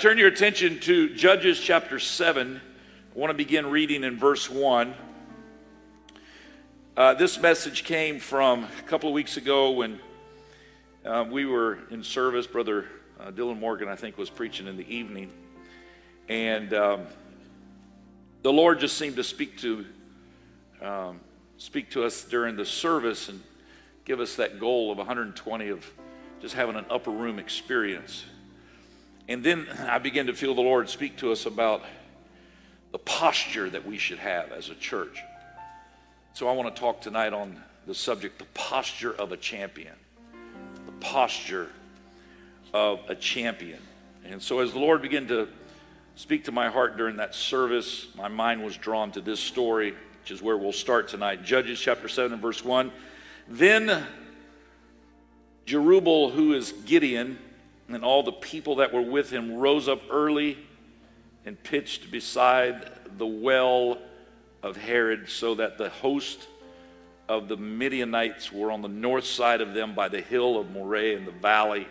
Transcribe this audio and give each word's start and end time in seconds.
turn 0.00 0.16
your 0.16 0.28
attention 0.28 0.80
to 0.80 1.14
Judges 1.14 1.60
chapter 1.60 1.98
7, 1.98 2.58
I 2.58 3.18
want 3.18 3.28
to 3.32 3.34
begin 3.34 3.66
reading 3.66 4.02
in 4.02 4.16
verse 4.16 4.48
1. 4.48 4.94
Uh, 6.96 7.12
this 7.12 7.38
message 7.38 7.84
came 7.84 8.18
from 8.18 8.64
a 8.64 8.82
couple 8.88 9.10
of 9.10 9.14
weeks 9.14 9.36
ago 9.36 9.72
when 9.72 10.00
uh, 11.04 11.26
we 11.30 11.44
were 11.44 11.80
in 11.90 12.02
service. 12.02 12.46
Brother 12.46 12.86
uh, 13.20 13.30
Dylan 13.30 13.60
Morgan, 13.60 13.88
I 13.88 13.94
think, 13.94 14.16
was 14.16 14.30
preaching 14.30 14.68
in 14.68 14.78
the 14.78 14.88
evening. 14.88 15.30
And 16.30 16.72
um, 16.72 17.02
the 18.40 18.54
Lord 18.54 18.80
just 18.80 18.96
seemed 18.96 19.16
to 19.16 19.24
speak 19.24 19.58
to, 19.58 19.84
um, 20.80 21.20
speak 21.58 21.90
to 21.90 22.04
us 22.04 22.24
during 22.24 22.56
the 22.56 22.64
service 22.64 23.28
and 23.28 23.42
give 24.06 24.18
us 24.18 24.36
that 24.36 24.58
goal 24.58 24.90
of 24.90 24.96
120 24.96 25.68
of 25.68 25.84
just 26.40 26.54
having 26.54 26.76
an 26.76 26.86
upper 26.88 27.10
room 27.10 27.38
experience. 27.38 28.24
And 29.30 29.44
then 29.44 29.68
I 29.86 30.00
began 30.00 30.26
to 30.26 30.34
feel 30.34 30.56
the 30.56 30.60
Lord 30.60 30.88
speak 30.88 31.18
to 31.18 31.30
us 31.30 31.46
about 31.46 31.84
the 32.90 32.98
posture 32.98 33.70
that 33.70 33.86
we 33.86 33.96
should 33.96 34.18
have 34.18 34.50
as 34.50 34.70
a 34.70 34.74
church. 34.74 35.22
So 36.32 36.48
I 36.48 36.52
want 36.52 36.74
to 36.74 36.80
talk 36.80 37.00
tonight 37.00 37.32
on 37.32 37.62
the 37.86 37.94
subject 37.94 38.40
the 38.40 38.44
posture 38.54 39.14
of 39.14 39.30
a 39.30 39.36
champion. 39.36 39.94
The 40.84 40.92
posture 40.98 41.68
of 42.74 43.08
a 43.08 43.14
champion. 43.14 43.78
And 44.24 44.42
so 44.42 44.58
as 44.58 44.72
the 44.72 44.80
Lord 44.80 45.00
began 45.00 45.28
to 45.28 45.46
speak 46.16 46.46
to 46.46 46.52
my 46.52 46.68
heart 46.68 46.96
during 46.96 47.18
that 47.18 47.32
service, 47.32 48.08
my 48.16 48.26
mind 48.26 48.64
was 48.64 48.76
drawn 48.76 49.12
to 49.12 49.20
this 49.20 49.38
story, 49.38 49.94
which 50.22 50.32
is 50.32 50.42
where 50.42 50.56
we'll 50.56 50.72
start 50.72 51.06
tonight. 51.06 51.44
Judges 51.44 51.78
chapter 51.78 52.08
7 52.08 52.32
and 52.32 52.42
verse 52.42 52.64
1. 52.64 52.90
Then 53.46 54.04
Jerubbaal, 55.66 56.32
who 56.32 56.52
is 56.52 56.72
Gideon, 56.84 57.38
and 57.94 58.04
all 58.04 58.22
the 58.22 58.32
people 58.32 58.76
that 58.76 58.92
were 58.92 59.02
with 59.02 59.30
him 59.30 59.54
rose 59.54 59.88
up 59.88 60.02
early 60.10 60.58
and 61.44 61.62
pitched 61.62 62.10
beside 62.10 62.90
the 63.18 63.26
well 63.26 63.98
of 64.62 64.76
Harod, 64.76 65.28
so 65.28 65.54
that 65.54 65.78
the 65.78 65.88
host 65.88 66.46
of 67.28 67.48
the 67.48 67.56
Midianites 67.56 68.52
were 68.52 68.70
on 68.70 68.82
the 68.82 68.88
north 68.88 69.24
side 69.24 69.60
of 69.60 69.72
them 69.72 69.94
by 69.94 70.08
the 70.08 70.20
hill 70.20 70.58
of 70.58 70.70
Moreh 70.70 71.16
in 71.16 71.24
the 71.24 71.30
valley. 71.30 71.86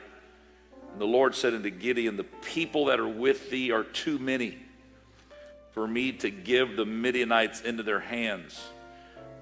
And 0.92 1.02
the 1.02 1.05
Lord 1.05 1.33
said 1.33 1.53
unto 1.53 1.70
Gideon, 1.70 2.17
The 2.17 2.23
people 2.23 2.86
that 2.86 3.00
are 3.00 3.08
with 3.08 3.50
thee 3.50 3.72
are 3.72 3.83
too 3.83 4.20
many 4.20 4.58
for 5.72 5.88
me 5.88 6.11
to 6.11 6.30
give 6.30 6.75
the 6.75 6.86
Midianites 6.86 7.61
into 7.61 7.83
their 7.83 8.00
hands, 8.00 8.61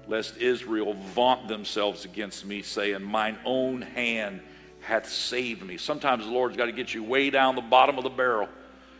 lest 0.06 0.36
Israel 0.38 0.94
vaunt 0.94 1.48
themselves 1.48 2.04
against 2.04 2.46
me, 2.46 2.62
saying, 2.62 3.02
Mine 3.02 3.38
own 3.44 3.82
hand 3.82 4.40
hath 4.88 5.08
saved 5.08 5.62
me. 5.62 5.76
Sometimes 5.76 6.24
the 6.24 6.32
Lord's 6.32 6.56
got 6.56 6.66
to 6.66 6.72
get 6.72 6.92
you 6.92 7.04
way 7.04 7.30
down 7.30 7.54
the 7.54 7.60
bottom 7.60 7.98
of 7.98 8.04
the 8.04 8.10
barrel 8.10 8.48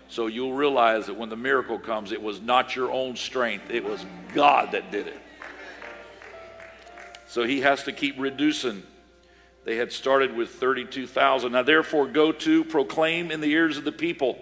so 0.08 0.26
you'll 0.26 0.54
realize 0.54 1.06
that 1.06 1.16
when 1.16 1.28
the 1.28 1.36
miracle 1.36 1.78
comes, 1.78 2.12
it 2.12 2.22
was 2.22 2.40
not 2.40 2.74
your 2.74 2.90
own 2.90 3.14
strength, 3.16 3.70
it 3.70 3.84
was 3.84 4.04
God 4.34 4.72
that 4.72 4.90
did 4.90 5.06
it. 5.06 5.20
So 7.26 7.44
he 7.44 7.60
has 7.60 7.84
to 7.84 7.92
keep 7.92 8.18
reducing. 8.18 8.82
They 9.64 9.76
had 9.76 9.92
started 9.92 10.34
with 10.34 10.48
32,000. 10.48 11.52
Now, 11.52 11.62
therefore, 11.62 12.06
go 12.06 12.32
to 12.32 12.64
proclaim 12.64 13.30
in 13.30 13.42
the 13.42 13.50
ears 13.52 13.76
of 13.76 13.84
the 13.84 13.92
people, 13.92 14.38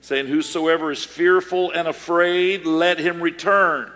saying, 0.00 0.28
Whosoever 0.28 0.90
is 0.90 1.04
fearful 1.04 1.72
and 1.72 1.86
afraid, 1.86 2.64
let 2.64 2.98
him 2.98 3.22
return 3.22 3.92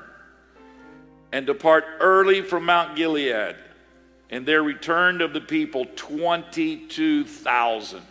and 1.32 1.46
depart 1.46 1.84
early 2.00 2.42
from 2.42 2.66
Mount 2.66 2.94
Gilead. 2.94 3.56
And 4.30 4.46
there 4.46 4.62
returned 4.62 5.22
of 5.22 5.32
the 5.32 5.40
people 5.40 5.86
22,000. 5.96 8.02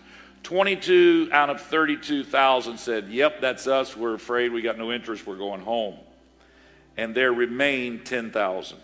22 0.43 1.29
out 1.31 1.49
of 1.49 1.61
32,000 1.61 2.77
said, 2.77 3.09
Yep, 3.09 3.41
that's 3.41 3.67
us. 3.67 3.95
We're 3.95 4.15
afraid. 4.15 4.51
We 4.51 4.61
got 4.61 4.77
no 4.77 4.91
interest. 4.91 5.25
We're 5.25 5.37
going 5.37 5.61
home. 5.61 5.95
And 6.97 7.15
there 7.15 7.31
remained 7.31 8.05
10,000. 8.05 8.77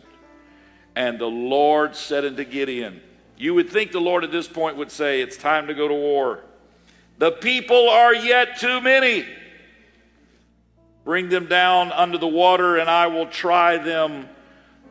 And 0.95 1.19
the 1.19 1.25
Lord 1.25 1.95
said 1.95 2.23
unto 2.23 2.45
Gideon, 2.45 3.01
You 3.37 3.53
would 3.55 3.69
think 3.69 3.91
the 3.91 3.99
Lord 3.99 4.23
at 4.23 4.31
this 4.31 4.47
point 4.47 4.77
would 4.77 4.91
say, 4.91 5.21
It's 5.21 5.35
time 5.35 5.67
to 5.67 5.73
go 5.73 5.87
to 5.87 5.93
war. 5.93 6.41
The 7.17 7.31
people 7.31 7.89
are 7.89 8.13
yet 8.13 8.59
too 8.59 8.79
many. 8.79 9.25
Bring 11.03 11.29
them 11.29 11.47
down 11.47 11.91
under 11.91 12.17
the 12.17 12.27
water, 12.27 12.77
and 12.77 12.89
I 12.89 13.07
will 13.07 13.27
try 13.27 13.77
them 13.77 14.27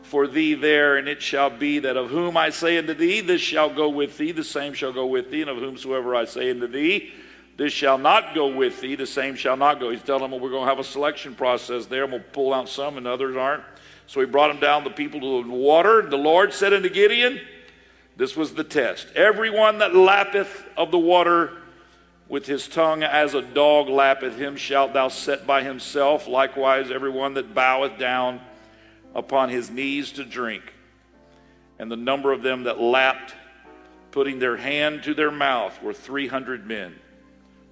for 0.04 0.26
thee 0.26 0.54
there, 0.54 0.96
and 0.96 1.08
it 1.08 1.22
shall 1.22 1.50
be 1.50 1.78
that 1.80 1.96
of 1.96 2.10
whom 2.10 2.36
I 2.36 2.50
say 2.50 2.78
unto 2.78 2.94
thee, 2.94 3.20
this 3.20 3.40
shall 3.40 3.72
go 3.72 3.88
with 3.88 4.16
thee, 4.18 4.32
the 4.32 4.44
same 4.44 4.74
shall 4.74 4.92
go 4.92 5.06
with 5.06 5.30
thee, 5.30 5.40
and 5.40 5.50
of 5.50 5.58
whomsoever 5.58 6.14
I 6.14 6.24
say 6.24 6.50
unto 6.50 6.66
thee, 6.66 7.12
this 7.56 7.72
shall 7.72 7.98
not 7.98 8.34
go 8.34 8.48
with 8.48 8.80
thee, 8.80 8.96
the 8.96 9.06
same 9.06 9.34
shall 9.36 9.56
not 9.56 9.80
go. 9.80 9.90
He's 9.90 10.02
telling 10.02 10.22
them 10.22 10.32
well, 10.32 10.40
we're 10.40 10.50
going 10.50 10.64
to 10.64 10.68
have 10.68 10.78
a 10.78 10.84
selection 10.84 11.34
process 11.34 11.86
there, 11.86 12.04
and 12.04 12.12
we'll 12.12 12.22
pull 12.32 12.52
out 12.52 12.68
some, 12.68 12.96
and 12.98 13.06
others 13.06 13.36
aren't. 13.36 13.64
So 14.06 14.20
he 14.20 14.26
brought 14.26 14.48
them 14.48 14.60
down, 14.60 14.84
the 14.84 14.90
people 14.90 15.20
to 15.20 15.48
the 15.48 15.54
water. 15.54 16.02
The 16.02 16.16
Lord 16.16 16.52
said 16.52 16.72
unto 16.74 16.88
Gideon, 16.88 17.40
This 18.16 18.36
was 18.36 18.54
the 18.54 18.64
test. 18.64 19.08
Everyone 19.14 19.78
that 19.78 19.94
lappeth 19.94 20.64
of 20.76 20.90
the 20.90 20.98
water 20.98 21.52
with 22.28 22.46
his 22.46 22.68
tongue 22.68 23.02
as 23.02 23.34
a 23.34 23.42
dog 23.42 23.88
lappeth, 23.88 24.36
him 24.36 24.56
shalt 24.56 24.92
thou 24.92 25.08
set 25.08 25.46
by 25.46 25.62
himself. 25.62 26.26
Likewise, 26.26 26.90
everyone 26.90 27.34
that 27.34 27.54
boweth 27.54 27.98
down 27.98 28.40
upon 29.14 29.48
his 29.48 29.70
knees 29.70 30.12
to 30.12 30.24
drink. 30.24 30.62
And 31.78 31.90
the 31.90 31.96
number 31.96 32.32
of 32.32 32.42
them 32.42 32.64
that 32.64 32.80
lapped, 32.80 33.34
putting 34.10 34.38
their 34.38 34.56
hand 34.56 35.02
to 35.04 35.14
their 35.14 35.30
mouth, 35.30 35.82
were 35.82 35.92
300 35.92 36.66
men. 36.66 36.94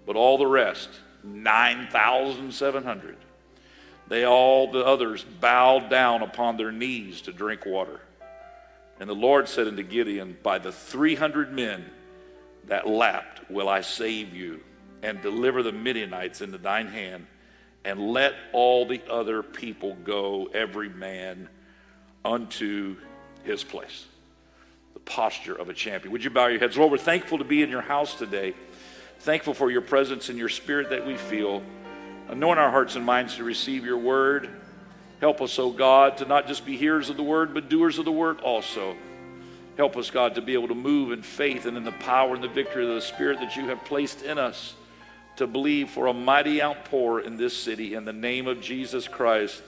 But 0.07 0.17
all 0.17 0.39
the 0.39 0.47
rest, 0.47 0.89
9,700, 1.25 3.17
they 4.09 4.25
all 4.25 4.71
the 4.71 4.85
others 4.85 5.25
bowed 5.25 5.89
down 5.89 6.23
upon 6.23 6.57
their 6.57 6.73
knees 6.73 7.23
to 7.23 7.33
drink 7.33 7.65
water. 7.65 8.01
And 9.01 9.09
the 9.09 9.15
Lord 9.15 9.49
said 9.49 9.69
unto 9.69 9.83
Gideon, 9.83 10.37
By 10.43 10.59
the 10.59 10.73
300 10.73 11.53
men 11.53 11.85
that 12.67 12.89
lapped 12.89 13.51
will 13.51 13.69
I 13.69 13.81
save 13.81 14.35
you 14.35 14.61
and 15.03 15.21
deliver 15.23 15.63
the 15.63 15.73
Midianites 15.73 16.41
into 16.41 16.59
thine 16.59 16.87
hand 16.87 17.27
and 17.85 18.13
let 18.13 18.35
all 18.53 18.87
the 18.87 19.03
other 19.11 19.43
people 19.43 19.97
go, 20.05 20.49
every 20.55 20.89
man 20.89 21.49
unto 22.25 22.97
his 23.45 23.65
place. 23.65 24.07
The 24.95 25.01
posture 25.01 25.55
of 25.55 25.69
a 25.69 25.75
champion. 25.75 26.13
Would 26.13 26.25
you 26.25 26.31
bow 26.31 26.47
your 26.47 26.61
heads? 26.61 26.77
Lord, 26.77 26.93
we're 26.93 26.99
thankful 26.99 27.39
to 27.39 27.45
be 27.45 27.63
in 27.63 27.71
your 27.71 27.81
house 27.81 28.15
today. 28.15 28.55
Thankful 29.21 29.55
for 29.55 29.71
your 29.71 29.81
presence 29.81 30.29
and 30.29 30.39
your 30.39 30.49
spirit 30.49 30.91
that 30.91 31.07
we 31.07 31.17
feel. 31.17 31.63
Anoint 32.29 32.59
our 32.59 32.71
hearts 32.71 32.97
and 32.97 33.05
minds 33.05 33.37
to 33.37 33.45
receive 33.45 33.85
your 33.85 33.99
word. 33.99 34.49
Help 35.21 35.41
us, 35.41 35.59
O 35.59 35.71
God, 35.71 36.19
to 36.19 36.25
not 36.25 36.47
just 36.47 36.65
be 36.65 36.77
hearers 36.77 37.09
of 37.09 37.17
the 37.17 37.23
word, 37.23 37.55
but 37.55 37.69
doers 37.69 37.99
of 37.99 38.05
the 38.05 38.13
word 38.13 38.41
also. 38.41 38.97
Help 39.77 39.97
us, 39.97 40.11
God, 40.11 40.35
to 40.35 40.43
be 40.43 40.53
able 40.53 40.69
to 40.69 40.75
move 40.75 41.13
in 41.13 41.23
faith 41.23 41.67
and 41.67 41.77
in 41.77 41.85
the 41.85 41.93
power 41.93 42.35
and 42.35 42.43
the 42.43 42.49
victory 42.49 42.87
of 42.87 42.95
the 42.95 43.01
Spirit 43.01 43.39
that 43.41 43.57
you 43.57 43.69
have 43.69 43.85
placed 43.85 44.23
in 44.23 44.39
us 44.39 44.75
to 45.37 45.47
believe 45.47 45.91
for 45.91 46.07
a 46.07 46.13
mighty 46.13 46.63
outpour 46.63 47.21
in 47.21 47.37
this 47.37 47.57
city 47.57 47.95
in 47.95 48.05
the 48.05 48.13
name 48.13 48.47
of 48.47 48.61
Jesus 48.61 49.09
Christ. 49.09 49.63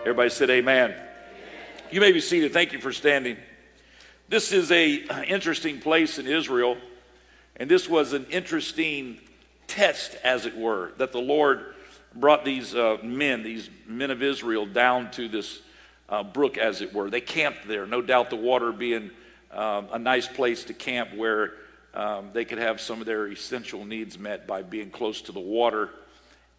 Everybody 0.00 0.30
said 0.30 0.50
amen. 0.50 0.90
amen. 0.90 1.02
You 1.90 2.00
may 2.00 2.12
be 2.12 2.20
seated. 2.20 2.52
Thank 2.52 2.72
you 2.72 2.80
for 2.80 2.92
standing. 2.92 3.36
This 4.28 4.52
is 4.52 4.70
a 4.70 4.94
interesting 5.24 5.80
place 5.80 6.18
in 6.18 6.26
Israel, 6.26 6.76
and 7.56 7.70
this 7.70 7.88
was 7.88 8.12
an 8.12 8.26
interesting 8.30 9.18
test, 9.66 10.16
as 10.22 10.46
it 10.46 10.56
were, 10.56 10.92
that 10.98 11.12
the 11.12 11.20
Lord 11.20 11.74
brought 12.14 12.44
these 12.44 12.74
uh, 12.74 12.98
men, 13.02 13.42
these 13.42 13.70
men 13.86 14.10
of 14.10 14.22
Israel, 14.22 14.66
down 14.66 15.10
to 15.12 15.28
this 15.28 15.60
uh, 16.08 16.22
brook, 16.22 16.58
as 16.58 16.80
it 16.80 16.92
were. 16.92 17.10
They 17.10 17.20
camped 17.20 17.66
there. 17.68 17.86
No 17.86 18.02
doubt 18.02 18.30
the 18.30 18.36
water 18.36 18.72
being 18.72 19.10
um, 19.52 19.88
a 19.92 19.98
nice 19.98 20.26
place 20.26 20.64
to 20.64 20.74
camp 20.74 21.14
where 21.14 21.52
um, 21.96 22.28
they 22.34 22.44
could 22.44 22.58
have 22.58 22.80
some 22.80 23.00
of 23.00 23.06
their 23.06 23.26
essential 23.26 23.86
needs 23.86 24.18
met 24.18 24.46
by 24.46 24.62
being 24.62 24.90
close 24.90 25.22
to 25.22 25.32
the 25.32 25.40
water 25.40 25.90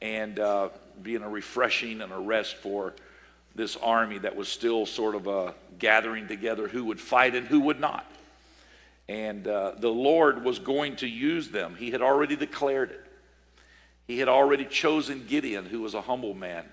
and 0.02 0.40
uh, 0.40 0.70
being 1.04 1.22
a 1.22 1.30
refreshing 1.30 2.02
and 2.02 2.12
a 2.12 2.18
rest 2.18 2.56
for 2.56 2.96
this 3.54 3.78
army 3.78 4.18
that 4.18 4.36
was 4.36 4.48
still 4.50 4.88
sort 4.88 5.14
of 5.14 5.28
uh, 5.28 5.52
gathering 5.78 6.28
together 6.28 6.68
who 6.68 6.86
would 6.86 7.00
fight 7.00 7.36
and 7.36 7.46
who 7.48 7.60
would 7.60 7.80
not. 7.80 8.06
And 9.08 9.48
uh, 9.48 9.74
the 9.78 9.90
Lord 9.90 10.44
was 10.44 10.58
going 10.58 10.98
to 10.98 11.08
use 11.08 11.50
them. 11.50 11.76
He 11.76 11.92
had 11.92 12.02
already 12.02 12.36
declared 12.36 12.90
it. 12.90 13.06
He 14.08 14.18
had 14.18 14.28
already 14.28 14.66
chosen 14.66 15.26
Gideon, 15.28 15.66
who 15.66 15.82
was 15.82 15.94
a 15.94 16.02
humble 16.02 16.34
man. 16.34 16.66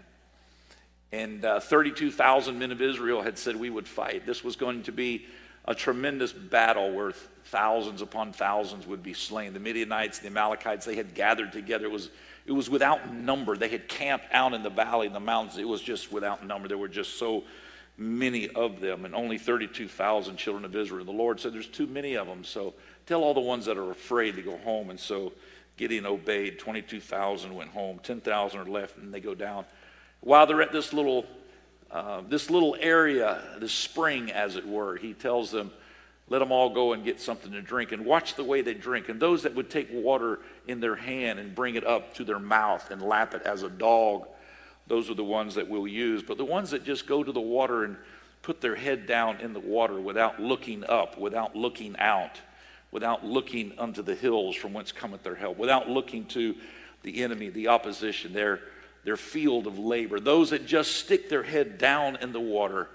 And 1.12 1.44
uh, 1.44 1.60
32,000 1.60 2.58
men 2.58 2.72
of 2.72 2.80
Israel 2.80 3.22
had 3.22 3.36
said 3.36 3.56
we 3.56 3.70
would 3.70 3.86
fight. 3.86 4.24
This 4.24 4.42
was 4.42 4.56
going 4.56 4.84
to 4.84 4.92
be 4.92 5.26
a 5.64 5.74
tremendous 5.74 6.32
battle 6.32 6.92
where 6.92 7.12
thousands 7.46 8.02
upon 8.02 8.32
thousands 8.32 8.86
would 8.86 9.02
be 9.02 9.14
slain. 9.14 9.52
The 9.52 9.60
Midianites, 9.60 10.18
the 10.18 10.26
Amalekites, 10.26 10.84
they 10.84 10.96
had 10.96 11.14
gathered 11.14 11.52
together. 11.52 11.86
It 11.86 11.90
was, 11.90 12.10
it 12.46 12.52
was 12.52 12.68
without 12.68 13.12
number. 13.12 13.56
They 13.56 13.68
had 13.68 13.88
camped 13.88 14.26
out 14.32 14.52
in 14.52 14.62
the 14.62 14.70
valley, 14.70 15.06
in 15.06 15.12
the 15.12 15.20
mountains. 15.20 15.58
It 15.58 15.68
was 15.68 15.80
just 15.80 16.12
without 16.12 16.46
number. 16.46 16.68
There 16.68 16.78
were 16.78 16.88
just 16.88 17.18
so 17.18 17.44
many 17.96 18.48
of 18.48 18.80
them, 18.80 19.04
and 19.04 19.14
only 19.14 19.38
32,000 19.38 20.36
children 20.36 20.64
of 20.64 20.74
Israel. 20.74 21.04
The 21.04 21.12
Lord 21.12 21.40
said, 21.40 21.52
There's 21.52 21.68
too 21.68 21.86
many 21.86 22.14
of 22.14 22.26
them, 22.26 22.44
so 22.44 22.74
tell 23.06 23.22
all 23.22 23.34
the 23.34 23.40
ones 23.40 23.66
that 23.66 23.78
are 23.78 23.90
afraid 23.90 24.36
to 24.36 24.42
go 24.42 24.56
home. 24.58 24.90
And 24.90 24.98
so 24.98 25.32
Gideon 25.76 26.06
obeyed. 26.06 26.58
22,000 26.58 27.54
went 27.54 27.70
home. 27.70 28.00
10,000 28.02 28.60
are 28.60 28.64
left, 28.64 28.96
and 28.98 29.12
they 29.12 29.20
go 29.20 29.34
down. 29.34 29.64
While 30.20 30.46
they're 30.46 30.62
at 30.62 30.72
this 30.72 30.92
little, 30.92 31.26
uh, 31.94 32.22
this 32.28 32.50
little 32.50 32.76
area, 32.80 33.40
this 33.60 33.72
spring, 33.72 34.32
as 34.32 34.56
it 34.56 34.66
were, 34.66 34.96
he 34.96 35.14
tells 35.14 35.52
them, 35.52 35.70
let 36.28 36.40
them 36.40 36.50
all 36.50 36.70
go 36.70 36.92
and 36.92 37.04
get 37.04 37.20
something 37.20 37.52
to 37.52 37.62
drink 37.62 37.92
and 37.92 38.04
watch 38.04 38.34
the 38.34 38.42
way 38.42 38.62
they 38.62 38.74
drink. 38.74 39.08
And 39.08 39.20
those 39.20 39.44
that 39.44 39.54
would 39.54 39.70
take 39.70 39.88
water 39.92 40.40
in 40.66 40.80
their 40.80 40.96
hand 40.96 41.38
and 41.38 41.54
bring 41.54 41.76
it 41.76 41.86
up 41.86 42.12
to 42.14 42.24
their 42.24 42.40
mouth 42.40 42.90
and 42.90 43.00
lap 43.00 43.32
it 43.34 43.42
as 43.42 43.62
a 43.62 43.68
dog, 43.68 44.26
those 44.88 45.08
are 45.08 45.14
the 45.14 45.22
ones 45.22 45.54
that 45.54 45.68
we'll 45.68 45.86
use. 45.86 46.22
But 46.22 46.36
the 46.36 46.44
ones 46.44 46.70
that 46.70 46.84
just 46.84 47.06
go 47.06 47.22
to 47.22 47.30
the 47.30 47.40
water 47.40 47.84
and 47.84 47.96
put 48.42 48.60
their 48.60 48.74
head 48.74 49.06
down 49.06 49.36
in 49.40 49.52
the 49.52 49.60
water 49.60 50.00
without 50.00 50.40
looking 50.40 50.84
up, 50.84 51.16
without 51.16 51.54
looking 51.54 51.94
out, 51.98 52.40
without 52.90 53.24
looking 53.24 53.72
unto 53.78 54.02
the 54.02 54.16
hills 54.16 54.56
from 54.56 54.72
whence 54.72 54.90
cometh 54.90 55.22
their 55.22 55.36
help, 55.36 55.58
without 55.58 55.88
looking 55.88 56.24
to 56.26 56.56
the 57.02 57.22
enemy, 57.22 57.50
the 57.50 57.68
opposition, 57.68 58.32
their, 58.32 58.60
their 59.04 59.16
field 59.16 59.66
of 59.66 59.78
labor. 59.78 60.18
Those 60.18 60.50
that 60.50 60.66
just 60.66 60.96
stick 60.96 61.28
their 61.28 61.42
head 61.42 61.78
down 61.78 62.16
in 62.16 62.32
the 62.32 62.40
water, 62.40 62.88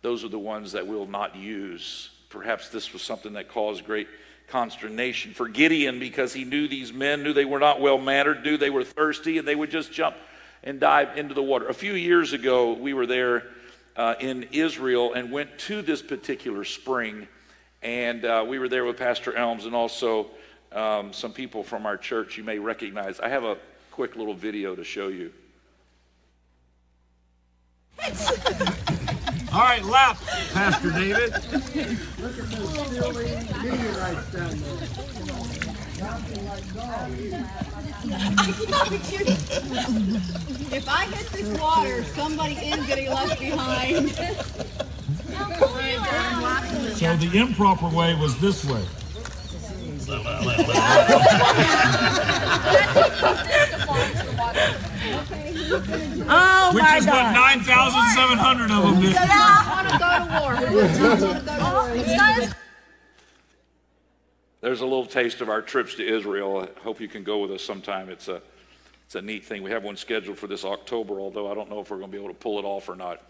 those 0.00 0.24
are 0.24 0.28
the 0.28 0.38
ones 0.38 0.72
that 0.72 0.86
we'll 0.86 1.06
not 1.06 1.36
use. 1.36 2.10
Perhaps 2.28 2.70
this 2.70 2.92
was 2.92 3.02
something 3.02 3.34
that 3.34 3.48
caused 3.48 3.84
great 3.84 4.08
consternation 4.48 5.32
for 5.32 5.48
Gideon 5.48 5.98
because 5.98 6.32
he 6.32 6.44
knew 6.44 6.68
these 6.68 6.92
men, 6.92 7.22
knew 7.22 7.32
they 7.32 7.44
were 7.44 7.58
not 7.58 7.80
well 7.80 7.98
mannered, 7.98 8.44
knew 8.44 8.56
they 8.56 8.70
were 8.70 8.84
thirsty, 8.84 9.38
and 9.38 9.46
they 9.46 9.54
would 9.54 9.70
just 9.70 9.92
jump 9.92 10.16
and 10.62 10.80
dive 10.80 11.16
into 11.16 11.34
the 11.34 11.42
water. 11.42 11.68
A 11.68 11.74
few 11.74 11.94
years 11.94 12.32
ago, 12.32 12.72
we 12.72 12.94
were 12.94 13.06
there 13.06 13.44
uh, 13.96 14.14
in 14.20 14.44
Israel 14.52 15.14
and 15.14 15.30
went 15.30 15.58
to 15.58 15.82
this 15.82 16.02
particular 16.02 16.64
spring. 16.64 17.28
And 17.82 18.24
uh, 18.24 18.44
we 18.46 18.58
were 18.58 18.68
there 18.68 18.84
with 18.84 18.96
Pastor 18.96 19.34
Elms 19.34 19.66
and 19.66 19.74
also 19.74 20.30
um, 20.70 21.12
some 21.12 21.32
people 21.32 21.62
from 21.62 21.84
our 21.84 21.96
church 21.96 22.38
you 22.38 22.44
may 22.44 22.58
recognize. 22.58 23.20
I 23.20 23.28
have 23.28 23.44
a 23.44 23.56
quick 23.90 24.16
little 24.16 24.34
video 24.34 24.74
to 24.74 24.84
show 24.84 25.08
you. 25.08 25.32
All 29.52 29.60
right, 29.60 29.84
lap, 29.84 30.18
Pastor 30.52 30.90
David. 30.90 31.34
if 40.72 40.88
I 40.88 41.04
hit 41.06 41.26
this 41.32 41.60
water, 41.60 42.02
somebody 42.04 42.54
is 42.54 42.86
getting 42.86 43.10
left 43.10 43.38
behind. 43.38 44.08
So 46.96 47.16
the 47.16 47.30
improper 47.34 47.88
way 47.88 48.14
was 48.14 48.38
this 48.40 48.64
way. 48.64 48.82
Oh 55.70 56.70
Which 56.74 56.82
my 56.82 56.96
is 56.96 57.06
what 57.06 57.32
9,700 57.32 58.70
of 58.70 58.82
them 58.82 59.00
did. 59.00 59.16
I 59.16 59.68
want 59.72 59.88
to 59.88 59.98
go 59.98 60.08
to 60.18 60.40
war. 60.40 60.52
It's 61.94 62.16
not 62.16 62.38
as 62.38 62.54
There's 64.60 64.80
a 64.80 64.84
little 64.84 65.06
taste 65.06 65.40
of 65.40 65.48
our 65.48 65.62
trips 65.62 65.94
to 65.96 66.06
Israel. 66.06 66.68
I 66.68 66.80
hope 66.80 67.00
you 67.00 67.08
can 67.08 67.22
go 67.22 67.38
with 67.38 67.50
us 67.50 67.62
sometime. 67.62 68.08
It's 68.08 68.28
a, 68.28 68.40
it's 69.06 69.14
a 69.14 69.22
neat 69.22 69.44
thing. 69.44 69.62
We 69.62 69.70
have 69.70 69.84
one 69.84 69.96
scheduled 69.96 70.38
for 70.38 70.46
this 70.46 70.64
October, 70.64 71.20
although 71.20 71.50
I 71.50 71.54
don't 71.54 71.68
know 71.68 71.80
if 71.80 71.90
we're 71.90 71.98
going 71.98 72.10
to 72.10 72.16
be 72.16 72.22
able 72.22 72.32
to 72.32 72.40
pull 72.40 72.58
it 72.58 72.64
off 72.64 72.88
or 72.88 72.96
not. 72.96 73.20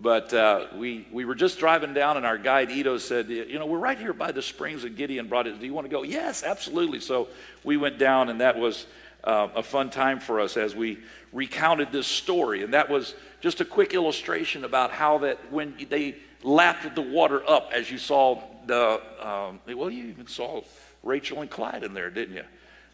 But 0.00 0.32
uh, 0.32 0.66
we, 0.76 1.06
we 1.12 1.24
were 1.26 1.34
just 1.34 1.58
driving 1.58 1.92
down, 1.92 2.16
and 2.16 2.24
our 2.24 2.38
guide 2.38 2.70
Ito 2.70 2.96
said, 2.98 3.28
You 3.28 3.58
know, 3.58 3.66
we're 3.66 3.78
right 3.78 3.98
here 3.98 4.14
by 4.14 4.32
the 4.32 4.40
springs, 4.40 4.84
and 4.84 4.96
Gideon 4.96 5.28
brought 5.28 5.46
it. 5.46 5.60
Do 5.60 5.66
you 5.66 5.74
want 5.74 5.84
to 5.84 5.90
go? 5.90 6.02
Yes, 6.02 6.42
absolutely. 6.42 7.00
So 7.00 7.28
we 7.64 7.76
went 7.76 7.98
down, 7.98 8.30
and 8.30 8.40
that 8.40 8.58
was 8.58 8.86
uh, 9.24 9.48
a 9.54 9.62
fun 9.62 9.90
time 9.90 10.20
for 10.20 10.40
us 10.40 10.56
as 10.56 10.74
we 10.74 10.98
recounted 11.32 11.92
this 11.92 12.06
story. 12.06 12.62
And 12.62 12.74
that 12.74 12.88
was 12.88 13.14
just 13.40 13.60
a 13.60 13.64
quick 13.64 13.94
illustration 13.94 14.64
about 14.64 14.90
how 14.90 15.18
that 15.18 15.52
when 15.52 15.74
they 15.88 16.16
lapped 16.42 16.94
the 16.94 17.02
water 17.02 17.48
up, 17.48 17.70
as 17.74 17.90
you 17.90 17.98
saw 17.98 18.42
the, 18.66 19.00
um, 19.20 19.60
well, 19.66 19.90
you 19.90 20.04
even 20.04 20.26
saw 20.26 20.62
Rachel 21.02 21.40
and 21.40 21.50
Clyde 21.50 21.84
in 21.84 21.94
there, 21.94 22.10
didn't 22.10 22.36
you? 22.36 22.44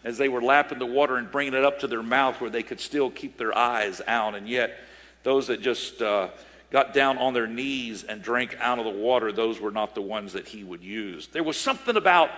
As 0.05 0.19
they 0.19 0.28
were 0.28 0.43
lapping 0.43 0.78
the 0.78 0.87
water 0.87 1.17
and 1.17 1.31
bringing 1.31 1.55
it 1.55 1.64
up 1.64 1.81
to 1.81 1.88
their 1.88 2.02
mouth 2.02 2.40
where 2.40 2.50
they 2.50 2.62
could 2.62 2.81
still 2.81 3.11
keep 3.11 3.37
their 3.37 3.56
eyes 3.56 4.00
out. 4.06 4.34
And 4.34 4.49
yet, 4.49 4.78
those 5.23 5.49
that 5.49 5.61
just 5.61 6.00
uh, 6.02 6.28
got 6.70 6.94
down 6.94 7.19
on 7.19 7.34
their 7.34 7.46
knees 7.49 8.05
and 8.05 8.23
drank 8.23 8.56
out 8.61 8.78
of 8.78 8.84
the 8.84 8.90
water, 8.90 9.32
those 9.32 9.61
were 9.61 9.73
not 9.73 9.94
the 9.94 10.02
ones 10.02 10.32
that 10.34 10.46
he 10.46 10.62
would 10.62 10.82
use. 10.82 11.26
There 11.28 11.43
was 11.43 11.56
something 11.56 11.96
about 11.96 12.31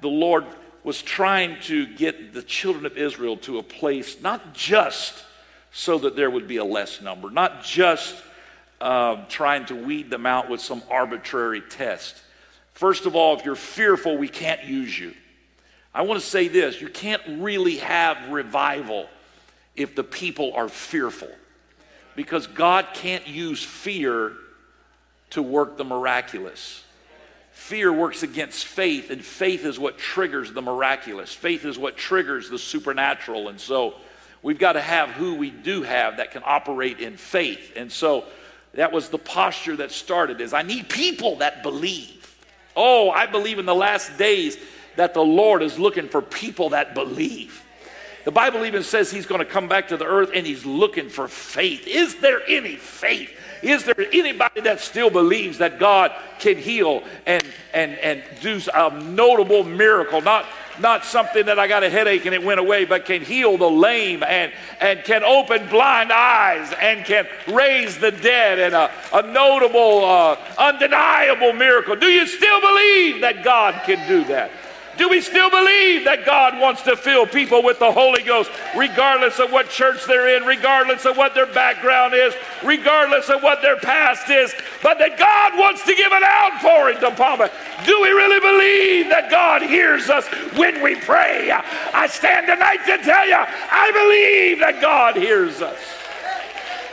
the 0.00 0.08
Lord 0.08 0.44
was 0.84 1.00
trying 1.00 1.60
to 1.62 1.86
get 1.86 2.32
the 2.32 2.42
children 2.42 2.86
of 2.86 2.96
Israel 2.96 3.36
to 3.38 3.58
a 3.58 3.62
place, 3.62 4.20
not 4.20 4.54
just 4.54 5.24
so 5.72 5.98
that 5.98 6.16
there 6.16 6.30
would 6.30 6.48
be 6.48 6.56
a 6.56 6.64
less 6.64 7.00
number, 7.00 7.30
not 7.30 7.64
just 7.64 8.14
um, 8.80 9.26
trying 9.28 9.64
to 9.66 9.74
weed 9.74 10.10
them 10.10 10.26
out 10.26 10.50
with 10.50 10.60
some 10.60 10.82
arbitrary 10.90 11.60
test. 11.60 12.20
First 12.74 13.06
of 13.06 13.14
all, 13.14 13.38
if 13.38 13.44
you're 13.44 13.54
fearful, 13.54 14.16
we 14.18 14.28
can't 14.28 14.64
use 14.64 14.98
you. 14.98 15.14
I 15.94 16.02
want 16.02 16.20
to 16.20 16.26
say 16.26 16.48
this 16.48 16.80
you 16.80 16.88
can't 16.88 17.22
really 17.40 17.76
have 17.76 18.30
revival 18.30 19.08
if 19.76 19.94
the 19.94 20.04
people 20.04 20.52
are 20.54 20.68
fearful 20.68 21.30
because 22.16 22.46
God 22.46 22.88
can't 22.94 23.26
use 23.26 23.62
fear 23.62 24.32
to 25.30 25.42
work 25.42 25.76
the 25.76 25.84
miraculous. 25.84 26.84
Fear 27.62 27.92
works 27.92 28.24
against 28.24 28.66
faith, 28.66 29.10
and 29.10 29.24
faith 29.24 29.64
is 29.64 29.78
what 29.78 29.96
triggers 29.96 30.52
the 30.52 30.60
miraculous. 30.60 31.32
Faith 31.32 31.64
is 31.64 31.78
what 31.78 31.96
triggers 31.96 32.50
the 32.50 32.58
supernatural. 32.58 33.48
And 33.48 33.58
so 33.58 33.94
we've 34.42 34.58
got 34.58 34.72
to 34.72 34.80
have 34.80 35.10
who 35.10 35.36
we 35.36 35.50
do 35.50 35.82
have 35.84 36.16
that 36.16 36.32
can 36.32 36.42
operate 36.44 36.98
in 36.98 37.16
faith. 37.16 37.72
And 37.76 37.90
so 37.90 38.24
that 38.74 38.90
was 38.90 39.10
the 39.10 39.18
posture 39.18 39.76
that 39.76 39.92
started 39.92 40.40
is 40.40 40.52
I 40.52 40.62
need 40.62 40.88
people 40.88 41.36
that 41.36 41.62
believe. 41.62 42.36
Oh, 42.74 43.10
I 43.10 43.26
believe 43.26 43.60
in 43.60 43.64
the 43.64 43.76
last 43.76 44.18
days 44.18 44.58
that 44.96 45.14
the 45.14 45.22
Lord 45.22 45.62
is 45.62 45.78
looking 45.78 46.08
for 46.08 46.20
people 46.20 46.70
that 46.70 46.94
believe. 46.96 47.64
The 48.24 48.32
Bible 48.32 48.66
even 48.66 48.82
says 48.82 49.10
he's 49.10 49.26
going 49.26 49.38
to 49.38 49.44
come 49.44 49.68
back 49.68 49.88
to 49.88 49.96
the 49.96 50.04
earth 50.04 50.32
and 50.34 50.44
he's 50.44 50.66
looking 50.66 51.08
for 51.08 51.28
faith. 51.28 51.86
Is 51.86 52.16
there 52.16 52.42
any 52.48 52.74
faith? 52.74 53.32
Is 53.62 53.84
there 53.84 54.06
anybody 54.12 54.60
that 54.62 54.80
still 54.80 55.10
believes 55.10 55.58
that 55.58 55.78
God 55.78 56.12
can 56.38 56.56
heal 56.56 57.02
and, 57.26 57.44
and, 57.72 57.92
and 57.98 58.22
do 58.40 58.60
a 58.74 58.90
notable 59.02 59.62
miracle? 59.62 60.20
Not, 60.20 60.46
not 60.80 61.04
something 61.04 61.46
that 61.46 61.58
I 61.58 61.68
got 61.68 61.84
a 61.84 61.90
headache 61.90 62.26
and 62.26 62.34
it 62.34 62.42
went 62.42 62.58
away, 62.58 62.84
but 62.84 63.04
can 63.04 63.22
heal 63.22 63.56
the 63.56 63.70
lame 63.70 64.22
and, 64.24 64.52
and 64.80 65.04
can 65.04 65.22
open 65.22 65.68
blind 65.68 66.12
eyes 66.12 66.72
and 66.80 67.04
can 67.04 67.26
raise 67.48 67.98
the 67.98 68.10
dead 68.10 68.58
and 68.58 68.74
a, 68.74 68.90
a 69.12 69.22
notable, 69.22 70.04
uh, 70.04 70.36
undeniable 70.58 71.52
miracle. 71.52 71.94
Do 71.94 72.08
you 72.08 72.26
still 72.26 72.60
believe 72.60 73.20
that 73.20 73.42
God 73.44 73.80
can 73.84 74.06
do 74.08 74.24
that? 74.24 74.50
Do 74.98 75.08
we 75.08 75.20
still 75.22 75.48
believe 75.48 76.04
that 76.04 76.26
God 76.26 76.58
wants 76.60 76.82
to 76.82 76.96
fill 76.96 77.26
people 77.26 77.62
with 77.62 77.78
the 77.78 77.90
Holy 77.90 78.22
Ghost, 78.22 78.50
regardless 78.76 79.38
of 79.38 79.50
what 79.50 79.70
church 79.70 80.04
they're 80.04 80.36
in, 80.36 80.44
regardless 80.44 81.06
of 81.06 81.16
what 81.16 81.34
their 81.34 81.46
background 81.46 82.12
is, 82.14 82.34
regardless 82.62 83.30
of 83.30 83.42
what 83.42 83.62
their 83.62 83.78
past 83.78 84.28
is, 84.28 84.54
but 84.82 84.98
that 84.98 85.18
God 85.18 85.58
wants 85.58 85.84
to 85.86 85.94
give 85.94 86.12
an 86.12 86.22
outpouring 86.22 87.00
to 87.00 87.10
Palma? 87.12 87.50
Do 87.86 88.00
we 88.02 88.10
really 88.10 88.40
believe 88.40 89.08
that 89.08 89.30
God 89.30 89.62
hears 89.62 90.10
us 90.10 90.26
when 90.56 90.82
we 90.82 90.96
pray? 90.96 91.50
I 91.50 92.06
stand 92.06 92.46
tonight 92.46 92.84
to 92.84 92.98
tell 93.02 93.26
you, 93.26 93.38
I 93.38 93.90
believe 93.92 94.58
that 94.60 94.82
God 94.82 95.16
hears 95.16 95.62
us. 95.62 95.78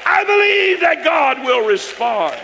I 0.06 0.24
believe 0.24 0.80
that 0.80 1.04
God 1.04 1.40
will 1.46 1.68
respond. 1.68 2.40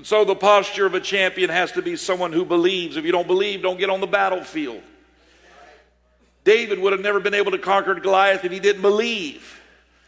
And 0.00 0.06
so 0.06 0.24
the 0.24 0.34
posture 0.34 0.86
of 0.86 0.94
a 0.94 1.00
champion 1.00 1.50
has 1.50 1.72
to 1.72 1.82
be 1.82 1.94
someone 1.94 2.32
who 2.32 2.46
believes. 2.46 2.96
If 2.96 3.04
you 3.04 3.12
don't 3.12 3.26
believe, 3.26 3.60
don't 3.60 3.78
get 3.78 3.90
on 3.90 4.00
the 4.00 4.06
battlefield. 4.06 4.80
David 6.42 6.78
would 6.78 6.92
have 6.92 7.02
never 7.02 7.20
been 7.20 7.34
able 7.34 7.50
to 7.50 7.58
conquer 7.58 7.94
Goliath 7.96 8.42
if 8.42 8.50
he 8.50 8.60
didn't 8.60 8.80
believe. 8.80 9.60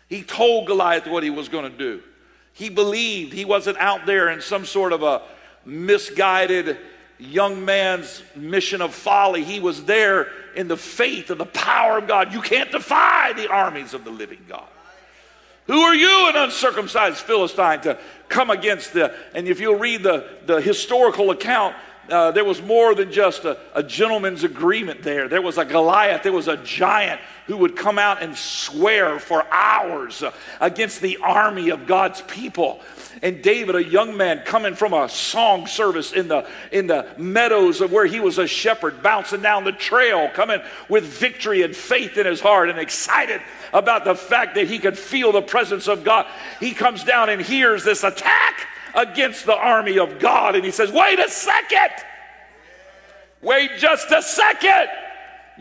He 0.09 0.23
told 0.23 0.67
Goliath 0.67 1.07
what 1.07 1.23
he 1.23 1.29
was 1.29 1.51
going 1.51 1.71
to 1.71 1.77
do. 1.77 2.03
He 2.55 2.71
believed. 2.71 3.35
He 3.35 3.45
wasn't 3.45 3.77
out 3.77 4.07
there 4.07 4.31
in 4.31 4.41
some 4.41 4.65
sort 4.65 4.95
of 4.95 5.03
a 5.03 5.21
misguided 5.67 6.79
young 7.19 7.63
man's 7.63 8.23
mission 8.35 8.81
of 8.81 8.95
folly. 8.95 9.45
He 9.45 9.61
was 9.61 9.85
there 9.85 10.29
in 10.57 10.69
the 10.69 10.77
faith 10.79 11.29
of 11.29 11.37
the 11.37 11.45
power 11.45 11.99
of 11.99 12.09
God. 12.09 12.33
You 12.33 12.41
can't 12.41 12.73
defy 12.73 13.35
the 13.35 13.51
armies 13.51 13.93
of 13.93 14.05
the 14.05 14.11
living 14.11 14.43
God. 14.49 14.69
Who 15.67 15.81
are 15.81 15.95
you, 15.95 16.29
an 16.29 16.37
uncircumcised 16.37 17.19
Philistine, 17.19 17.81
to 17.83 17.99
come 18.29 18.51
against 18.51 18.93
the? 18.93 19.15
And 19.35 19.47
if 19.47 19.61
you'll 19.61 19.79
read 19.79 20.03
the, 20.03 20.29
the 20.47 20.61
historical 20.61 21.31
account, 21.31 21.77
uh, 22.11 22.33
there 22.33 22.45
was 22.45 22.61
more 22.61 22.95
than 22.95 23.13
just 23.13 23.45
a, 23.45 23.57
a 23.75 23.83
gentleman's 23.83 24.43
agreement 24.43 25.03
there. 25.03 25.29
There 25.29 25.41
was 25.41 25.59
a 25.59 25.65
Goliath, 25.65 26.25
there 26.25 26.33
was 26.33 26.49
a 26.49 26.57
giant 26.57 27.21
who 27.47 27.57
would 27.59 27.77
come 27.77 27.99
out 27.99 28.23
and 28.23 28.37
swear 28.37 29.21
for 29.21 29.45
hours 29.53 30.23
uh, 30.23 30.33
against 30.61 31.01
the 31.01 31.19
army 31.19 31.71
of 31.71 31.87
God's 31.87 32.23
people. 32.23 32.81
And 33.21 33.43
David, 33.43 33.75
a 33.75 33.85
young 33.85 34.17
man 34.17 34.43
coming 34.45 34.75
from 34.75 34.95
a 34.95 35.09
song 35.09 35.67
service 35.67 36.13
in 36.13 36.29
the, 36.29 36.49
in 36.71 36.87
the 36.87 37.07
meadows 37.19 37.81
of 37.81 37.93
where 37.93 38.07
he 38.07 38.21
was 38.21 38.39
a 38.39 38.47
shepherd, 38.47 39.03
bouncing 39.03 39.43
down 39.43 39.65
the 39.65 39.73
trail, 39.73 40.31
coming 40.33 40.61
with 40.89 41.05
victory 41.05 41.63
and 41.63 41.77
faith 41.77 42.17
in 42.17 42.27
his 42.27 42.41
heart 42.41 42.71
and 42.71 42.79
excited 42.79 43.41
about 43.73 44.05
the 44.05 44.15
fact 44.15 44.55
that 44.55 44.69
he 44.69 44.79
could 44.79 44.99
feel 44.99 45.33
the 45.33 45.43
presence 45.43 45.89
of 45.89 46.05
God. 46.05 46.27
He 46.61 46.73
comes 46.73 47.05
down 47.05 47.29
and 47.29 47.43
hears 47.43 47.85
this 47.85 48.05
attack 48.05 48.67
against 48.95 49.47
the 49.47 49.57
army 49.57 49.99
of 49.99 50.19
God. 50.19 50.55
And 50.55 50.65
he 50.65 50.71
says, 50.71 50.91
Wait 50.91 51.19
a 51.19 51.29
second. 51.29 51.91
Wait 53.43 53.73
just 53.79 54.11
a 54.11 54.23
second. 54.23 54.89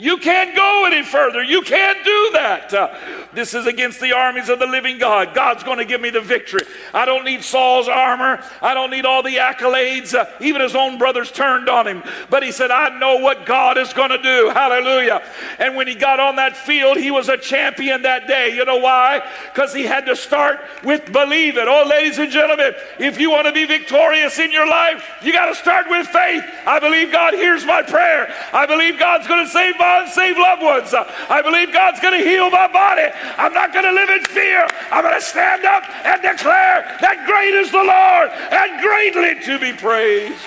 You 0.01 0.17
can't 0.17 0.55
go 0.55 0.85
any 0.87 1.03
further. 1.03 1.43
You 1.43 1.61
can't 1.61 2.03
do 2.03 2.29
that. 2.33 2.73
Uh, 2.73 2.97
this 3.35 3.53
is 3.53 3.67
against 3.67 4.01
the 4.01 4.13
armies 4.13 4.49
of 4.49 4.57
the 4.57 4.65
living 4.65 4.97
God. 4.97 5.35
God's 5.35 5.63
going 5.63 5.77
to 5.77 5.85
give 5.85 6.01
me 6.01 6.09
the 6.09 6.19
victory. 6.19 6.63
I 6.91 7.05
don't 7.05 7.23
need 7.23 7.43
Saul's 7.43 7.87
armor. 7.87 8.43
I 8.63 8.73
don't 8.73 8.89
need 8.89 9.05
all 9.05 9.21
the 9.21 9.35
accolades. 9.35 10.15
Uh, 10.15 10.25
even 10.41 10.59
his 10.59 10.75
own 10.75 10.97
brothers 10.97 11.31
turned 11.31 11.69
on 11.69 11.85
him. 11.85 12.01
But 12.31 12.41
he 12.41 12.51
said, 12.51 12.71
I 12.71 12.97
know 12.97 13.17
what 13.17 13.45
God 13.45 13.77
is 13.77 13.93
going 13.93 14.09
to 14.09 14.17
do. 14.17 14.49
Hallelujah. 14.49 15.21
And 15.59 15.75
when 15.75 15.87
he 15.87 15.93
got 15.93 16.19
on 16.19 16.35
that 16.37 16.57
field, 16.57 16.97
he 16.97 17.11
was 17.11 17.29
a 17.29 17.37
champion 17.37 18.01
that 18.01 18.25
day. 18.27 18.55
You 18.55 18.65
know 18.65 18.77
why? 18.77 19.21
Because 19.53 19.71
he 19.71 19.83
had 19.83 20.07
to 20.07 20.15
start 20.15 20.61
with 20.83 21.13
believe 21.13 21.57
it. 21.57 21.67
Oh, 21.67 21.85
ladies 21.87 22.17
and 22.17 22.31
gentlemen, 22.31 22.73
if 22.97 23.19
you 23.19 23.29
want 23.29 23.45
to 23.45 23.53
be 23.53 23.65
victorious 23.65 24.39
in 24.39 24.51
your 24.51 24.67
life, 24.67 25.07
you 25.21 25.31
got 25.31 25.49
to 25.49 25.55
start 25.55 25.85
with 25.91 26.07
faith. 26.07 26.43
I 26.65 26.79
believe 26.79 27.11
God 27.11 27.35
hears 27.35 27.65
my 27.65 27.83
prayer. 27.83 28.33
I 28.51 28.65
believe 28.65 28.97
God's 28.97 29.27
going 29.27 29.45
to 29.45 29.51
save 29.51 29.77
my 29.77 29.90
unsaved 29.99 30.37
loved 30.37 30.61
ones. 30.61 30.93
I 30.93 31.41
believe 31.41 31.73
God's 31.73 31.99
going 31.99 32.19
to 32.19 32.27
heal 32.27 32.49
my 32.49 32.67
body. 32.67 33.07
I'm 33.37 33.53
not 33.53 33.73
going 33.73 33.85
to 33.85 33.91
live 33.91 34.09
in 34.09 34.23
fear. 34.25 34.67
I'm 34.91 35.03
going 35.03 35.15
to 35.15 35.21
stand 35.21 35.65
up 35.65 35.83
and 36.05 36.21
declare 36.21 36.97
that 37.01 37.25
great 37.27 37.53
is 37.53 37.71
the 37.71 37.83
Lord 37.83 38.29
and 38.51 38.81
greatly 38.81 39.43
to 39.45 39.59
be 39.59 39.77
praised. 39.77 40.41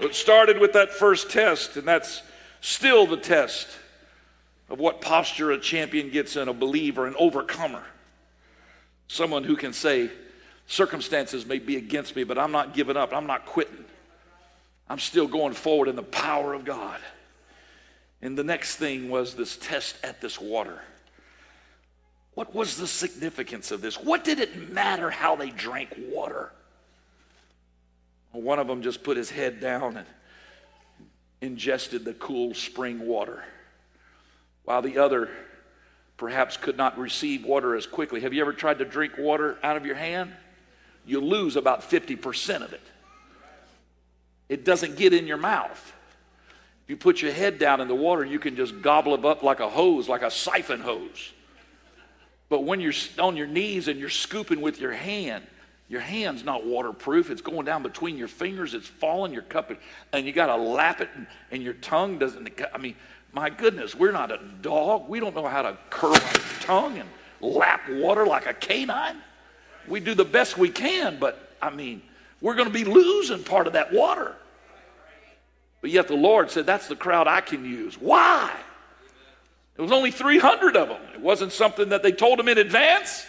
It 0.00 0.14
started 0.14 0.58
with 0.58 0.74
that 0.74 0.92
first 0.92 1.30
test, 1.30 1.76
and 1.76 1.88
that's 1.88 2.22
still 2.60 3.06
the 3.06 3.16
test 3.16 3.68
of 4.68 4.78
what 4.78 5.00
posture 5.00 5.52
a 5.52 5.58
champion 5.58 6.10
gets 6.10 6.36
in, 6.36 6.48
a 6.48 6.52
believer, 6.52 7.06
an 7.06 7.14
overcomer. 7.18 7.82
Someone 9.08 9.44
who 9.44 9.56
can 9.56 9.72
say, 9.72 10.10
Circumstances 10.68 11.46
may 11.46 11.60
be 11.60 11.76
against 11.76 12.16
me, 12.16 12.24
but 12.24 12.38
I'm 12.38 12.50
not 12.50 12.74
giving 12.74 12.96
up. 12.96 13.12
I'm 13.12 13.26
not 13.26 13.46
quitting. 13.46 13.85
I'm 14.88 14.98
still 14.98 15.26
going 15.26 15.54
forward 15.54 15.88
in 15.88 15.96
the 15.96 16.02
power 16.02 16.54
of 16.54 16.64
God. 16.64 17.00
And 18.22 18.36
the 18.38 18.44
next 18.44 18.76
thing 18.76 19.08
was 19.08 19.34
this 19.34 19.56
test 19.56 19.96
at 20.02 20.20
this 20.20 20.40
water. 20.40 20.80
What 22.34 22.54
was 22.54 22.76
the 22.76 22.86
significance 22.86 23.70
of 23.70 23.80
this? 23.80 23.96
What 23.96 24.24
did 24.24 24.40
it 24.40 24.72
matter 24.72 25.10
how 25.10 25.36
they 25.36 25.50
drank 25.50 25.96
water? 26.10 26.52
One 28.32 28.58
of 28.58 28.66
them 28.66 28.82
just 28.82 29.02
put 29.02 29.16
his 29.16 29.30
head 29.30 29.60
down 29.60 29.96
and 29.96 30.06
ingested 31.40 32.04
the 32.04 32.12
cool 32.14 32.52
spring 32.54 33.06
water, 33.06 33.42
while 34.64 34.82
the 34.82 34.98
other 34.98 35.30
perhaps 36.18 36.56
could 36.56 36.76
not 36.76 36.98
receive 36.98 37.44
water 37.44 37.74
as 37.74 37.86
quickly. 37.86 38.20
Have 38.20 38.34
you 38.34 38.42
ever 38.42 38.52
tried 38.52 38.78
to 38.78 38.84
drink 38.84 39.14
water 39.18 39.58
out 39.62 39.76
of 39.76 39.86
your 39.86 39.94
hand? 39.94 40.32
You 41.06 41.20
lose 41.20 41.56
about 41.56 41.82
50% 41.82 42.62
of 42.62 42.72
it 42.74 42.82
it 44.48 44.64
doesn't 44.64 44.96
get 44.96 45.12
in 45.12 45.26
your 45.26 45.36
mouth. 45.36 45.92
If 46.84 46.90
you 46.90 46.96
put 46.96 47.20
your 47.20 47.32
head 47.32 47.58
down 47.58 47.80
in 47.80 47.88
the 47.88 47.94
water, 47.94 48.24
you 48.24 48.38
can 48.38 48.54
just 48.54 48.80
gobble 48.80 49.14
it 49.14 49.24
up 49.24 49.42
like 49.42 49.60
a 49.60 49.68
hose, 49.68 50.08
like 50.08 50.22
a 50.22 50.30
siphon 50.30 50.80
hose. 50.80 51.32
But 52.48 52.62
when 52.62 52.80
you're 52.80 52.92
on 53.18 53.36
your 53.36 53.48
knees 53.48 53.88
and 53.88 53.98
you're 53.98 54.08
scooping 54.08 54.60
with 54.60 54.80
your 54.80 54.92
hand, 54.92 55.44
your 55.88 56.00
hand's 56.00 56.44
not 56.44 56.64
waterproof. 56.64 57.30
It's 57.30 57.40
going 57.40 57.64
down 57.64 57.82
between 57.82 58.16
your 58.16 58.28
fingers. 58.28 58.74
It's 58.74 58.86
falling 58.86 59.32
your 59.32 59.42
cup, 59.42 59.72
and 60.12 60.26
you 60.26 60.32
got 60.32 60.46
to 60.46 60.56
lap 60.56 61.00
it, 61.00 61.08
and, 61.14 61.26
and, 61.50 61.62
your 61.62 61.74
tongue 61.74 62.18
doesn't. 62.18 62.48
I 62.72 62.78
mean, 62.78 62.96
my 63.32 63.50
goodness, 63.50 63.94
we're 63.94 64.12
not 64.12 64.32
a 64.32 64.40
dog. 64.62 65.08
We 65.08 65.20
don't 65.20 65.34
know 65.34 65.46
how 65.46 65.62
to 65.62 65.76
curl 65.90 66.14
our 66.14 66.32
tongue 66.60 66.98
and 66.98 67.08
lap 67.40 67.82
water 67.88 68.26
like 68.26 68.46
a 68.46 68.54
canine. 68.54 69.16
We 69.86 70.00
do 70.00 70.14
the 70.14 70.24
best 70.24 70.58
we 70.58 70.70
can, 70.70 71.18
but 71.20 71.52
I 71.62 71.70
mean, 71.70 72.02
we're 72.40 72.54
going 72.54 72.68
to 72.68 72.74
be 72.74 72.84
losing 72.84 73.42
part 73.42 73.66
of 73.66 73.72
that 73.74 73.92
water. 73.92 74.34
But 75.80 75.90
yet 75.90 76.08
the 76.08 76.16
Lord 76.16 76.50
said, 76.50 76.66
That's 76.66 76.88
the 76.88 76.96
crowd 76.96 77.28
I 77.28 77.40
can 77.40 77.64
use. 77.64 78.00
Why? 78.00 78.52
There 79.76 79.82
was 79.82 79.92
only 79.92 80.10
300 80.10 80.76
of 80.76 80.88
them. 80.88 81.00
It 81.14 81.20
wasn't 81.20 81.52
something 81.52 81.90
that 81.90 82.02
they 82.02 82.12
told 82.12 82.38
them 82.38 82.48
in 82.48 82.56
advance, 82.56 83.26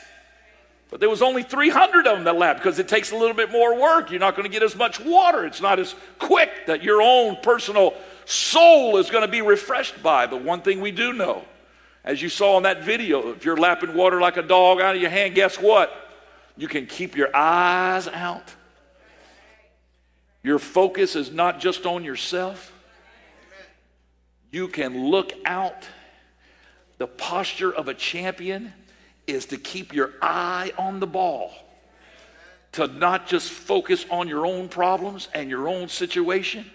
but 0.90 1.02
there 1.02 1.10
was 1.10 1.22
only 1.22 1.44
300 1.44 2.08
of 2.08 2.16
them 2.16 2.24
that 2.24 2.38
lapped 2.38 2.60
because 2.60 2.80
it 2.80 2.88
takes 2.88 3.12
a 3.12 3.18
little 3.18 3.36
bit 3.36 3.52
more 3.52 3.80
work. 3.80 4.10
You're 4.10 4.22
not 4.22 4.36
going 4.36 4.50
to 4.50 4.52
get 4.52 4.64
as 4.64 4.76
much 4.76 5.00
water. 5.02 5.46
It's 5.46 5.62
not 5.62 5.78
as 5.78 5.94
quick 6.20 6.50
that 6.68 6.84
your 6.84 7.02
own 7.02 7.38
personal 7.44 7.94
soul 8.24 8.98
is 8.98 9.10
going 9.10 9.24
to 9.24 9.28
be 9.28 9.42
refreshed 9.42 10.02
by. 10.02 10.28
But 10.28 10.42
one 10.44 10.62
thing 10.62 10.80
we 10.80 10.92
do 10.92 11.12
know, 11.12 11.44
as 12.06 12.22
you 12.22 12.30
saw 12.30 12.56
in 12.56 12.64
that 12.64 12.84
video, 12.84 13.32
if 13.32 13.44
you're 13.44 13.58
lapping 13.58 13.94
water 13.94 14.22
like 14.22 14.38
a 14.38 14.42
dog 14.42 14.80
out 14.80 14.96
of 14.96 15.02
your 15.02 15.12
hand, 15.12 15.36
guess 15.36 15.60
what? 15.60 15.94
You 16.56 16.70
can 16.70 16.86
keep 16.86 17.18
your 17.18 17.36
eyes 17.36 18.08
out 18.08 18.56
your 20.48 20.60
focus 20.60 21.18
is 21.18 21.30
not 21.30 21.60
just 21.60 21.86
on 21.86 22.06
yourself. 22.06 22.72
You 24.50 24.70
can 24.70 25.10
look 25.10 25.34
out. 25.44 25.86
The 27.00 27.06
posture 27.06 27.72
of 27.72 27.90
a 27.90 27.94
champion 27.94 28.74
is 29.28 29.48
to 29.48 29.58
keep 29.58 29.94
your 29.94 30.14
eye 30.22 30.72
on 30.78 31.02
the 31.02 31.06
ball, 31.06 31.52
to 32.72 32.88
not 32.88 33.28
just 33.28 33.52
focus 33.52 34.06
on 34.10 34.30
your 34.30 34.46
own 34.46 34.70
problems 34.70 35.28
and 35.34 35.50
your 35.50 35.68
own 35.68 35.90
situation, 35.90 36.66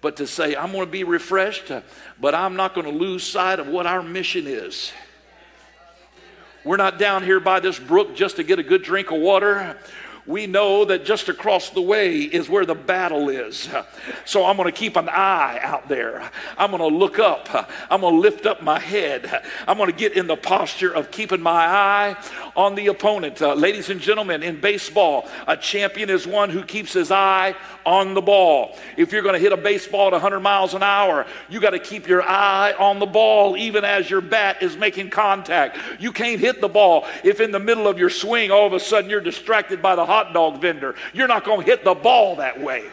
but 0.00 0.16
to 0.16 0.26
say, 0.26 0.56
I'm 0.56 0.72
going 0.72 0.84
to 0.84 0.90
be 0.90 1.04
refreshed, 1.04 1.70
but 2.20 2.34
I'm 2.34 2.56
not 2.56 2.74
going 2.74 2.86
to 2.86 2.92
lose 2.92 3.22
sight 3.22 3.60
of 3.60 3.68
what 3.68 3.86
our 3.86 4.02
mission 4.02 4.48
is. 4.48 4.92
We're 6.64 6.76
not 6.76 6.98
down 6.98 7.22
here 7.22 7.38
by 7.38 7.60
this 7.60 7.78
brook 7.78 8.16
just 8.16 8.36
to 8.36 8.42
get 8.42 8.58
a 8.58 8.64
good 8.64 8.82
drink 8.82 9.12
of 9.12 9.20
water 9.20 9.78
we 10.28 10.46
know 10.46 10.84
that 10.84 11.06
just 11.06 11.30
across 11.30 11.70
the 11.70 11.80
way 11.80 12.20
is 12.20 12.50
where 12.50 12.66
the 12.66 12.74
battle 12.74 13.30
is. 13.30 13.66
So 14.26 14.44
I'm 14.44 14.58
going 14.58 14.70
to 14.70 14.78
keep 14.78 14.96
an 14.96 15.08
eye 15.08 15.58
out 15.62 15.88
there. 15.88 16.30
I'm 16.58 16.70
going 16.70 16.82
to 16.82 16.96
look 16.96 17.18
up. 17.18 17.48
I'm 17.90 18.02
going 18.02 18.14
to 18.14 18.20
lift 18.20 18.44
up 18.44 18.62
my 18.62 18.78
head. 18.78 19.42
I'm 19.66 19.78
going 19.78 19.90
to 19.90 19.96
get 19.96 20.12
in 20.12 20.26
the 20.26 20.36
posture 20.36 20.92
of 20.92 21.10
keeping 21.10 21.40
my 21.40 21.66
eye 21.66 22.16
on 22.54 22.74
the 22.74 22.88
opponent. 22.88 23.40
Uh, 23.40 23.54
ladies 23.54 23.88
and 23.88 24.02
gentlemen, 24.02 24.42
in 24.42 24.60
baseball, 24.60 25.26
a 25.46 25.56
champion 25.56 26.10
is 26.10 26.26
one 26.26 26.50
who 26.50 26.62
keeps 26.62 26.92
his 26.92 27.10
eye 27.10 27.56
on 27.86 28.12
the 28.12 28.20
ball. 28.20 28.76
If 28.98 29.12
you're 29.12 29.22
going 29.22 29.32
to 29.32 29.38
hit 29.38 29.52
a 29.52 29.56
baseball 29.56 30.08
at 30.08 30.12
100 30.12 30.40
miles 30.40 30.74
an 30.74 30.82
hour, 30.82 31.24
you 31.48 31.58
got 31.58 31.70
to 31.70 31.78
keep 31.78 32.06
your 32.06 32.22
eye 32.22 32.74
on 32.78 32.98
the 32.98 33.06
ball 33.06 33.56
even 33.56 33.82
as 33.82 34.10
your 34.10 34.20
bat 34.20 34.62
is 34.62 34.76
making 34.76 35.08
contact. 35.08 35.78
You 35.98 36.12
can't 36.12 36.38
hit 36.38 36.60
the 36.60 36.68
ball 36.68 37.06
if 37.24 37.40
in 37.40 37.50
the 37.50 37.58
middle 37.58 37.88
of 37.88 37.98
your 37.98 38.10
swing 38.10 38.50
all 38.50 38.66
of 38.66 38.74
a 38.74 38.80
sudden 38.80 39.08
you're 39.08 39.22
distracted 39.22 39.80
by 39.80 39.96
the 39.96 40.04
hot 40.18 40.32
dog 40.32 40.60
vendor. 40.60 40.94
You're 41.12 41.28
not 41.28 41.44
going 41.44 41.60
to 41.60 41.66
hit 41.66 41.84
the 41.84 41.94
ball 41.94 42.36
that 42.36 42.60
way. 42.60 42.86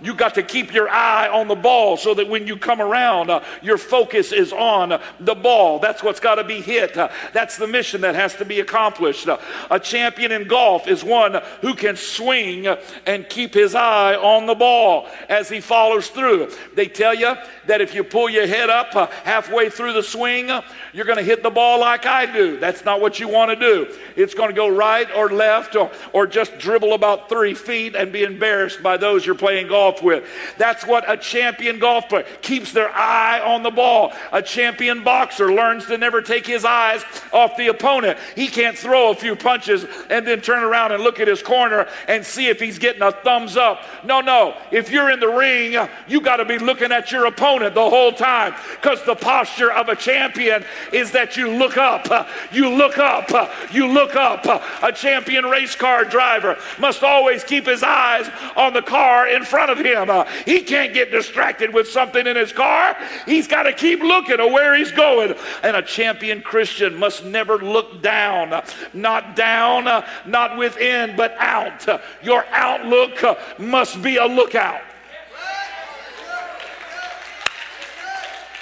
You 0.00 0.14
got 0.14 0.34
to 0.36 0.42
keep 0.42 0.72
your 0.72 0.88
eye 0.88 1.28
on 1.28 1.48
the 1.48 1.56
ball 1.56 1.96
so 1.96 2.14
that 2.14 2.28
when 2.28 2.46
you 2.46 2.56
come 2.56 2.80
around, 2.80 3.30
uh, 3.30 3.42
your 3.62 3.78
focus 3.78 4.32
is 4.32 4.52
on 4.52 5.00
the 5.18 5.34
ball. 5.34 5.78
That's 5.80 6.02
what's 6.02 6.20
got 6.20 6.36
to 6.36 6.44
be 6.44 6.60
hit. 6.60 6.96
Uh, 6.96 7.08
that's 7.32 7.56
the 7.56 7.66
mission 7.66 8.02
that 8.02 8.14
has 8.14 8.34
to 8.36 8.44
be 8.44 8.60
accomplished. 8.60 9.28
Uh, 9.28 9.38
a 9.70 9.80
champion 9.80 10.30
in 10.30 10.46
golf 10.46 10.86
is 10.86 11.02
one 11.02 11.40
who 11.62 11.74
can 11.74 11.96
swing 11.96 12.68
and 13.06 13.28
keep 13.28 13.54
his 13.54 13.74
eye 13.74 14.14
on 14.14 14.46
the 14.46 14.54
ball 14.54 15.08
as 15.28 15.48
he 15.48 15.60
follows 15.60 16.08
through. 16.08 16.50
They 16.74 16.86
tell 16.86 17.14
you 17.14 17.34
that 17.66 17.80
if 17.80 17.94
you 17.94 18.04
pull 18.04 18.30
your 18.30 18.46
head 18.46 18.70
up 18.70 18.94
uh, 18.94 19.06
halfway 19.24 19.68
through 19.68 19.94
the 19.94 20.02
swing, 20.02 20.50
uh, 20.50 20.62
you're 20.92 21.06
going 21.06 21.18
to 21.18 21.24
hit 21.24 21.42
the 21.42 21.50
ball 21.50 21.80
like 21.80 22.06
I 22.06 22.26
do. 22.26 22.58
That's 22.58 22.84
not 22.84 23.00
what 23.00 23.18
you 23.18 23.28
want 23.28 23.50
to 23.50 23.56
do. 23.56 23.94
It's 24.14 24.34
going 24.34 24.50
to 24.50 24.56
go 24.56 24.68
right 24.68 25.08
or 25.14 25.30
left 25.30 25.74
or, 25.74 25.90
or 26.12 26.26
just 26.26 26.58
dribble 26.58 26.92
about 26.92 27.28
three 27.28 27.54
feet 27.54 27.96
and 27.96 28.12
be 28.12 28.22
embarrassed 28.22 28.82
by 28.82 28.96
those 28.96 29.26
you're 29.26 29.34
playing 29.34 29.68
golf 29.68 29.87
golf 29.88 30.02
with. 30.02 30.24
That's 30.56 30.86
what 30.86 31.10
a 31.10 31.16
champion 31.16 31.78
golf 31.78 32.08
player 32.08 32.24
keeps 32.42 32.72
their 32.72 32.90
eye 32.90 33.40
on 33.40 33.62
the 33.62 33.70
ball. 33.70 34.12
A 34.32 34.42
champion 34.42 35.02
boxer 35.02 35.52
learns 35.52 35.86
to 35.86 35.98
never 35.98 36.20
take 36.22 36.46
his 36.46 36.64
eyes 36.64 37.02
off 37.32 37.56
the 37.56 37.68
opponent. 37.68 38.18
He 38.34 38.48
can't 38.48 38.76
throw 38.76 39.10
a 39.10 39.14
few 39.14 39.36
punches 39.36 39.86
and 40.10 40.26
then 40.26 40.40
turn 40.40 40.62
around 40.62 40.92
and 40.92 41.02
look 41.02 41.20
at 41.20 41.28
his 41.28 41.42
corner 41.42 41.88
and 42.06 42.24
see 42.24 42.48
if 42.48 42.60
he's 42.60 42.78
getting 42.78 43.02
a 43.02 43.12
thumbs 43.12 43.56
up. 43.56 43.84
No, 44.04 44.20
no. 44.20 44.56
If 44.70 44.90
you're 44.90 45.10
in 45.10 45.20
the 45.20 45.28
ring, 45.28 45.76
you 46.06 46.20
got 46.20 46.36
to 46.36 46.44
be 46.44 46.58
looking 46.58 46.92
at 46.92 47.10
your 47.10 47.26
opponent 47.26 47.74
the 47.74 47.88
whole 47.88 48.12
time 48.12 48.54
because 48.80 49.02
the 49.04 49.14
posture 49.14 49.72
of 49.72 49.88
a 49.88 49.96
champion 49.96 50.64
is 50.92 51.12
that 51.12 51.36
you 51.36 51.50
look 51.50 51.76
up. 51.76 52.28
You 52.52 52.68
look 52.70 52.98
up. 52.98 53.30
You 53.72 53.88
look 53.88 54.16
up. 54.16 54.46
A 54.82 54.92
champion 54.92 55.44
race 55.44 55.74
car 55.74 56.04
driver 56.04 56.56
must 56.78 57.02
always 57.02 57.44
keep 57.44 57.66
his 57.66 57.82
eyes 57.82 58.28
on 58.56 58.72
the 58.72 58.82
car 58.82 59.28
in 59.28 59.44
front 59.44 59.70
of 59.70 59.77
him. 59.84 60.10
Uh, 60.10 60.24
he 60.44 60.60
can't 60.60 60.92
get 60.94 61.10
distracted 61.10 61.72
with 61.72 61.88
something 61.88 62.26
in 62.26 62.36
his 62.36 62.52
car. 62.52 62.96
He's 63.26 63.46
got 63.46 63.64
to 63.64 63.72
keep 63.72 64.00
looking 64.00 64.40
at 64.40 64.50
where 64.50 64.74
he's 64.74 64.92
going. 64.92 65.34
And 65.62 65.76
a 65.76 65.82
champion 65.82 66.42
Christian 66.42 66.96
must 66.96 67.24
never 67.24 67.58
look 67.58 68.02
down. 68.02 68.62
Not 68.92 69.36
down, 69.36 69.88
uh, 69.88 70.06
not 70.26 70.56
within, 70.56 71.16
but 71.16 71.34
out. 71.38 71.86
Your 72.22 72.44
outlook 72.50 73.22
uh, 73.22 73.36
must 73.58 74.02
be 74.02 74.16
a 74.16 74.26
lookout. 74.26 74.80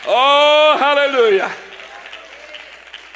Oh, 0.09 0.77
hallelujah. 0.79 1.53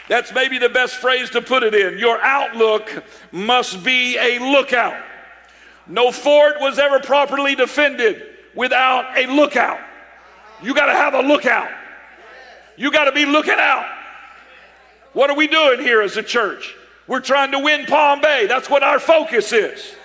That's 0.08 0.34
maybe 0.34 0.58
the 0.58 0.68
best 0.68 0.96
phrase 0.96 1.30
to 1.30 1.40
put 1.40 1.62
it 1.62 1.72
in. 1.72 1.96
Your 1.96 2.20
outlook 2.20 3.04
must 3.30 3.84
be 3.84 4.18
a 4.18 4.40
lookout. 4.40 5.00
No 5.90 6.12
fort 6.12 6.54
was 6.60 6.78
ever 6.78 7.00
properly 7.00 7.56
defended 7.56 8.22
without 8.54 9.18
a 9.18 9.26
lookout. 9.26 9.80
You 10.62 10.72
got 10.72 10.86
to 10.86 10.92
have 10.92 11.14
a 11.14 11.20
lookout. 11.20 11.68
You 12.76 12.92
got 12.92 13.04
to 13.04 13.12
be 13.12 13.26
looking 13.26 13.56
out. 13.58 13.86
What 15.12 15.30
are 15.30 15.36
we 15.36 15.48
doing 15.48 15.80
here 15.80 16.00
as 16.00 16.16
a 16.16 16.22
church? 16.22 16.76
We're 17.08 17.20
trying 17.20 17.50
to 17.50 17.58
win 17.58 17.86
Palm 17.86 18.20
Bay. 18.20 18.46
That's 18.46 18.70
what 18.70 18.84
our 18.84 19.00
focus 19.00 19.52
is. 19.52 19.96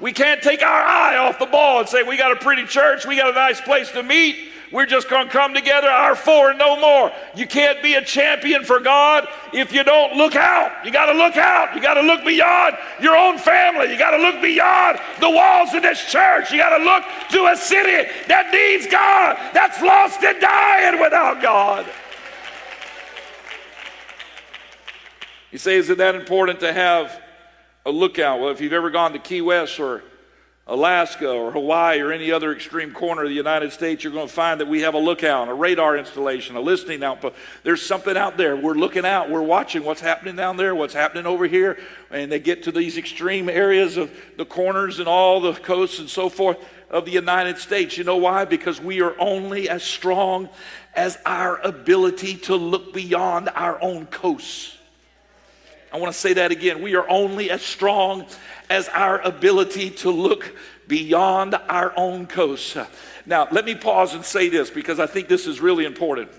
We 0.00 0.12
can't 0.12 0.42
take 0.42 0.62
our 0.62 0.82
eye 0.82 1.16
off 1.16 1.38
the 1.38 1.46
ball 1.46 1.78
and 1.78 1.88
say, 1.88 2.02
we 2.02 2.16
got 2.16 2.32
a 2.32 2.36
pretty 2.36 2.66
church, 2.66 3.06
we 3.06 3.16
got 3.16 3.30
a 3.30 3.34
nice 3.34 3.60
place 3.60 3.92
to 3.92 4.02
meet, 4.02 4.50
we're 4.74 4.86
just 4.86 5.08
going 5.08 5.26
to 5.26 5.32
come 5.32 5.54
together, 5.54 5.86
our 5.86 6.16
four, 6.16 6.52
no 6.52 6.76
more. 6.80 7.12
You 7.36 7.46
can't 7.46 7.80
be 7.80 7.94
a 7.94 8.04
champion 8.04 8.64
for 8.64 8.80
God 8.80 9.24
if 9.52 9.72
you 9.72 9.84
don't 9.84 10.16
look 10.16 10.34
out. 10.34 10.84
You 10.84 10.90
got 10.90 11.06
to 11.06 11.16
look 11.16 11.36
out. 11.36 11.76
You 11.76 11.80
got 11.80 11.94
to 11.94 12.00
look 12.00 12.24
beyond 12.26 12.76
your 13.00 13.16
own 13.16 13.38
family. 13.38 13.92
You 13.92 13.96
got 13.96 14.10
to 14.10 14.16
look 14.16 14.42
beyond 14.42 14.98
the 15.20 15.30
walls 15.30 15.72
of 15.74 15.82
this 15.82 16.04
church. 16.10 16.50
You 16.50 16.58
got 16.58 16.76
to 16.76 16.82
look 16.82 17.04
to 17.30 17.52
a 17.52 17.56
city 17.56 18.10
that 18.26 18.50
needs 18.52 18.88
God, 18.88 19.38
that's 19.54 19.80
lost 19.80 20.20
and 20.24 20.40
dying 20.40 21.00
without 21.00 21.40
God. 21.40 21.86
You 25.52 25.58
say, 25.58 25.76
is 25.76 25.88
it 25.88 25.98
that 25.98 26.16
important 26.16 26.58
to 26.60 26.72
have 26.72 27.22
a 27.86 27.92
lookout? 27.92 28.40
Well, 28.40 28.50
if 28.50 28.60
you've 28.60 28.72
ever 28.72 28.90
gone 28.90 29.12
to 29.12 29.20
Key 29.20 29.40
West 29.40 29.78
or 29.78 30.02
Alaska 30.66 31.30
or 31.30 31.52
Hawaii 31.52 32.00
or 32.00 32.10
any 32.10 32.32
other 32.32 32.50
extreme 32.50 32.92
corner 32.92 33.22
of 33.22 33.28
the 33.28 33.34
United 33.34 33.70
States, 33.70 34.02
you're 34.02 34.14
going 34.14 34.28
to 34.28 34.32
find 34.32 34.60
that 34.60 34.66
we 34.66 34.80
have 34.80 34.94
a 34.94 34.98
lookout, 34.98 35.48
a 35.48 35.54
radar 35.54 35.94
installation, 35.94 36.56
a 36.56 36.60
listening 36.60 37.04
outpost. 37.04 37.36
There's 37.64 37.82
something 37.82 38.16
out 38.16 38.38
there. 38.38 38.56
We're 38.56 38.72
looking 38.72 39.04
out. 39.04 39.28
We're 39.28 39.42
watching 39.42 39.84
what's 39.84 40.00
happening 40.00 40.36
down 40.36 40.56
there, 40.56 40.74
what's 40.74 40.94
happening 40.94 41.26
over 41.26 41.46
here. 41.46 41.78
And 42.10 42.32
they 42.32 42.38
get 42.38 42.62
to 42.62 42.72
these 42.72 42.96
extreme 42.96 43.50
areas 43.50 43.98
of 43.98 44.10
the 44.38 44.46
corners 44.46 45.00
and 45.00 45.08
all 45.08 45.42
the 45.42 45.52
coasts 45.52 45.98
and 45.98 46.08
so 46.08 46.30
forth 46.30 46.56
of 46.88 47.04
the 47.04 47.12
United 47.12 47.58
States. 47.58 47.98
You 47.98 48.04
know 48.04 48.16
why? 48.16 48.46
Because 48.46 48.80
we 48.80 49.02
are 49.02 49.14
only 49.18 49.68
as 49.68 49.82
strong 49.82 50.48
as 50.94 51.18
our 51.26 51.58
ability 51.60 52.36
to 52.36 52.56
look 52.56 52.94
beyond 52.94 53.50
our 53.54 53.78
own 53.82 54.06
coasts. 54.06 54.78
I 55.94 55.98
want 55.98 56.12
to 56.12 56.18
say 56.18 56.32
that 56.32 56.50
again. 56.50 56.82
We 56.82 56.96
are 56.96 57.08
only 57.08 57.52
as 57.52 57.62
strong 57.62 58.26
as 58.68 58.88
our 58.88 59.20
ability 59.20 59.90
to 59.90 60.10
look 60.10 60.52
beyond 60.88 61.54
our 61.68 61.94
own 61.96 62.26
coasts. 62.26 62.76
Now, 63.26 63.46
let 63.52 63.64
me 63.64 63.76
pause 63.76 64.12
and 64.12 64.24
say 64.24 64.48
this 64.48 64.70
because 64.70 64.98
I 64.98 65.06
think 65.06 65.28
this 65.28 65.46
is 65.46 65.60
really 65.60 65.84
important. 65.84 66.32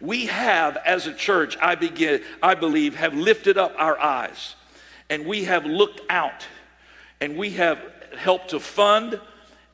We 0.00 0.26
have, 0.26 0.76
as 0.86 1.08
a 1.08 1.12
church, 1.12 1.58
I 1.60 1.74
begin, 1.74 2.22
I 2.40 2.54
believe, 2.54 2.94
have 2.94 3.12
lifted 3.12 3.58
up 3.58 3.74
our 3.78 3.98
eyes 3.98 4.54
and 5.08 5.26
we 5.26 5.42
have 5.42 5.66
looked 5.66 6.02
out 6.08 6.46
and 7.20 7.36
we 7.36 7.50
have 7.50 7.80
helped 8.16 8.50
to 8.50 8.60
fund 8.60 9.18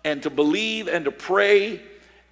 and 0.02 0.22
to 0.22 0.30
believe 0.30 0.88
and 0.88 1.04
to 1.04 1.12
pray 1.12 1.82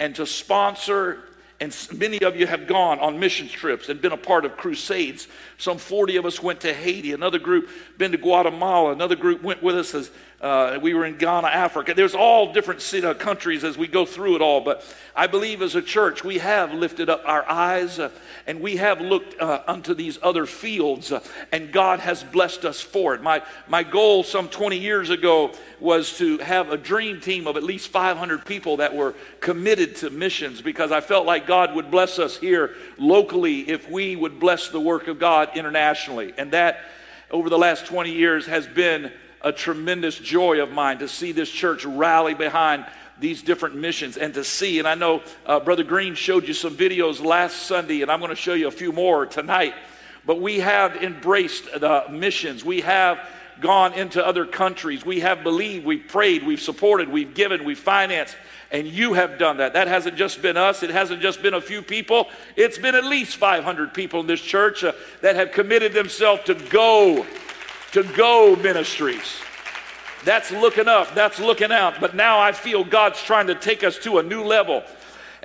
and 0.01 0.15
to 0.15 0.25
sponsor 0.25 1.19
and 1.65 1.89
many 1.99 2.23
of 2.23 2.37
you 2.37 2.47
have 2.47 2.67
gone 2.67 3.01
on 3.01 3.19
mission 3.19 3.49
trips 3.49 3.89
and 3.89 4.01
been 4.01 4.13
a 4.13 4.19
part 4.19 4.45
of 4.45 4.55
crusades. 4.57 5.29
Some 5.57 5.79
40 5.79 6.17
of 6.19 6.27
us 6.27 6.43
went 6.43 6.61
to 6.61 6.75
Haiti. 6.75 7.13
Another 7.13 7.39
group 7.39 7.71
been 7.97 8.13
to 8.13 8.19
Guatemala. 8.19 8.93
Another 8.93 9.17
group 9.17 9.43
went 9.43 9.63
with 9.63 9.75
us 9.75 9.95
as 9.95 10.11
uh, 10.45 10.79
we 10.83 10.93
were 10.93 11.07
in 11.07 11.17
Ghana, 11.17 11.47
Africa. 11.47 11.95
There's 11.95 12.15
all 12.15 12.53
different 12.53 12.83
uh, 13.03 13.15
countries 13.15 13.65
as 13.65 13.79
we 13.79 13.87
go 13.89 14.05
through 14.05 14.37
it 14.37 14.43
all. 14.43 14.61
But 14.61 14.85
I 15.17 15.27
believe 15.27 15.63
as 15.63 15.75
a 15.75 15.81
church, 15.81 16.23
we 16.23 16.37
have 16.37 16.75
lifted 16.75 17.09
up 17.09 17.23
our 17.25 17.49
eyes 17.51 17.99
uh, 17.99 18.11
and 18.47 18.61
we 18.61 18.77
have 18.77 19.01
looked 19.01 19.41
uh, 19.41 19.63
unto 19.67 19.95
these 19.95 20.19
other 20.23 20.45
fields, 20.45 21.13
uh, 21.13 21.21
and 21.51 21.73
God 21.73 22.01
has 22.01 22.23
blessed 22.23 22.67
us 22.67 22.83
for 22.83 23.15
it. 23.15 23.23
My, 23.23 23.43
my 23.69 23.83
goal 23.83 24.23
some 24.23 24.51
20 24.51 24.77
years 24.77 25.09
ago 25.09 25.51
was 25.81 26.19
to 26.19 26.37
have 26.39 26.71
a 26.71 26.77
dream 26.77 27.23
team 27.23 27.47
of 27.47 27.57
at 27.57 27.63
least 27.63 27.89
500 27.89 28.45
people 28.45 28.77
that 28.77 28.95
were 28.95 29.15
committed 29.41 29.97
to 29.97 30.11
missions 30.11 30.61
because 30.61 30.93
I 30.93 31.01
felt 31.01 31.25
like 31.25 31.47
God 31.47 31.75
would 31.75 31.91
bless 31.91 32.19
us 32.19 32.37
here 32.37 32.75
locally 32.99 33.61
if 33.71 33.91
we 33.91 34.15
would 34.15 34.39
bless 34.39 34.69
the 34.69 34.81
work 34.81 35.09
of 35.09 35.19
God 35.19 35.57
internationally. 35.57 36.35
And 36.37 36.51
that, 36.51 36.81
over 37.31 37.49
the 37.49 37.59
last 37.59 37.87
20 37.87 38.13
years, 38.13 38.45
has 38.45 38.67
been 38.67 39.11
a 39.45 39.53
tremendous 39.53 40.19
joy 40.19 40.61
of 40.61 40.73
mine 40.73 40.99
to 40.99 41.07
see 41.07 41.31
this 41.31 41.51
church 41.51 41.85
rally 41.85 42.35
behind 42.35 42.87
these 43.21 43.43
different 43.43 43.77
missions 43.77 44.17
and 44.17 44.35
to 44.35 44.43
see. 44.43 44.79
And 44.79 44.89
I 44.89 44.95
know 44.95 45.23
uh, 45.47 45.61
Brother 45.61 45.85
Green 45.85 46.15
showed 46.15 46.49
you 46.49 46.55
some 46.55 46.75
videos 46.77 47.25
last 47.25 47.67
Sunday, 47.67 48.03
and 48.03 48.11
I'm 48.11 48.19
going 48.19 48.31
to 48.31 48.37
show 48.37 48.55
you 48.55 48.67
a 48.67 48.73
few 48.73 48.91
more 48.91 49.27
tonight. 49.27 49.75
But 50.27 50.41
we 50.41 50.61
have 50.61 50.97
embraced 50.97 51.67
the 51.67 52.07
missions. 52.11 52.65
We 52.65 52.81
have 52.81 53.21
gone 53.61 53.93
into 53.93 54.27
other 54.27 54.47
countries. 54.47 55.05
We 55.05 55.21
have 55.21 55.43
believed, 55.43 55.85
we've 55.85 56.09
prayed, 56.09 56.45
we've 56.45 56.61
supported, 56.61 57.09
we've 57.09 57.35
given, 57.35 57.65
we've 57.65 57.79
financed, 57.79 58.37
and 58.73 58.87
you 58.87 59.13
have 59.13 59.39
done 59.39 59.59
that. 59.59 59.75
That 59.75 59.87
hasn't 59.87 60.17
just 60.17 60.43
been 60.43 60.57
us, 60.57 60.83
it 60.83 60.91
hasn't 60.91 61.21
just 61.21 61.43
been 61.43 61.55
a 61.55 61.61
few 61.61 61.83
people. 61.83 62.29
It's 62.57 62.79
been 62.79 62.95
at 62.95 63.05
least 63.05 63.37
500 63.37 63.95
people 63.95 64.21
in 64.21 64.27
this 64.27 64.41
church 64.41 64.83
uh, 64.83 64.93
that 65.21 65.37
have 65.37 65.53
committed 65.53 65.93
themselves 65.93 66.43
to 66.45 66.55
go 66.55 67.25
to 67.95 68.03
go 68.03 68.57
ministries. 68.57 69.41
That's 70.25 70.51
looking 70.51 70.89
up, 70.89 71.15
that's 71.15 71.39
looking 71.39 71.71
out. 71.71 72.01
But 72.01 72.17
now 72.17 72.41
I 72.41 72.51
feel 72.51 72.83
God's 72.83 73.23
trying 73.23 73.47
to 73.47 73.55
take 73.55 73.85
us 73.85 73.99
to 73.99 74.19
a 74.19 74.23
new 74.23 74.43
level. 74.43 74.83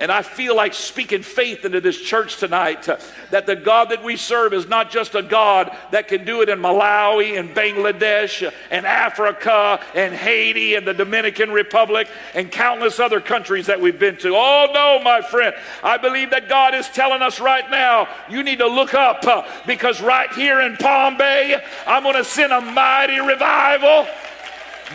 And 0.00 0.10
I 0.10 0.22
feel 0.22 0.56
like 0.56 0.72
speaking 0.72 1.22
faith 1.22 1.66
into 1.66 1.78
this 1.78 2.00
church 2.00 2.38
tonight 2.38 2.88
uh, 2.88 2.96
that 3.30 3.44
the 3.44 3.54
God 3.54 3.90
that 3.90 4.02
we 4.02 4.16
serve 4.16 4.54
is 4.54 4.66
not 4.66 4.90
just 4.90 5.14
a 5.14 5.22
God 5.22 5.76
that 5.90 6.08
can 6.08 6.24
do 6.24 6.40
it 6.40 6.48
in 6.48 6.58
Malawi 6.58 7.38
and 7.38 7.50
Bangladesh 7.50 8.50
and 8.70 8.86
Africa 8.86 9.78
and 9.94 10.14
Haiti 10.14 10.74
and 10.74 10.86
the 10.86 10.94
Dominican 10.94 11.50
Republic 11.50 12.08
and 12.34 12.50
countless 12.50 12.98
other 12.98 13.20
countries 13.20 13.66
that 13.66 13.78
we've 13.78 13.98
been 13.98 14.16
to. 14.18 14.30
Oh, 14.34 14.70
no, 14.72 15.00
my 15.04 15.20
friend. 15.20 15.54
I 15.84 15.98
believe 15.98 16.30
that 16.30 16.48
God 16.48 16.74
is 16.74 16.88
telling 16.88 17.20
us 17.20 17.38
right 17.38 17.70
now 17.70 18.08
you 18.30 18.42
need 18.42 18.60
to 18.60 18.68
look 18.68 18.94
up 18.94 19.22
uh, 19.26 19.46
because 19.66 20.00
right 20.00 20.32
here 20.32 20.62
in 20.62 20.78
Palm 20.78 21.18
Bay, 21.18 21.62
I'm 21.86 22.04
going 22.04 22.16
to 22.16 22.24
send 22.24 22.54
a 22.54 22.60
mighty 22.62 23.20
revival. 23.20 24.06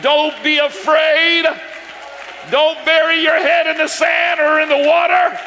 Don't 0.01 0.43
be 0.43 0.57
afraid. 0.57 1.45
Don't 2.51 2.84
bury 2.86 3.21
your 3.21 3.39
head 3.39 3.67
in 3.67 3.77
the 3.77 3.88
sand 3.88 4.39
or 4.39 4.60
in 4.60 4.69
the 4.69 4.88
water. 4.88 5.39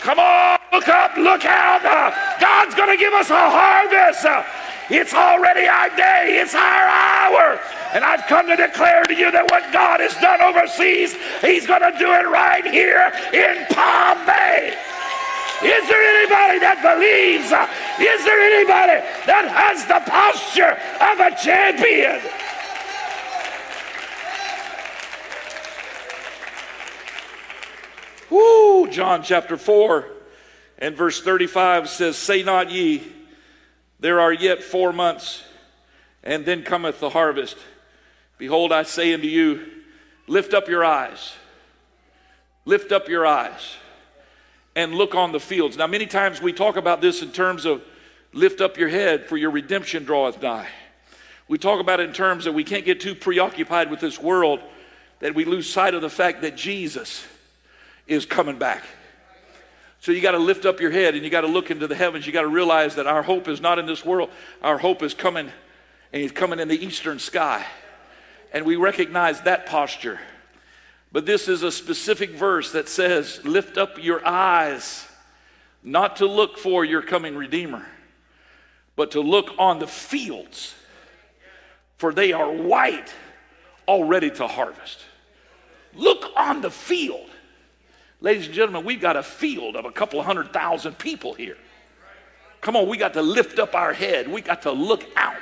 Come 0.00 0.20
on, 0.20 0.58
look 0.72 0.88
up, 0.88 1.16
look 1.16 1.44
out. 1.44 1.84
Uh, 1.84 2.14
God's 2.40 2.74
going 2.74 2.90
to 2.90 2.96
give 2.96 3.12
us 3.12 3.30
a 3.30 3.50
harvest. 3.50 4.24
Uh, 4.24 4.44
it's 4.88 5.14
already 5.14 5.66
our 5.66 5.90
day, 5.96 6.38
it's 6.40 6.54
our 6.54 6.86
hour. 6.86 7.58
And 7.92 8.04
I've 8.04 8.22
come 8.26 8.46
to 8.46 8.56
declare 8.56 9.02
to 9.02 9.14
you 9.14 9.32
that 9.32 9.50
what 9.50 9.72
God 9.72 9.98
has 9.98 10.14
done 10.22 10.40
overseas, 10.40 11.18
He's 11.42 11.66
going 11.66 11.82
to 11.82 11.90
do 11.98 12.06
it 12.14 12.30
right 12.30 12.62
here 12.62 13.10
in 13.34 13.66
Palm 13.74 14.22
Bay. 14.22 14.78
Is 15.64 15.88
there 15.88 16.04
anybody 16.20 16.60
that 16.62 16.78
believes? 16.84 17.50
Is 17.50 18.20
there 18.22 18.40
anybody 18.54 19.02
that 19.26 19.48
has 19.50 19.82
the 19.88 20.04
posture 20.06 20.78
of 21.02 21.16
a 21.18 21.32
champion? 21.40 22.22
Woo! 28.36 28.88
John 28.88 29.22
chapter 29.22 29.56
4 29.56 30.06
and 30.78 30.96
verse 30.96 31.20
35 31.20 31.88
says, 31.88 32.16
Say 32.16 32.42
not 32.42 32.70
ye, 32.70 33.02
there 34.00 34.20
are 34.20 34.32
yet 34.32 34.62
four 34.62 34.92
months, 34.92 35.42
and 36.22 36.44
then 36.44 36.62
cometh 36.62 37.00
the 37.00 37.10
harvest. 37.10 37.56
Behold, 38.38 38.72
I 38.72 38.82
say 38.82 39.14
unto 39.14 39.26
you, 39.26 39.66
lift 40.26 40.54
up 40.54 40.68
your 40.68 40.84
eyes 40.84 41.34
Lift 42.66 42.90
up 42.90 43.08
your 43.08 43.24
eyes 43.24 43.76
and 44.74 44.92
look 44.92 45.14
on 45.14 45.30
the 45.30 45.40
fields. 45.40 45.78
Now, 45.78 45.86
many 45.86 46.04
times 46.04 46.42
we 46.42 46.52
talk 46.52 46.76
about 46.76 47.00
this 47.00 47.22
in 47.22 47.30
terms 47.30 47.64
of 47.64 47.80
lift 48.32 48.60
up 48.60 48.76
your 48.76 48.88
head, 48.88 49.28
for 49.28 49.36
your 49.36 49.50
redemption 49.50 50.04
draweth 50.04 50.42
nigh. 50.42 50.68
We 51.48 51.58
talk 51.58 51.80
about 51.80 52.00
it 52.00 52.08
in 52.08 52.12
terms 52.12 52.44
that 52.44 52.52
we 52.52 52.64
can't 52.64 52.84
get 52.84 53.00
too 53.00 53.14
preoccupied 53.14 53.88
with 53.88 54.00
this 54.00 54.20
world 54.20 54.60
that 55.20 55.34
we 55.34 55.44
lose 55.44 55.70
sight 55.70 55.94
of 55.94 56.02
the 56.02 56.10
fact 56.10 56.42
that 56.42 56.56
Jesus 56.56 57.24
is 58.06 58.26
coming 58.26 58.58
back. 58.58 58.84
So 60.00 60.12
you 60.12 60.20
got 60.20 60.32
to 60.32 60.38
lift 60.38 60.66
up 60.66 60.80
your 60.80 60.90
head 60.90 61.14
and 61.14 61.24
you 61.24 61.30
got 61.30 61.40
to 61.40 61.46
look 61.46 61.70
into 61.70 61.86
the 61.86 61.94
heavens. 61.94 62.26
You 62.26 62.32
got 62.32 62.42
to 62.42 62.48
realize 62.48 62.94
that 62.96 63.06
our 63.06 63.22
hope 63.22 63.48
is 63.48 63.60
not 63.60 63.78
in 63.78 63.86
this 63.86 64.04
world. 64.04 64.30
Our 64.62 64.78
hope 64.78 65.02
is 65.02 65.14
coming, 65.14 65.50
and 66.12 66.22
He's 66.22 66.32
coming 66.32 66.60
in 66.60 66.68
the 66.68 66.84
eastern 66.84 67.18
sky. 67.18 67.66
And 68.52 68.64
we 68.64 68.76
recognize 68.76 69.42
that 69.42 69.66
posture. 69.66 70.20
But 71.12 71.26
this 71.26 71.48
is 71.48 71.62
a 71.62 71.72
specific 71.72 72.30
verse 72.30 72.72
that 72.72 72.88
says, 72.88 73.40
Lift 73.44 73.78
up 73.78 74.02
your 74.02 74.26
eyes, 74.26 75.06
not 75.82 76.16
to 76.16 76.26
look 76.26 76.58
for 76.58 76.84
your 76.84 77.02
coming 77.02 77.36
Redeemer, 77.36 77.86
but 78.96 79.12
to 79.12 79.20
look 79.20 79.54
on 79.58 79.78
the 79.78 79.86
fields, 79.86 80.74
for 81.96 82.12
they 82.12 82.32
are 82.32 82.50
white, 82.50 83.14
all 83.86 84.04
ready 84.04 84.30
to 84.30 84.46
harvest. 84.46 85.00
Look 85.94 86.30
on 86.36 86.60
the 86.60 86.70
field. 86.70 87.30
Ladies 88.26 88.46
and 88.46 88.54
gentlemen, 88.56 88.84
we've 88.84 89.00
got 89.00 89.14
a 89.14 89.22
field 89.22 89.76
of 89.76 89.84
a 89.84 89.92
couple 89.92 90.20
hundred 90.20 90.52
thousand 90.52 90.98
people 90.98 91.32
here. 91.32 91.56
Come 92.60 92.74
on, 92.74 92.88
we 92.88 92.96
got 92.96 93.12
to 93.12 93.22
lift 93.22 93.60
up 93.60 93.76
our 93.76 93.92
head. 93.92 94.26
We 94.26 94.40
got 94.40 94.62
to 94.62 94.72
look 94.72 95.04
out. 95.14 95.36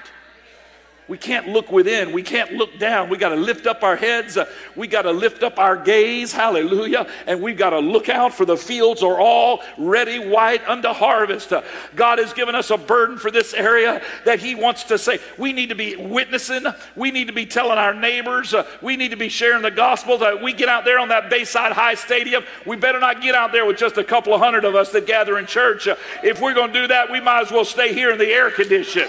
We 1.06 1.18
can't 1.18 1.48
look 1.48 1.70
within. 1.70 2.12
We 2.12 2.22
can't 2.22 2.52
look 2.52 2.78
down. 2.78 3.10
We 3.10 3.18
got 3.18 3.28
to 3.28 3.36
lift 3.36 3.66
up 3.66 3.82
our 3.82 3.94
heads. 3.94 4.38
Uh, 4.38 4.46
we 4.74 4.86
got 4.86 5.02
to 5.02 5.10
lift 5.10 5.42
up 5.42 5.58
our 5.58 5.76
gaze. 5.76 6.32
Hallelujah. 6.32 7.06
And 7.26 7.42
we've 7.42 7.58
got 7.58 7.70
to 7.70 7.78
look 7.78 8.08
out 8.08 8.32
for 8.32 8.46
the 8.46 8.56
fields 8.56 9.02
are 9.02 9.20
all 9.20 9.62
ready 9.76 10.18
white 10.18 10.66
unto 10.66 10.88
harvest. 10.88 11.52
Uh, 11.52 11.62
God 11.94 12.18
has 12.18 12.32
given 12.32 12.54
us 12.54 12.70
a 12.70 12.78
burden 12.78 13.18
for 13.18 13.30
this 13.30 13.52
area 13.52 14.00
that 14.24 14.38
He 14.38 14.54
wants 14.54 14.84
to 14.84 14.96
say. 14.96 15.18
We 15.36 15.52
need 15.52 15.68
to 15.68 15.74
be 15.74 15.94
witnessing. 15.94 16.64
We 16.96 17.10
need 17.10 17.26
to 17.26 17.34
be 17.34 17.44
telling 17.44 17.76
our 17.76 17.92
neighbors. 17.92 18.54
Uh, 18.54 18.66
we 18.80 18.96
need 18.96 19.10
to 19.10 19.16
be 19.18 19.28
sharing 19.28 19.60
the 19.60 19.70
gospel. 19.70 20.16
That 20.16 20.42
we 20.42 20.54
get 20.54 20.70
out 20.70 20.86
there 20.86 20.98
on 20.98 21.08
that 21.08 21.28
Bayside 21.28 21.72
High 21.72 21.96
Stadium. 21.96 22.44
We 22.64 22.76
better 22.76 22.98
not 22.98 23.20
get 23.20 23.34
out 23.34 23.52
there 23.52 23.66
with 23.66 23.76
just 23.76 23.98
a 23.98 24.04
couple 24.04 24.32
of 24.32 24.40
hundred 24.40 24.64
of 24.64 24.74
us 24.74 24.90
that 24.92 25.06
gather 25.06 25.38
in 25.38 25.44
church. 25.44 25.86
If 26.22 26.40
we're 26.40 26.54
going 26.54 26.72
to 26.72 26.80
do 26.80 26.86
that, 26.88 27.12
we 27.12 27.20
might 27.20 27.42
as 27.42 27.50
well 27.50 27.66
stay 27.66 27.92
here 27.92 28.10
in 28.10 28.16
the 28.16 28.28
air 28.28 28.50
condition. 28.50 29.06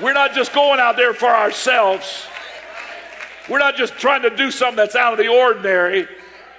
We're 0.00 0.14
not 0.14 0.34
just 0.34 0.52
going 0.52 0.80
out 0.80 0.96
there 0.96 1.14
for 1.14 1.28
ourselves. 1.28 2.26
We're 3.48 3.58
not 3.58 3.76
just 3.76 3.94
trying 3.94 4.22
to 4.22 4.30
do 4.30 4.50
something 4.50 4.76
that's 4.76 4.96
out 4.96 5.12
of 5.12 5.18
the 5.18 5.28
ordinary. 5.28 6.08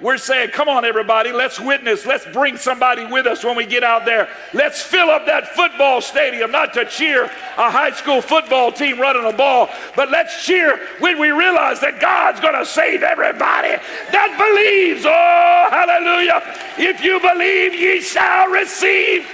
We're 0.02 0.18
saying, 0.18 0.50
come 0.50 0.68
on, 0.68 0.84
everybody, 0.84 1.32
let's 1.32 1.62
witness. 1.62 2.06
Let's 2.06 2.26
bring 2.26 2.58
somebody 2.58 3.06
with 3.06 3.26
us 3.26 3.44
when 3.44 3.56
we 3.56 3.66
get 3.66 3.86
out 3.86 4.04
there. 4.04 4.28
Let's 4.54 4.82
fill 4.82 5.10
up 5.10 5.26
that 5.28 5.48
football 5.48 6.02
stadium, 6.02 6.52
not 6.52 6.74
to 6.74 6.84
cheer 6.86 7.24
a 7.24 7.72
high 7.72 7.92
school 7.92 8.22
football 8.22 8.72
team 8.72 9.00
running 9.00 9.26
a 9.26 9.32
ball, 9.32 9.70
but 9.96 10.12
let's 10.12 10.46
cheer 10.46 10.78
when 11.00 11.20
we 11.20 11.32
realize 11.32 11.80
that 11.80 12.02
God's 12.02 12.42
going 12.42 12.56
to 12.56 12.66
save 12.66 13.02
everybody 13.02 13.82
that 14.12 14.36
believes. 14.36 15.06
Oh, 15.06 15.68
hallelujah. 15.72 16.42
If 16.78 17.02
you 17.02 17.22
believe, 17.22 17.74
ye 17.74 18.02
shall 18.02 18.50
receive. 18.50 19.26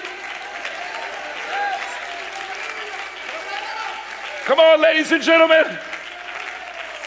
Come 4.49 4.59
on, 4.59 4.81
ladies 4.81 5.11
and 5.11 5.21
gentlemen. 5.21 5.77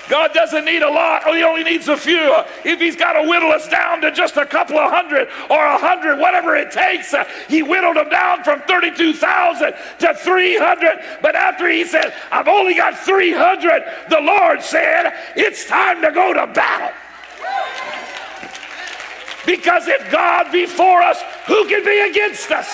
God 0.09 0.33
doesn't 0.33 0.64
need 0.64 0.83
a 0.83 0.88
lot, 0.88 1.26
or 1.26 1.35
He 1.35 1.42
only 1.42 1.64
needs 1.64 1.88
a 1.88 1.96
few. 1.96 2.33
If 2.64 2.78
He's 2.78 2.94
got 2.94 3.14
to 3.14 3.28
whittle 3.28 3.50
us 3.50 3.68
down 3.68 4.00
to 4.02 4.12
just 4.12 4.37
a 4.37 4.46
couple 4.46 4.78
of 4.78 4.92
hundred 4.92 5.26
or 5.50 5.66
a 5.66 5.76
hundred, 5.76 6.20
whatever 6.20 6.55
it 6.55 6.70
takes, 6.70 7.12
uh, 7.12 7.24
He 7.48 7.64
whittled 7.64 7.96
them 7.96 8.11
down 8.11 8.44
from 8.44 8.61
32,000 8.61 9.74
to 9.98 10.14
300. 10.14 11.18
But 11.20 11.35
after 11.35 11.68
He 11.68 11.85
said, 11.85 12.14
I've 12.31 12.46
only 12.46 12.74
got 12.74 12.96
300, 12.96 13.83
the 14.09 14.20
Lord 14.20 14.62
said, 14.62 15.12
It's 15.35 15.66
time 15.66 16.00
to 16.02 16.12
go 16.12 16.33
to 16.33 16.46
battle. 16.46 16.94
Because 19.44 19.88
if 19.88 20.12
God 20.12 20.52
be 20.52 20.66
for 20.66 21.02
us, 21.02 21.20
who 21.48 21.66
can 21.66 21.85
be 21.85 22.09
against 22.09 22.52
us? 22.52 22.68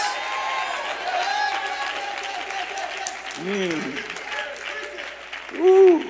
Mm. 3.38 4.07
Ooh. 5.54 6.04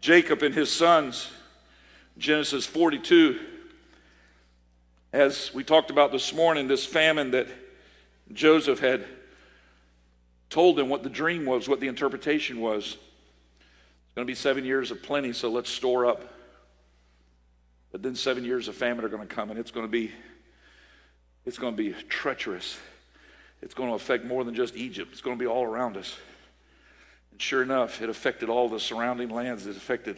Jacob 0.00 0.42
and 0.42 0.54
his 0.54 0.70
sons, 0.70 1.30
Genesis 2.16 2.64
42. 2.64 3.40
As 5.12 5.52
we 5.52 5.64
talked 5.64 5.90
about 5.90 6.12
this 6.12 6.32
morning, 6.32 6.68
this 6.68 6.86
famine 6.86 7.32
that 7.32 7.48
Joseph 8.32 8.80
had 8.80 9.04
told 10.48 10.76
them 10.76 10.88
what 10.88 11.02
the 11.02 11.10
dream 11.10 11.44
was, 11.44 11.68
what 11.68 11.80
the 11.80 11.88
interpretation 11.88 12.60
was. 12.60 12.84
It's 12.84 14.14
going 14.14 14.26
to 14.26 14.30
be 14.30 14.34
seven 14.34 14.64
years 14.64 14.90
of 14.90 15.02
plenty, 15.02 15.32
so 15.32 15.50
let's 15.50 15.70
store 15.70 16.06
up. 16.06 16.22
But 17.92 18.02
then 18.02 18.14
seven 18.14 18.44
years 18.44 18.68
of 18.68 18.74
famine 18.74 19.04
are 19.04 19.08
going 19.08 19.26
to 19.26 19.34
come, 19.34 19.50
and 19.50 19.58
it's 19.58 19.70
going 19.70 19.86
to 19.86 19.90
be 19.90 20.12
it's 21.44 21.58
going 21.58 21.76
to 21.76 21.82
be 21.82 21.92
treacherous. 22.08 22.76
It's 23.62 23.72
going 23.72 23.88
to 23.88 23.94
affect 23.94 24.24
more 24.24 24.42
than 24.44 24.54
just 24.54 24.76
Egypt. 24.76 25.10
It's 25.12 25.20
going 25.20 25.38
to 25.38 25.40
be 25.40 25.46
all 25.46 25.64
around 25.64 25.96
us. 25.96 26.16
And 27.36 27.42
sure 27.42 27.62
enough, 27.62 28.00
it 28.00 28.08
affected 28.08 28.48
all 28.48 28.66
the 28.66 28.80
surrounding 28.80 29.28
lands. 29.28 29.66
It 29.66 29.76
affected 29.76 30.16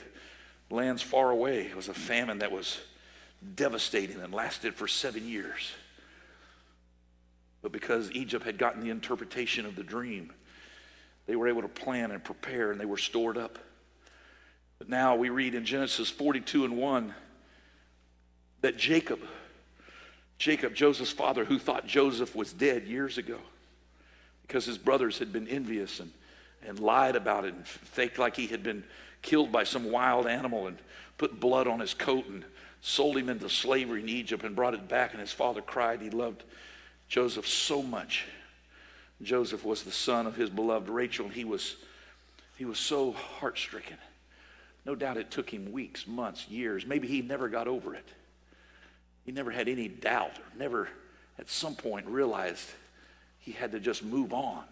lands 0.70 1.02
far 1.02 1.32
away. 1.32 1.62
It 1.62 1.74
was 1.74 1.88
a 1.88 1.94
famine 1.94 2.38
that 2.38 2.52
was 2.52 2.78
devastating 3.56 4.20
and 4.20 4.32
lasted 4.32 4.76
for 4.76 4.86
seven 4.86 5.26
years. 5.26 5.72
But 7.60 7.72
because 7.72 8.12
Egypt 8.12 8.44
had 8.44 8.56
gotten 8.56 8.82
the 8.82 8.90
interpretation 8.90 9.66
of 9.66 9.74
the 9.74 9.82
dream, 9.82 10.32
they 11.26 11.34
were 11.34 11.48
able 11.48 11.62
to 11.62 11.68
plan 11.68 12.12
and 12.12 12.22
prepare 12.22 12.70
and 12.70 12.80
they 12.80 12.84
were 12.84 12.96
stored 12.96 13.36
up. 13.36 13.58
But 14.78 14.88
now 14.88 15.16
we 15.16 15.28
read 15.28 15.56
in 15.56 15.64
Genesis 15.64 16.08
42 16.08 16.66
and 16.66 16.76
1 16.76 17.14
that 18.60 18.76
Jacob, 18.76 19.18
Jacob, 20.38 20.72
Joseph's 20.72 21.10
father, 21.10 21.44
who 21.44 21.58
thought 21.58 21.84
Joseph 21.84 22.36
was 22.36 22.52
dead 22.52 22.84
years 22.84 23.18
ago 23.18 23.38
because 24.42 24.66
his 24.66 24.78
brothers 24.78 25.18
had 25.18 25.32
been 25.32 25.48
envious 25.48 25.98
and 25.98 26.12
and 26.66 26.78
lied 26.78 27.16
about 27.16 27.44
it 27.44 27.54
and 27.54 27.66
faked 27.66 28.18
like 28.18 28.36
he 28.36 28.46
had 28.46 28.62
been 28.62 28.84
killed 29.22 29.52
by 29.52 29.64
some 29.64 29.90
wild 29.90 30.26
animal 30.26 30.66
and 30.66 30.78
put 31.16 31.40
blood 31.40 31.66
on 31.66 31.80
his 31.80 31.94
coat 31.94 32.26
and 32.26 32.44
sold 32.80 33.16
him 33.16 33.28
into 33.28 33.48
slavery 33.48 34.00
in 34.02 34.08
Egypt 34.08 34.44
and 34.44 34.54
brought 34.54 34.74
it 34.74 34.88
back. 34.88 35.12
And 35.12 35.20
his 35.20 35.32
father 35.32 35.60
cried. 35.60 36.00
He 36.00 36.10
loved 36.10 36.44
Joseph 37.08 37.46
so 37.46 37.82
much. 37.82 38.26
Joseph 39.22 39.64
was 39.64 39.82
the 39.82 39.90
son 39.90 40.26
of 40.26 40.36
his 40.36 40.48
beloved 40.48 40.88
Rachel, 40.88 41.26
and 41.26 41.34
he 41.34 41.44
was, 41.44 41.76
he 42.56 42.64
was 42.64 42.78
so 42.78 43.12
heart 43.12 43.58
stricken. 43.58 43.96
No 44.86 44.94
doubt 44.94 45.16
it 45.16 45.30
took 45.30 45.50
him 45.50 45.72
weeks, 45.72 46.06
months, 46.06 46.48
years. 46.48 46.86
Maybe 46.86 47.08
he 47.08 47.20
never 47.20 47.48
got 47.48 47.66
over 47.66 47.94
it. 47.94 48.06
He 49.26 49.32
never 49.32 49.50
had 49.50 49.68
any 49.68 49.88
doubt, 49.88 50.38
or 50.38 50.58
never 50.58 50.88
at 51.38 51.50
some 51.50 51.74
point 51.74 52.06
realized 52.06 52.70
he 53.40 53.52
had 53.52 53.72
to 53.72 53.80
just 53.80 54.04
move 54.04 54.32
on 54.32 54.64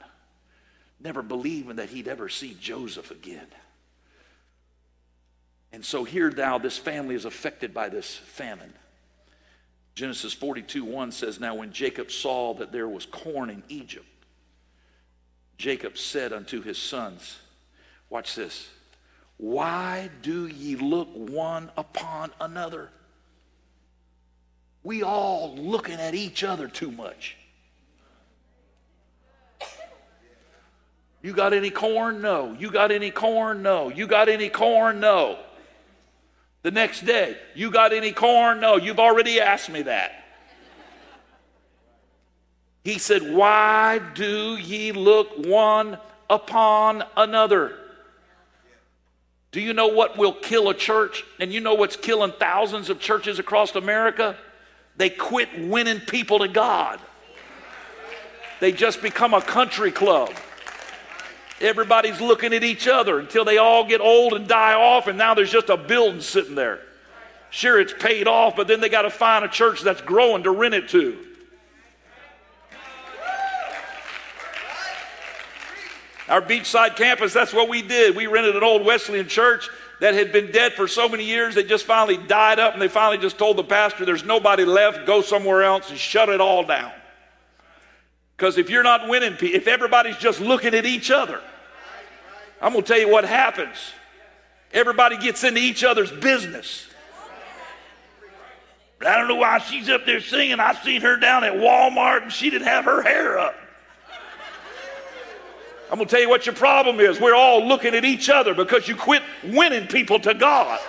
never 1.01 1.23
believing 1.23 1.77
that 1.77 1.91
he'd 1.91 2.09
ever 2.09 2.29
see 2.29 2.57
Joseph 2.61 3.11
again. 3.11 3.47
And 5.73 5.85
so 5.85 6.05
here 6.05 6.31
now, 6.31 6.59
this 6.59 6.79
family 6.79 7.15
is 7.15 7.25
affected 7.25 7.75
by 7.75 7.89
this 7.89 8.17
famine. 8.17 8.73
Genesis 9.95 10.33
42 10.33 10.85
1 10.85 11.13
says, 11.13 11.41
Now 11.41 11.55
when 11.57 11.73
Jacob 11.73 12.11
saw 12.11 12.55
that 12.55 12.73
there 12.73 12.89
was 12.89 13.07
corn 13.07 13.51
in 13.51 13.63
Egypt, 13.69 14.07
Jacob 15.59 15.99
said 15.99 16.33
unto 16.33 16.63
his 16.63 16.79
sons, 16.79 17.39
Watch 18.09 18.35
this. 18.35 18.69
Why 19.39 20.11
do 20.23 20.47
ye 20.47 20.77
look 20.77 21.09
one 21.13 21.71
upon 21.77 22.31
another? 22.41 22.91
We 24.83 25.03
all 25.03 25.57
looking 25.57 26.01
at 26.01 26.15
each 26.15 26.45
other 26.45 26.69
too 26.69 26.91
much. 26.91 27.37
You 31.27 31.33
got 31.33 31.53
any 31.53 31.71
corn? 31.71 32.23
No. 32.23 32.55
You 32.57 32.71
got 32.71 32.93
any 32.93 33.11
corn? 33.11 33.61
No. 33.61 33.89
You 33.89 34.07
got 34.07 34.29
any 34.29 34.49
corn? 34.49 35.01
No. 35.01 35.41
The 36.62 36.71
next 36.71 37.05
day, 37.05 37.37
you 37.53 37.73
got 37.73 37.93
any 37.93 38.12
corn? 38.12 38.61
No. 38.61 38.77
You've 38.77 39.01
already 39.01 39.41
asked 39.41 39.69
me 39.69 39.83
that. 39.83 40.12
He 42.85 42.99
said, 42.99 43.35
Why 43.35 43.99
do 44.15 44.55
ye 44.55 44.93
look 44.93 45.45
one 45.45 45.99
upon 46.31 47.03
another? 47.17 47.77
Do 49.51 49.61
you 49.61 49.73
know 49.73 49.89
what 49.89 50.17
will 50.17 50.33
kill 50.33 50.71
a 50.71 50.75
church? 50.75 51.25
And 51.41 51.53
you 51.53 51.59
know 51.59 51.75
what's 51.75 51.97
killing 51.97 52.35
thousands 52.39 52.89
of 52.89 53.01
churches 53.01 53.41
across 53.41 53.75
America? 53.75 54.37
They 54.97 55.11
quit 55.11 55.49
winning 55.59 55.99
people 55.99 56.39
to 56.39 56.47
God. 56.47 57.01
They 58.61 58.71
just 58.71 59.03
become 59.03 59.35
a 59.35 59.43
country 59.43 59.91
club. 59.91 60.33
Everybody's 61.61 62.21
looking 62.21 62.53
at 62.53 62.62
each 62.62 62.87
other 62.87 63.19
until 63.19 63.45
they 63.45 63.57
all 63.57 63.85
get 63.85 64.01
old 64.01 64.35
and 64.35 64.47
die 64.47 64.75
off, 64.75 65.07
and 65.07 65.16
now 65.16 65.35
there's 65.35 65.51
just 65.51 65.71
a 65.71 65.77
building 65.77 66.21
sitting 66.21 66.55
there. 66.55 66.81
Sure, 67.51 67.81
it's 67.81 67.95
paid 67.95 68.29
off, 68.29 68.57
but 68.57 68.69
then 68.69 68.81
they 68.81 68.88
got 68.88 69.03
to 69.03 69.11
find 69.11 69.45
a 69.45 69.49
church 69.49 69.81
that's 69.81 70.03
growing 70.03 70.42
to 70.42 70.51
rent 70.51 70.75
it 70.75 70.88
to. 70.90 71.16
Our 76.29 76.42
beachside 76.42 76.97
campus, 76.97 77.33
that's 77.33 77.53
what 77.53 77.69
we 77.69 77.83
did. 77.83 78.16
We 78.16 78.27
rented 78.27 78.57
an 78.57 78.64
old 78.64 78.85
Wesleyan 78.85 79.29
church 79.29 79.69
that 80.01 80.12
had 80.12 80.33
been 80.33 80.51
dead 80.51 80.75
for 80.75 80.87
so 80.87 81.09
many 81.09 81.25
years, 81.25 81.55
they 81.55 81.62
just 81.62 81.87
finally 81.87 82.19
died 82.19 82.59
up, 82.59 82.75
and 82.75 82.83
they 82.83 82.88
finally 82.88 83.16
just 83.16 83.38
told 83.38 83.57
the 83.57 83.64
pastor, 83.64 84.05
There's 84.05 84.25
nobody 84.25 84.64
left, 84.64 85.07
go 85.07 85.23
somewhere 85.23 85.62
else 85.62 85.88
and 85.88 85.99
shut 85.99 86.29
it 86.29 86.40
all 86.40 86.64
down. 86.64 86.92
Because 88.37 88.59
if 88.59 88.68
you're 88.68 88.83
not 88.83 89.09
winning, 89.09 89.37
if 89.40 89.66
everybody's 89.66 90.18
just 90.18 90.40
looking 90.40 90.75
at 90.75 90.85
each 90.85 91.11
other, 91.11 91.40
I'm 92.61 92.72
going 92.72 92.85
to 92.85 92.88
tell 92.88 93.01
you 93.01 93.09
what 93.09 93.25
happens. 93.25 93.77
Everybody 94.72 95.16
gets 95.16 95.42
into 95.42 95.61
each 95.61 95.85
other's 95.85 96.12
business. 96.12 96.87
I 99.01 99.16
don't 99.16 99.29
know 99.29 99.37
why 99.37 99.59
she's 99.59 99.88
up 99.88 100.07
there 100.07 100.20
singing. 100.20 100.59
I've 100.61 100.83
seen 100.83 101.01
her 101.03 101.16
down 101.16 101.44
at 101.44 101.55
Walmart 101.55 102.25
and 102.25 102.33
she 102.33 102.51
didn't 102.51 102.66
have 102.66 102.85
her 102.85 103.03
hair 103.03 103.38
up. 103.38 103.55
I'm 105.90 105.99
going 105.99 106.09
to 106.09 106.11
tell 106.11 106.20
you 106.20 106.29
what 106.29 106.46
your 106.46 106.55
problem 106.55 106.99
is. 106.99 107.20
We're 107.20 107.35
all 107.35 107.64
looking 107.64 107.94
at 107.94 108.05
each 108.05 108.29
other 108.29 108.55
because 108.55 108.88
you 108.88 108.96
quit 108.96 109.22
winning 109.44 109.87
people 109.87 110.18
to 110.20 110.35
God. 110.35 110.81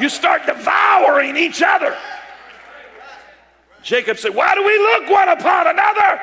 You 0.00 0.08
start 0.08 0.46
devouring 0.46 1.36
each 1.36 1.62
other. 1.62 1.96
Jacob 3.82 4.18
said, 4.18 4.34
Why 4.34 4.54
do 4.54 4.64
we 4.64 4.78
look 4.78 5.10
one 5.10 5.28
upon 5.28 5.66
another? 5.66 6.20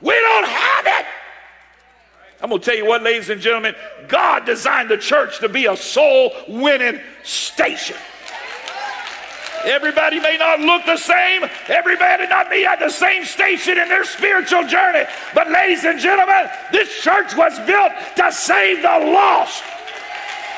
We 0.00 0.14
don't 0.14 0.46
have 0.46 0.86
it. 0.86 1.06
I'm 2.42 2.48
going 2.48 2.60
to 2.60 2.64
tell 2.64 2.76
you 2.76 2.86
what, 2.86 3.02
ladies 3.02 3.28
and 3.28 3.40
gentlemen, 3.40 3.74
God 4.08 4.46
designed 4.46 4.88
the 4.88 4.96
church 4.96 5.40
to 5.40 5.48
be 5.48 5.66
a 5.66 5.76
soul 5.76 6.32
winning 6.48 7.00
station. 7.22 7.96
Everybody 9.64 10.20
may 10.20 10.38
not 10.38 10.60
look 10.60 10.86
the 10.86 10.96
same. 10.96 11.44
Everybody 11.68 12.22
may 12.22 12.30
not 12.30 12.48
be 12.48 12.64
at 12.64 12.78
the 12.78 12.88
same 12.88 13.26
station 13.26 13.76
in 13.76 13.88
their 13.88 14.04
spiritual 14.04 14.66
journey. 14.66 15.04
But, 15.34 15.50
ladies 15.50 15.84
and 15.84 16.00
gentlemen, 16.00 16.48
this 16.72 17.02
church 17.02 17.36
was 17.36 17.58
built 17.66 17.92
to 18.16 18.32
save 18.32 18.80
the 18.80 19.12
lost. 19.12 19.62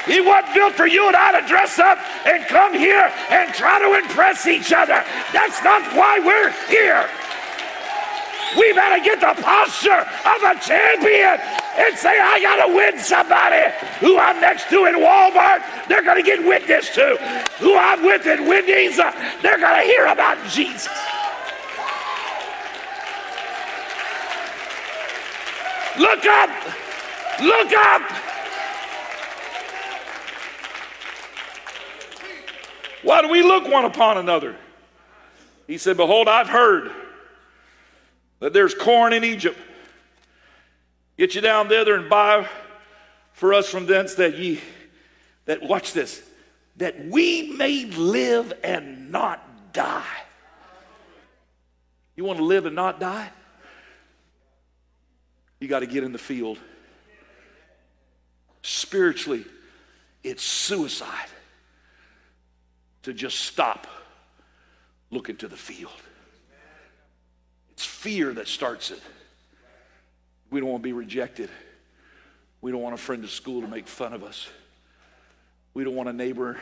It 0.09 0.25
wasn't 0.25 0.55
built 0.55 0.75
for 0.75 0.87
you 0.87 1.07
and 1.07 1.17
I 1.17 1.41
to 1.41 1.47
dress 1.47 1.79
up 1.79 1.99
and 2.27 2.45
come 2.47 2.75
here 2.75 3.13
and 3.31 3.55
try 3.55 3.79
to 3.79 3.95
impress 3.95 4.47
each 4.47 4.73
other. 4.73 5.05
That's 5.33 5.63
not 5.63 5.83
why 5.95 6.19
we're 6.19 6.51
here. 6.67 7.09
We 8.59 8.73
better 8.75 9.03
get 9.03 9.21
the 9.21 9.41
posture 9.43 10.03
of 10.03 10.43
a 10.43 10.61
champion 10.61 11.39
and 11.79 11.97
say, 11.97 12.19
I 12.21 12.39
got 12.43 12.67
to 12.67 12.75
win 12.75 12.99
somebody 12.99 13.63
who 14.01 14.19
I'm 14.19 14.41
next 14.41 14.69
to 14.71 14.85
in 14.87 14.97
Walmart. 14.97 15.63
They're 15.89 16.03
going 16.03 16.23
to 16.23 16.23
get 16.23 16.45
witness 16.45 16.93
to. 16.95 17.17
Who 17.61 17.77
I'm 17.77 18.03
with 18.05 18.27
in 18.27 18.47
Wendy's, 18.47 18.99
uh, 18.99 19.11
they're 19.41 19.59
going 19.59 19.81
to 19.81 19.87
hear 19.87 20.07
about 20.07 20.37
Jesus. 20.49 20.89
Look 25.99 26.27
up! 26.27 26.51
Look 27.41 27.73
up! 27.73 28.32
Why 33.03 33.21
do 33.21 33.29
we 33.29 33.43
look 33.43 33.69
one 33.69 33.85
upon 33.85 34.19
another? 34.19 34.57
He 35.67 35.79
said, 35.79 35.97
Behold, 35.97 36.29
I've 36.29 36.49
heard 36.49 36.91
that 38.41 38.53
there's 38.53 38.75
corn 38.75 39.13
in 39.13 39.25
Egypt. 39.25 39.59
Get 41.19 41.35
you 41.35 41.41
down 41.41 41.69
thither 41.69 41.95
and 41.95 42.09
buy 42.09 42.49
for 43.33 43.55
us 43.55 43.69
from 43.69 43.87
thence 43.87 44.15
that 44.17 44.39
ye, 44.39 44.61
that, 45.47 45.63
watch 45.63 45.93
this, 45.93 46.23
that 46.77 47.07
we 47.07 47.53
may 47.53 47.87
live 47.87 48.53
and 48.63 49.11
not 49.11 49.73
die. 49.73 50.05
You 52.17 52.25
want 52.25 52.39
to 52.39 52.45
live 52.45 52.67
and 52.67 52.77
not 52.77 53.01
die? 53.01 53.31
You 55.61 55.69
got 55.69 55.81
to 55.81 55.87
get 55.87 56.05
in 56.05 56.13
the 56.13 56.19
field. 56.19 56.59
Spiritually, 58.63 59.45
it's 60.23 60.43
suicide 60.43 61.29
to 63.03 63.13
just 63.13 63.41
stop 63.41 63.87
looking 65.11 65.37
to 65.37 65.49
the 65.49 65.57
field. 65.57 65.93
It's 67.73 67.85
fear 67.85 68.33
that 68.35 68.49
starts 68.49 68.91
it. 68.91 69.01
We 70.51 70.61
don't 70.61 70.69
want 70.69 70.83
to 70.83 70.87
be 70.89 70.93
rejected. 70.93 71.51
We 72.61 72.71
don't 72.71 72.83
want 72.83 72.95
a 72.95 72.99
friend 72.99 73.25
at 73.25 73.31
school 73.31 73.61
to 73.63 73.69
make 73.69 73.89
fun 73.89 74.13
of 74.13 74.23
us. 74.23 74.49
We 75.75 75.85
don't 75.85 75.95
want 75.95 76.09
a 76.09 76.13
neighbor 76.13 76.59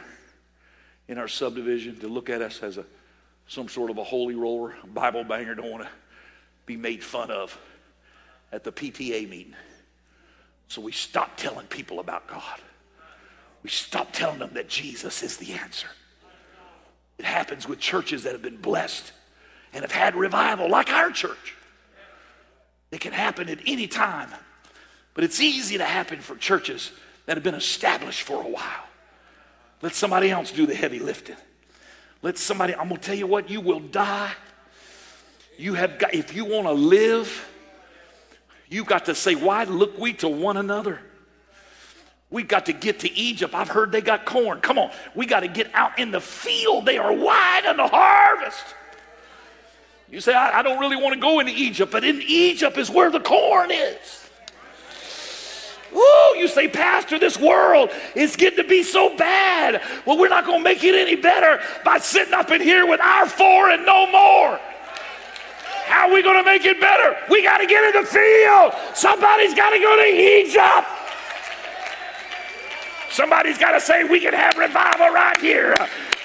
in 1.09 1.19
our 1.19 1.29
subdivision 1.29 1.99
to 2.01 2.09
look 2.09 2.31
at 2.31 2.41
us 2.41 2.63
as 2.63 2.79
a, 2.79 2.85
some 3.49 3.69
sort 3.69 3.91
of 3.91 3.99
a 3.99 4.05
holy 4.05 4.37
roller, 4.37 4.75
a 4.83 4.87
Bible 4.87 5.25
banger, 5.25 5.57
don't 5.57 5.71
want 5.71 5.83
to 5.83 5.91
be 6.67 6.77
made 6.77 7.03
fun 7.03 7.31
of 7.31 7.59
at 8.53 8.63
the 8.63 8.71
PTA 8.71 9.29
meeting. 9.29 9.55
So 10.69 10.81
we 10.81 10.93
stop 10.93 11.37
telling 11.37 11.67
people 11.67 11.99
about 11.99 12.29
God. 12.29 12.61
We 13.65 13.71
stop 13.71 14.13
telling 14.13 14.39
them 14.39 14.51
that 14.55 14.69
Jesus 14.69 15.25
is 15.25 15.37
the 15.37 15.53
answer. 15.53 15.89
It 17.21 17.27
happens 17.27 17.69
with 17.69 17.79
churches 17.81 18.23
that 18.23 18.33
have 18.33 18.41
been 18.41 18.57
blessed 18.57 19.13
and 19.75 19.83
have 19.83 19.93
had 19.93 20.17
revival, 20.17 20.71
like 20.71 20.89
our 20.89 21.11
church. 21.11 21.55
It 22.91 23.03
can 23.03 23.13
happen 23.13 23.51
at 23.51 23.59
any 23.67 23.87
time, 23.87 24.31
but 25.13 25.23
it's 25.23 25.39
easy 25.39 25.77
to 25.77 25.85
happen 25.85 26.21
for 26.21 26.35
churches 26.35 26.93
that 27.27 27.37
have 27.37 27.45
been 27.45 27.55
established 27.55 28.23
for 28.23 28.43
a 28.43 28.49
while. 28.49 28.87
Let 29.83 29.95
somebody 29.95 30.31
else 30.31 30.51
do 30.51 30.65
the 30.65 30.75
heavy 30.75 30.99
lifting. 30.99 31.37
Let 32.23 32.39
somebody, 32.39 32.75
I'm 32.75 32.89
to 32.89 32.97
tell 32.97 33.15
you 33.15 33.27
what, 33.27 33.51
you 33.51 33.61
will 33.61 33.81
die. 33.81 34.33
You 35.59 35.75
have 35.75 35.99
got, 35.99 36.15
if 36.15 36.35
you 36.35 36.47
want 36.47 36.69
to 36.69 36.73
live, 36.73 37.51
you've 38.71 38.87
got 38.87 39.05
to 39.05 39.15
say, 39.15 39.35
why 39.35 39.65
look 39.65 39.99
we 39.99 40.15
to 40.15 40.29
one 40.31 40.57
another? 40.57 41.03
We 42.31 42.45
got 42.45 42.67
to 42.67 42.73
get 42.73 43.01
to 43.01 43.13
Egypt. 43.13 43.55
I've 43.55 43.69
heard 43.69 43.91
they 43.91 44.01
got 44.01 44.25
corn. 44.25 44.61
Come 44.61 44.79
on. 44.79 44.93
We 45.15 45.27
got 45.27 45.41
to 45.41 45.49
get 45.49 45.71
out 45.75 45.99
in 45.99 46.13
the 46.13 46.21
field. 46.21 46.87
They 46.87 46.97
are 46.97 47.13
wide 47.13 47.65
in 47.69 47.77
the 47.77 47.89
harvest. 47.89 48.65
You 50.11 50.21
say, 50.21 50.33
I, 50.33 50.61
I 50.61 50.63
don't 50.63 50.79
really 50.79 50.97
want 50.97 51.15
to 51.15 51.21
go 51.21 51.41
into 51.41 51.53
Egypt, 51.53 51.91
but 51.91 52.05
in 52.05 52.23
Egypt 52.23 52.79
is 52.79 52.89
where 52.89 53.11
the 53.11 53.21
corn 53.21 53.71
is. 53.71 54.29
Woo, 55.93 56.01
you 56.37 56.47
say, 56.47 56.69
Pastor, 56.69 57.19
this 57.19 57.37
world 57.37 57.91
is 58.15 58.37
getting 58.37 58.63
to 58.63 58.69
be 58.69 58.85
so 58.85 59.17
bad. 59.17 59.83
Well, 60.07 60.17
we're 60.17 60.29
not 60.29 60.47
going 60.47 60.61
to 60.61 60.65
make 60.65 60.85
it 60.85 60.95
any 60.95 61.17
better 61.17 61.61
by 61.85 61.99
sitting 61.99 62.35
up 62.35 62.53
in 62.53 62.61
here 62.61 62.87
with 62.87 63.01
our 63.01 63.27
four 63.27 63.71
and 63.71 63.85
no 63.85 64.07
more. 64.07 64.61
How 65.87 66.09
are 66.09 66.15
we 66.15 66.23
going 66.23 66.39
to 66.39 66.45
make 66.45 66.65
it 66.65 66.81
better? 66.81 67.17
We 67.29 67.43
got 67.43 67.59
to 67.59 67.67
get 67.67 67.93
in 67.93 68.01
the 68.01 68.07
field. 68.07 68.73
Somebody's 68.95 69.55
got 69.55 69.71
to 69.71 69.81
go 69.81 69.97
to 69.97 70.05
Egypt. 70.05 71.00
Somebody's 73.21 73.59
got 73.59 73.73
to 73.73 73.81
say, 73.83 74.03
we 74.03 74.19
can 74.19 74.33
have 74.33 74.57
revival 74.57 75.11
right 75.11 75.37
here. 75.43 75.77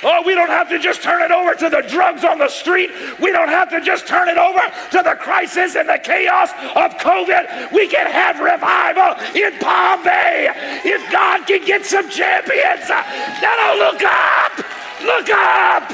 Oh, 0.01 0.23
we 0.25 0.33
don't 0.33 0.47
have 0.47 0.69
to 0.69 0.79
just 0.79 1.03
turn 1.03 1.21
it 1.21 1.29
over 1.29 1.53
to 1.53 1.69
the 1.69 1.81
drugs 1.89 2.23
on 2.23 2.39
the 2.39 2.47
street. 2.47 2.89
We 3.19 3.33
don't 3.33 3.49
have 3.49 3.69
to 3.71 3.81
just 3.81 4.07
turn 4.07 4.29
it 4.29 4.37
over 4.37 4.61
to 4.91 5.03
the 5.03 5.17
crisis 5.19 5.75
and 5.75 5.89
the 5.89 5.99
chaos 6.01 6.51
of 6.51 6.95
COVID. 6.97 7.73
We 7.73 7.89
can 7.89 8.09
have 8.09 8.39
revival 8.39 9.21
in 9.35 9.59
Palm 9.59 10.05
Bay. 10.05 10.47
If 10.85 11.11
God 11.11 11.45
can 11.45 11.65
get 11.65 11.85
some 11.85 12.09
champions, 12.09 12.87
now 12.87 13.75
look 13.75 14.01
up, 14.01 14.57
look 15.03 15.29
up, 15.29 15.91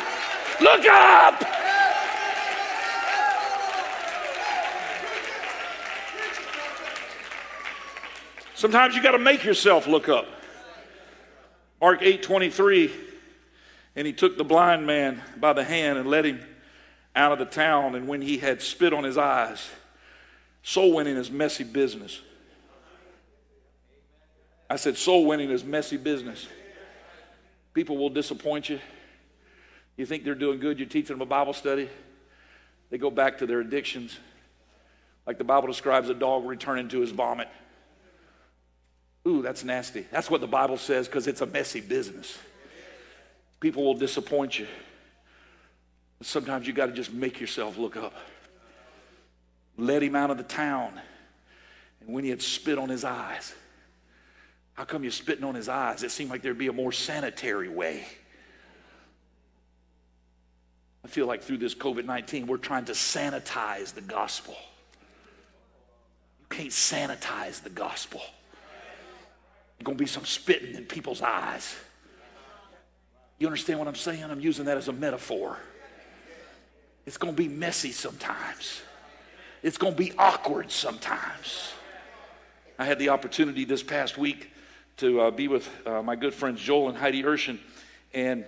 look 0.61 0.85
up. 0.85 1.43
Sometimes 8.53 8.95
you 8.95 9.01
got 9.01 9.13
to 9.13 9.19
make 9.19 9.43
yourself 9.43 9.87
look 9.87 10.07
up. 10.07 10.27
Mark 11.81 12.03
8 12.03 12.21
23, 12.21 12.91
and 13.95 14.05
he 14.05 14.13
took 14.13 14.37
the 14.37 14.43
blind 14.43 14.85
man 14.85 15.19
by 15.37 15.51
the 15.51 15.63
hand 15.63 15.97
and 15.97 16.07
led 16.07 16.25
him 16.25 16.39
out 17.15 17.31
of 17.31 17.39
the 17.39 17.45
town. 17.45 17.95
And 17.95 18.07
when 18.07 18.21
he 18.21 18.37
had 18.37 18.61
spit 18.61 18.93
on 18.93 19.03
his 19.03 19.17
eyes, 19.17 19.67
soul 20.61 20.93
winning 20.93 21.17
is 21.17 21.31
messy 21.31 21.63
business. 21.63 22.21
I 24.69 24.75
said, 24.77 24.95
soul 24.95 25.25
winning 25.25 25.49
is 25.49 25.65
messy 25.65 25.97
business. 25.97 26.47
People 27.73 27.97
will 27.97 28.09
disappoint 28.09 28.69
you. 28.69 28.79
You 29.97 30.05
think 30.05 30.23
they're 30.23 30.35
doing 30.35 30.59
good, 30.59 30.79
you're 30.79 30.87
teaching 30.87 31.15
them 31.15 31.21
a 31.21 31.25
Bible 31.25 31.53
study. 31.53 31.89
They 32.89 32.97
go 32.97 33.09
back 33.09 33.39
to 33.39 33.45
their 33.45 33.59
addictions. 33.59 34.17
Like 35.25 35.37
the 35.37 35.43
Bible 35.43 35.67
describes 35.67 36.09
a 36.09 36.13
dog 36.13 36.45
returning 36.45 36.89
to 36.89 36.99
his 36.99 37.11
vomit. 37.11 37.49
Ooh, 39.27 39.41
that's 39.41 39.63
nasty. 39.63 40.05
That's 40.11 40.29
what 40.29 40.41
the 40.41 40.47
Bible 40.47 40.77
says 40.77 41.07
because 41.07 41.27
it's 41.27 41.41
a 41.41 41.45
messy 41.45 41.81
business. 41.81 42.37
People 43.59 43.83
will 43.83 43.93
disappoint 43.93 44.57
you. 44.57 44.67
Sometimes 46.21 46.67
you 46.67 46.73
got 46.73 46.87
to 46.87 46.91
just 46.91 47.13
make 47.13 47.39
yourself 47.39 47.77
look 47.77 47.95
up. 47.95 48.13
Let 49.77 50.03
him 50.03 50.15
out 50.15 50.31
of 50.31 50.37
the 50.37 50.43
town. 50.43 50.99
And 51.99 52.13
when 52.13 52.23
he 52.23 52.29
had 52.29 52.41
spit 52.41 52.77
on 52.77 52.89
his 52.89 53.03
eyes, 53.03 53.53
how 54.73 54.85
come 54.85 55.03
you're 55.03 55.11
spitting 55.11 55.43
on 55.43 55.53
his 55.53 55.69
eyes? 55.69 56.01
It 56.03 56.11
seemed 56.11 56.31
like 56.31 56.41
there'd 56.41 56.57
be 56.57 56.67
a 56.67 56.73
more 56.73 56.91
sanitary 56.91 57.69
way. 57.69 58.05
I 61.03 61.07
feel 61.07 61.25
like 61.25 61.43
through 61.43 61.57
this 61.57 61.75
COVID 61.75 62.05
19, 62.05 62.47
we're 62.47 62.57
trying 62.57 62.85
to 62.85 62.93
sanitize 62.93 63.93
the 63.93 64.01
gospel. 64.01 64.55
You 66.39 66.45
can't 66.49 66.69
sanitize 66.69 67.61
the 67.61 67.69
gospel. 67.69 68.21
Going 69.83 69.97
to 69.97 70.03
be 70.03 70.07
some 70.07 70.25
spitting 70.25 70.75
in 70.75 70.85
people's 70.85 71.21
eyes. 71.21 71.75
You 73.39 73.47
understand 73.47 73.79
what 73.79 73.87
I'm 73.87 73.95
saying? 73.95 74.23
I'm 74.23 74.39
using 74.39 74.65
that 74.65 74.77
as 74.77 74.87
a 74.87 74.93
metaphor. 74.93 75.57
It's 77.07 77.17
going 77.17 77.35
to 77.35 77.41
be 77.41 77.47
messy 77.47 77.91
sometimes, 77.91 78.81
it's 79.63 79.77
going 79.77 79.93
to 79.93 79.97
be 79.97 80.13
awkward 80.17 80.71
sometimes. 80.71 81.73
I 82.77 82.85
had 82.85 82.99
the 82.99 83.09
opportunity 83.09 83.65
this 83.65 83.83
past 83.83 84.17
week 84.17 84.51
to 84.97 85.21
uh, 85.21 85.31
be 85.31 85.47
with 85.47 85.69
uh, 85.85 86.01
my 86.01 86.15
good 86.15 86.33
friends 86.33 86.61
Joel 86.61 86.89
and 86.89 86.97
Heidi 86.97 87.23
Urshan, 87.23 87.59
and 88.13 88.45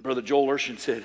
Brother 0.00 0.22
Joel 0.22 0.46
Urshan 0.46 0.78
said, 0.78 1.04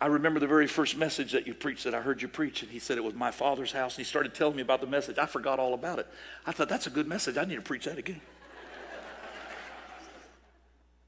I 0.00 0.06
remember 0.06 0.40
the 0.40 0.46
very 0.46 0.66
first 0.66 0.96
message 0.96 1.32
that 1.32 1.46
you 1.46 1.54
preached 1.54 1.84
that 1.84 1.94
I 1.94 2.00
heard 2.00 2.20
you 2.20 2.28
preach, 2.28 2.62
and 2.62 2.70
he 2.70 2.78
said 2.78 2.98
it 2.98 3.04
was 3.04 3.14
my 3.14 3.30
father's 3.30 3.72
house, 3.72 3.96
and 3.96 4.04
he 4.04 4.08
started 4.08 4.34
telling 4.34 4.56
me 4.56 4.62
about 4.62 4.80
the 4.80 4.86
message. 4.86 5.18
I 5.18 5.26
forgot 5.26 5.58
all 5.58 5.74
about 5.74 5.98
it. 5.98 6.06
I 6.46 6.52
thought, 6.52 6.68
that's 6.68 6.86
a 6.86 6.90
good 6.90 7.06
message. 7.06 7.36
I 7.36 7.44
need 7.44 7.56
to 7.56 7.62
preach 7.62 7.84
that 7.86 7.98
again. 7.98 8.20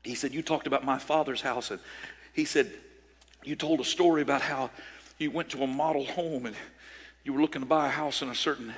He 0.03 0.15
said, 0.15 0.35
You 0.35 0.43
talked 0.43 0.67
about 0.67 0.85
my 0.85 0.99
father's 0.99 1.41
house, 1.41 1.71
and 1.71 1.81
he 2.33 2.45
said, 2.45 2.71
You 3.45 3.57
told 3.57 3.81
a 3.81 3.85
story 3.85 4.23
about 4.23 4.43
how 4.43 4.71
you 5.19 5.31
went 5.31 5.51
to 5.51 5.63
a 5.63 5.67
model 5.67 6.05
home 6.05 6.47
and 6.47 6.57
you 7.25 7.33
were 7.33 7.41
looking 7.41 7.61
to 7.61 7.67
buy 7.67 7.89
a 7.89 7.91
house 7.91 8.23
in 8.23 8.29
a 8.29 8.35
certain 8.35 8.73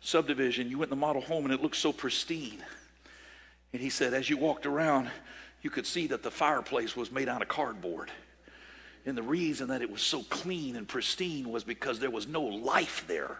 subdivision. 0.00 0.68
You 0.68 0.78
went 0.78 0.90
in 0.90 0.98
the 0.98 1.06
model 1.06 1.22
home 1.22 1.44
and 1.44 1.54
it 1.54 1.62
looked 1.62 1.76
so 1.76 1.92
pristine. 1.92 2.62
And 3.72 3.80
he 3.80 3.90
said, 3.90 4.12
As 4.12 4.28
you 4.28 4.36
walked 4.36 4.66
around, 4.66 5.10
you 5.62 5.70
could 5.70 5.86
see 5.86 6.06
that 6.08 6.22
the 6.22 6.30
fireplace 6.30 6.96
was 6.96 7.10
made 7.10 7.28
out 7.28 7.42
of 7.42 7.48
cardboard. 7.48 8.10
And 9.06 9.16
the 9.16 9.22
reason 9.22 9.68
that 9.68 9.82
it 9.82 9.90
was 9.90 10.02
so 10.02 10.22
clean 10.24 10.76
and 10.76 10.86
pristine 10.86 11.48
was 11.50 11.62
because 11.62 12.00
there 12.00 12.10
was 12.10 12.26
no 12.26 12.42
life 12.42 13.04
there. 13.06 13.38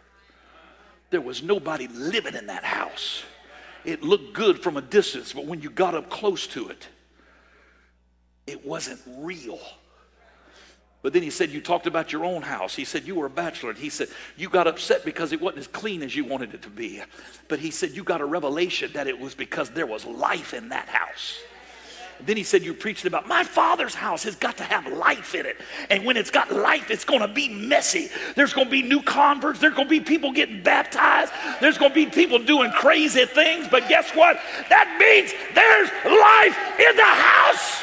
There 1.10 1.20
was 1.20 1.42
nobody 1.42 1.88
living 1.88 2.34
in 2.34 2.46
that 2.46 2.64
house. 2.64 3.24
It 3.84 4.02
looked 4.02 4.32
good 4.32 4.62
from 4.62 4.76
a 4.76 4.82
distance, 4.82 5.32
but 5.32 5.44
when 5.44 5.60
you 5.60 5.70
got 5.70 5.94
up 5.94 6.08
close 6.08 6.46
to 6.48 6.68
it, 6.68 6.88
it 8.46 8.64
wasn't 8.64 9.00
real. 9.18 9.60
But 11.02 11.12
then 11.12 11.22
he 11.22 11.30
said, 11.30 11.50
You 11.50 11.60
talked 11.60 11.86
about 11.86 12.12
your 12.12 12.24
own 12.24 12.42
house. 12.42 12.74
He 12.74 12.84
said, 12.84 13.06
You 13.06 13.14
were 13.14 13.26
a 13.26 13.30
bachelor. 13.30 13.70
And 13.70 13.78
he 13.78 13.90
said, 13.90 14.08
You 14.36 14.48
got 14.48 14.66
upset 14.66 15.04
because 15.04 15.32
it 15.32 15.40
wasn't 15.40 15.60
as 15.60 15.66
clean 15.68 16.02
as 16.02 16.16
you 16.16 16.24
wanted 16.24 16.52
it 16.54 16.62
to 16.62 16.70
be. 16.70 17.00
But 17.48 17.60
he 17.60 17.70
said, 17.70 17.92
You 17.92 18.02
got 18.02 18.20
a 18.20 18.24
revelation 18.24 18.90
that 18.94 19.06
it 19.06 19.18
was 19.18 19.34
because 19.34 19.70
there 19.70 19.86
was 19.86 20.04
life 20.04 20.52
in 20.52 20.70
that 20.70 20.88
house. 20.88 21.38
Then 22.24 22.36
he 22.36 22.42
said, 22.42 22.64
You 22.64 22.74
preached 22.74 23.04
about 23.04 23.28
my 23.28 23.44
father's 23.44 23.94
house 23.94 24.24
has 24.24 24.34
got 24.34 24.56
to 24.56 24.64
have 24.64 24.92
life 24.92 25.34
in 25.34 25.46
it. 25.46 25.56
And 25.90 26.04
when 26.04 26.16
it's 26.16 26.30
got 26.30 26.50
life, 26.50 26.90
it's 26.90 27.04
going 27.04 27.20
to 27.20 27.28
be 27.28 27.48
messy. 27.48 28.08
There's 28.34 28.52
going 28.52 28.66
to 28.66 28.70
be 28.70 28.82
new 28.82 29.02
converts. 29.02 29.60
There's 29.60 29.74
going 29.74 29.86
to 29.86 29.90
be 29.90 30.00
people 30.00 30.32
getting 30.32 30.62
baptized. 30.62 31.32
There's 31.60 31.78
going 31.78 31.90
to 31.90 31.94
be 31.94 32.06
people 32.06 32.38
doing 32.38 32.70
crazy 32.72 33.26
things. 33.26 33.68
But 33.70 33.88
guess 33.88 34.10
what? 34.12 34.40
That 34.70 34.96
means 34.98 35.32
there's 35.54 35.90
life 36.04 36.80
in 36.80 36.96
the 36.96 37.04
house. 37.04 37.82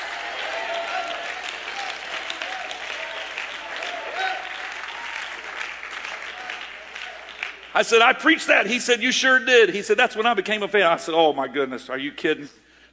I 7.73 7.81
said, 7.81 8.01
I 8.01 8.13
preached 8.13 8.47
that. 8.47 8.67
He 8.67 8.79
said, 8.79 9.01
You 9.01 9.11
sure 9.11 9.43
did. 9.43 9.69
He 9.69 9.81
said, 9.81 9.97
That's 9.97 10.15
when 10.15 10.25
I 10.25 10.33
became 10.33 10.63
a 10.63 10.67
fan. 10.67 10.83
I 10.83 10.97
said, 10.97 11.15
Oh 11.15 11.33
my 11.33 11.47
goodness, 11.47 11.89
are 11.89 11.97
you 11.97 12.11
kidding? 12.11 12.47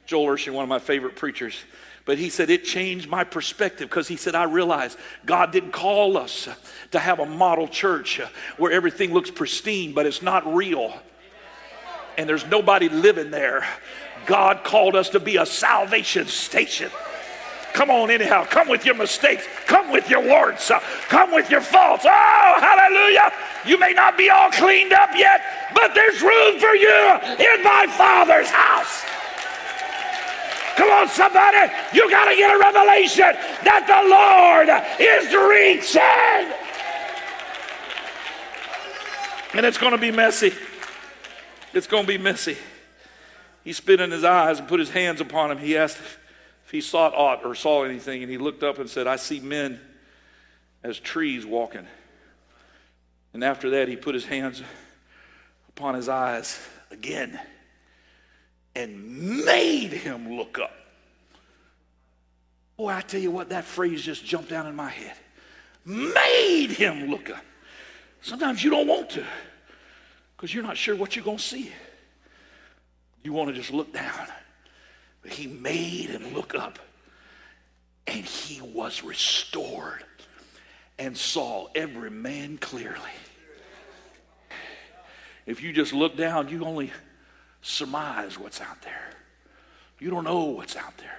Joel 0.05 0.27
Urshan, 0.27 0.53
one 0.53 0.63
of 0.63 0.69
my 0.69 0.79
favorite 0.79 1.15
preachers. 1.15 1.55
But 2.05 2.17
he 2.17 2.29
said 2.29 2.49
it 2.49 2.65
changed 2.65 3.07
my 3.07 3.23
perspective 3.23 3.87
because 3.87 4.07
he 4.07 4.15
said, 4.15 4.33
I 4.33 4.43
realized 4.43 4.97
God 5.25 5.51
didn't 5.51 5.71
call 5.71 6.17
us 6.17 6.49
to 6.91 6.99
have 6.99 7.19
a 7.19 7.25
model 7.25 7.67
church 7.67 8.19
where 8.57 8.71
everything 8.71 9.13
looks 9.13 9.29
pristine, 9.29 9.93
but 9.93 10.07
it's 10.07 10.21
not 10.21 10.51
real. 10.53 10.93
And 12.17 12.27
there's 12.27 12.45
nobody 12.47 12.89
living 12.89 13.29
there. 13.29 13.65
God 14.25 14.63
called 14.63 14.95
us 14.95 15.09
to 15.09 15.19
be 15.19 15.37
a 15.37 15.45
salvation 15.45 16.27
station. 16.27 16.91
Come 17.73 17.89
on, 17.89 18.11
anyhow. 18.11 18.45
Come 18.45 18.67
with 18.67 18.85
your 18.85 18.95
mistakes. 18.95 19.47
Come 19.65 19.91
with 19.91 20.09
your 20.09 20.21
warts. 20.21 20.69
Uh, 20.69 20.79
come 21.07 21.31
with 21.31 21.49
your 21.49 21.61
faults. 21.61 22.05
Oh, 22.05 22.55
hallelujah. 22.59 23.31
You 23.65 23.79
may 23.79 23.93
not 23.93 24.17
be 24.17 24.29
all 24.29 24.51
cleaned 24.51 24.93
up 24.93 25.11
yet, 25.15 25.41
but 25.73 25.93
there's 25.93 26.21
room 26.21 26.59
for 26.59 26.75
you 26.75 27.09
in 27.39 27.63
my 27.63 27.87
Father's 27.97 28.49
house. 28.49 29.03
Come 30.75 30.89
on, 30.91 31.07
somebody. 31.09 31.71
You 31.93 32.09
got 32.09 32.29
to 32.29 32.35
get 32.35 32.55
a 32.55 32.59
revelation 32.59 33.33
that 33.63 33.85
the 33.87 34.01
Lord 34.09 34.69
is 34.99 35.33
reaching. 35.33 36.57
And 39.53 39.65
it's 39.65 39.77
going 39.77 39.91
to 39.91 39.97
be 39.97 40.11
messy. 40.11 40.53
It's 41.73 41.87
going 41.87 42.03
to 42.03 42.07
be 42.07 42.17
messy. 42.17 42.57
He 43.63 43.73
spit 43.73 44.01
in 44.01 44.11
his 44.11 44.23
eyes 44.23 44.59
and 44.59 44.67
put 44.67 44.79
his 44.79 44.89
hands 44.89 45.21
upon 45.21 45.51
him. 45.51 45.57
He 45.57 45.77
asked 45.77 45.99
he 46.71 46.81
saw 46.81 47.07
aught 47.07 47.45
or 47.45 47.53
saw 47.53 47.83
anything, 47.83 48.23
and 48.23 48.31
he 48.31 48.37
looked 48.37 48.63
up 48.63 48.79
and 48.79 48.89
said, 48.89 49.05
I 49.07 49.17
see 49.17 49.39
men 49.39 49.79
as 50.83 50.99
trees 50.99 51.45
walking. 51.45 51.85
And 53.33 53.43
after 53.43 53.71
that, 53.71 53.87
he 53.87 53.95
put 53.95 54.15
his 54.15 54.25
hands 54.25 54.61
upon 55.69 55.95
his 55.95 56.09
eyes 56.09 56.59
again 56.89 57.39
and 58.75 59.45
made 59.45 59.91
him 59.91 60.33
look 60.37 60.59
up. 60.59 60.71
Boy, 62.77 62.89
I 62.89 63.01
tell 63.01 63.21
you 63.21 63.31
what, 63.31 63.49
that 63.49 63.65
phrase 63.65 64.01
just 64.01 64.25
jumped 64.25 64.49
down 64.49 64.67
in 64.67 64.75
my 64.75 64.89
head. 64.89 65.15
Made 65.85 66.71
him 66.71 67.09
look 67.09 67.29
up. 67.29 67.43
Sometimes 68.21 68.63
you 68.63 68.69
don't 68.69 68.87
want 68.87 69.09
to 69.11 69.25
because 70.35 70.53
you're 70.53 70.63
not 70.63 70.77
sure 70.77 70.95
what 70.95 71.15
you're 71.15 71.25
going 71.25 71.37
to 71.37 71.43
see. 71.43 71.71
You 73.23 73.33
want 73.33 73.49
to 73.49 73.53
just 73.53 73.71
look 73.71 73.93
down. 73.93 74.27
He 75.25 75.47
made 75.47 76.09
him 76.09 76.33
look 76.33 76.55
up 76.55 76.79
and 78.07 78.25
he 78.25 78.61
was 78.61 79.03
restored 79.03 80.03
and 80.97 81.15
saw 81.15 81.67
every 81.75 82.09
man 82.09 82.57
clearly. 82.57 82.99
If 85.45 85.61
you 85.61 85.73
just 85.73 85.93
look 85.93 86.17
down, 86.17 86.49
you 86.49 86.63
only 86.65 86.91
surmise 87.61 88.37
what's 88.37 88.61
out 88.61 88.81
there. 88.81 89.09
You 89.99 90.09
don't 90.09 90.23
know 90.23 90.45
what's 90.45 90.75
out 90.75 90.97
there. 90.97 91.17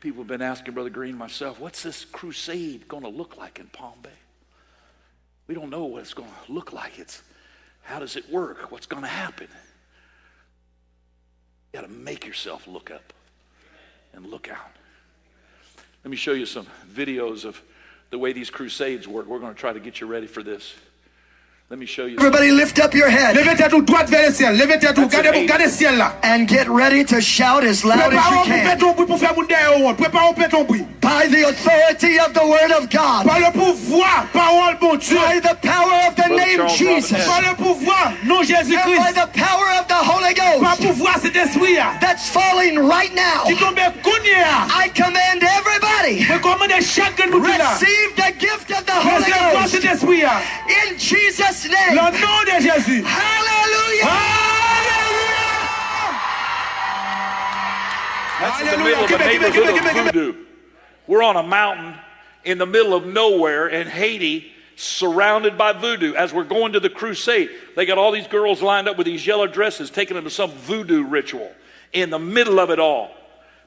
People 0.00 0.22
have 0.22 0.28
been 0.28 0.42
asking 0.42 0.74
Brother 0.74 0.90
Green 0.90 1.16
myself, 1.16 1.58
what's 1.58 1.82
this 1.82 2.04
crusade 2.04 2.86
going 2.88 3.02
to 3.02 3.08
look 3.08 3.36
like 3.36 3.58
in 3.58 3.66
Palm 3.66 3.98
Bay? 4.02 4.10
We 5.46 5.54
don't 5.54 5.70
know 5.70 5.84
what 5.84 6.02
it's 6.02 6.14
going 6.14 6.30
to 6.46 6.52
look 6.52 6.72
like. 6.72 6.98
It's 6.98 7.22
how 7.82 8.00
does 8.00 8.16
it 8.16 8.30
work? 8.30 8.70
What's 8.72 8.86
going 8.86 9.04
to 9.04 9.08
happen? 9.08 9.48
You 11.72 11.80
got 11.80 11.86
to 11.86 11.92
make 11.92 12.26
yourself 12.26 12.66
look 12.66 12.90
up 12.90 13.12
and 14.16 14.26
look 14.26 14.50
out. 14.50 14.72
Let 16.04 16.10
me 16.10 16.16
show 16.16 16.32
you 16.32 16.46
some 16.46 16.66
videos 16.92 17.44
of 17.44 17.60
the 18.10 18.18
way 18.18 18.32
these 18.32 18.50
crusades 18.50 19.06
work. 19.06 19.26
We're 19.26 19.38
going 19.38 19.54
to 19.54 19.58
try 19.58 19.72
to 19.72 19.80
get 19.80 20.00
you 20.00 20.06
ready 20.06 20.26
for 20.26 20.42
this. 20.42 20.74
Let 21.68 21.80
me 21.80 21.86
show 21.86 22.06
you. 22.06 22.16
Everybody 22.18 22.52
lift 22.52 22.78
up 22.78 22.94
your 22.94 23.08
head 23.10 23.34
Levez 23.34 23.56
tête 23.56 23.72
droite 23.84 24.08
vers 24.08 24.28
le 24.28 24.32
ciel. 24.32 24.56
Levez 24.56 24.78
tête 24.78 24.96
ou 24.98 25.06
That's 25.06 25.10
gardez, 25.20 25.28
an 25.30 25.34
eight. 25.34 25.46
gardez 25.48 25.64
le 25.64 25.70
ciel 25.70 25.96
là. 25.98 26.14
and 26.22 26.46
get 26.46 26.68
ready 26.68 27.04
to 27.04 27.20
shout 27.20 27.64
as 27.64 27.82
loud 27.84 27.98
as 27.98 28.30
you 28.30 28.44
can. 28.44 28.62
faire 28.64 28.78
ton 28.78 28.92
bruit 28.92 29.06
pour 29.06 29.18
faire 29.18 29.34
mon 29.34 29.42
derrière 29.42 29.76
honte. 29.80 29.96
Préparons 29.96 30.32
pour 30.32 30.42
faire 30.44 30.48
ton 30.50 30.62
bruit. 30.62 30.86
By 31.02 31.26
the 31.28 31.42
authority 31.48 32.20
of 32.20 32.32
the 32.34 32.46
Word 32.46 32.70
of 32.70 32.88
God, 32.88 33.26
Par 33.26 33.40
le 33.40 33.50
pouvoir, 33.50 34.26
parole 34.32 34.76
bon 34.80 34.94
Dieu. 34.96 35.16
by 35.18 35.40
the 35.40 35.56
power 35.60 36.06
of 36.06 36.14
the 36.14 36.28
Brother 36.28 36.36
name 36.36 36.68
Jesus, 36.68 37.26
Par 37.26 37.40
le 37.42 37.54
pouvoir, 37.56 38.12
non 38.24 38.36
and 38.36 38.42
by 38.42 38.46
Jésus-Christ. 38.46 39.14
the 39.16 39.28
power 39.34 39.66
of 39.80 39.88
the 39.88 39.94
Holy 40.06 40.34
Par 40.34 40.76
Ghost 40.76 40.82
pouvoir 40.86 41.18
cet 41.20 41.34
esprit 41.34 41.74
that's 42.00 42.28
falling 42.28 42.78
right 42.78 43.12
now, 43.12 43.42
Qui 43.44 43.56
tombe 43.56 43.74
kounye. 44.04 44.38
I 44.70 44.88
command 44.94 45.42
everybody 45.42 46.24
Recommande 46.30 46.80
chacun 46.80 47.26
de 47.26 47.32
nous 47.32 47.42
là. 47.42 47.74
receive 47.74 48.14
the 48.14 48.32
gift 48.38 48.70
of 48.70 48.86
the 48.86 48.92
Holy 48.92 49.32
Ghost 49.52 49.74
in 49.74 50.98
Jesus' 50.98 51.55
Le 51.64 51.70
name. 51.70 51.94
nom 51.94 52.10
de 52.44 52.60
Jésus. 52.60 53.02
Hallelujah! 53.02 54.04
That's 58.38 58.60
Hallelujah. 58.60 60.34
We're 61.06 61.22
on 61.22 61.36
a 61.36 61.42
mountain 61.42 61.94
in 62.44 62.58
the 62.58 62.66
middle 62.66 62.92
of 62.92 63.06
nowhere 63.06 63.68
in 63.68 63.86
Haiti, 63.86 64.52
surrounded 64.76 65.56
by 65.56 65.72
voodoo. 65.72 66.14
As 66.14 66.34
we're 66.34 66.44
going 66.44 66.74
to 66.74 66.80
the 66.80 66.90
crusade, 66.90 67.48
they 67.74 67.86
got 67.86 67.96
all 67.96 68.12
these 68.12 68.26
girls 68.26 68.60
lined 68.60 68.88
up 68.88 68.98
with 68.98 69.06
these 69.06 69.26
yellow 69.26 69.46
dresses, 69.46 69.88
taking 69.88 70.16
them 70.16 70.24
to 70.24 70.30
some 70.30 70.50
voodoo 70.50 71.04
ritual. 71.04 71.50
In 71.94 72.10
the 72.10 72.18
middle 72.18 72.60
of 72.60 72.68
it 72.70 72.78
all, 72.78 73.12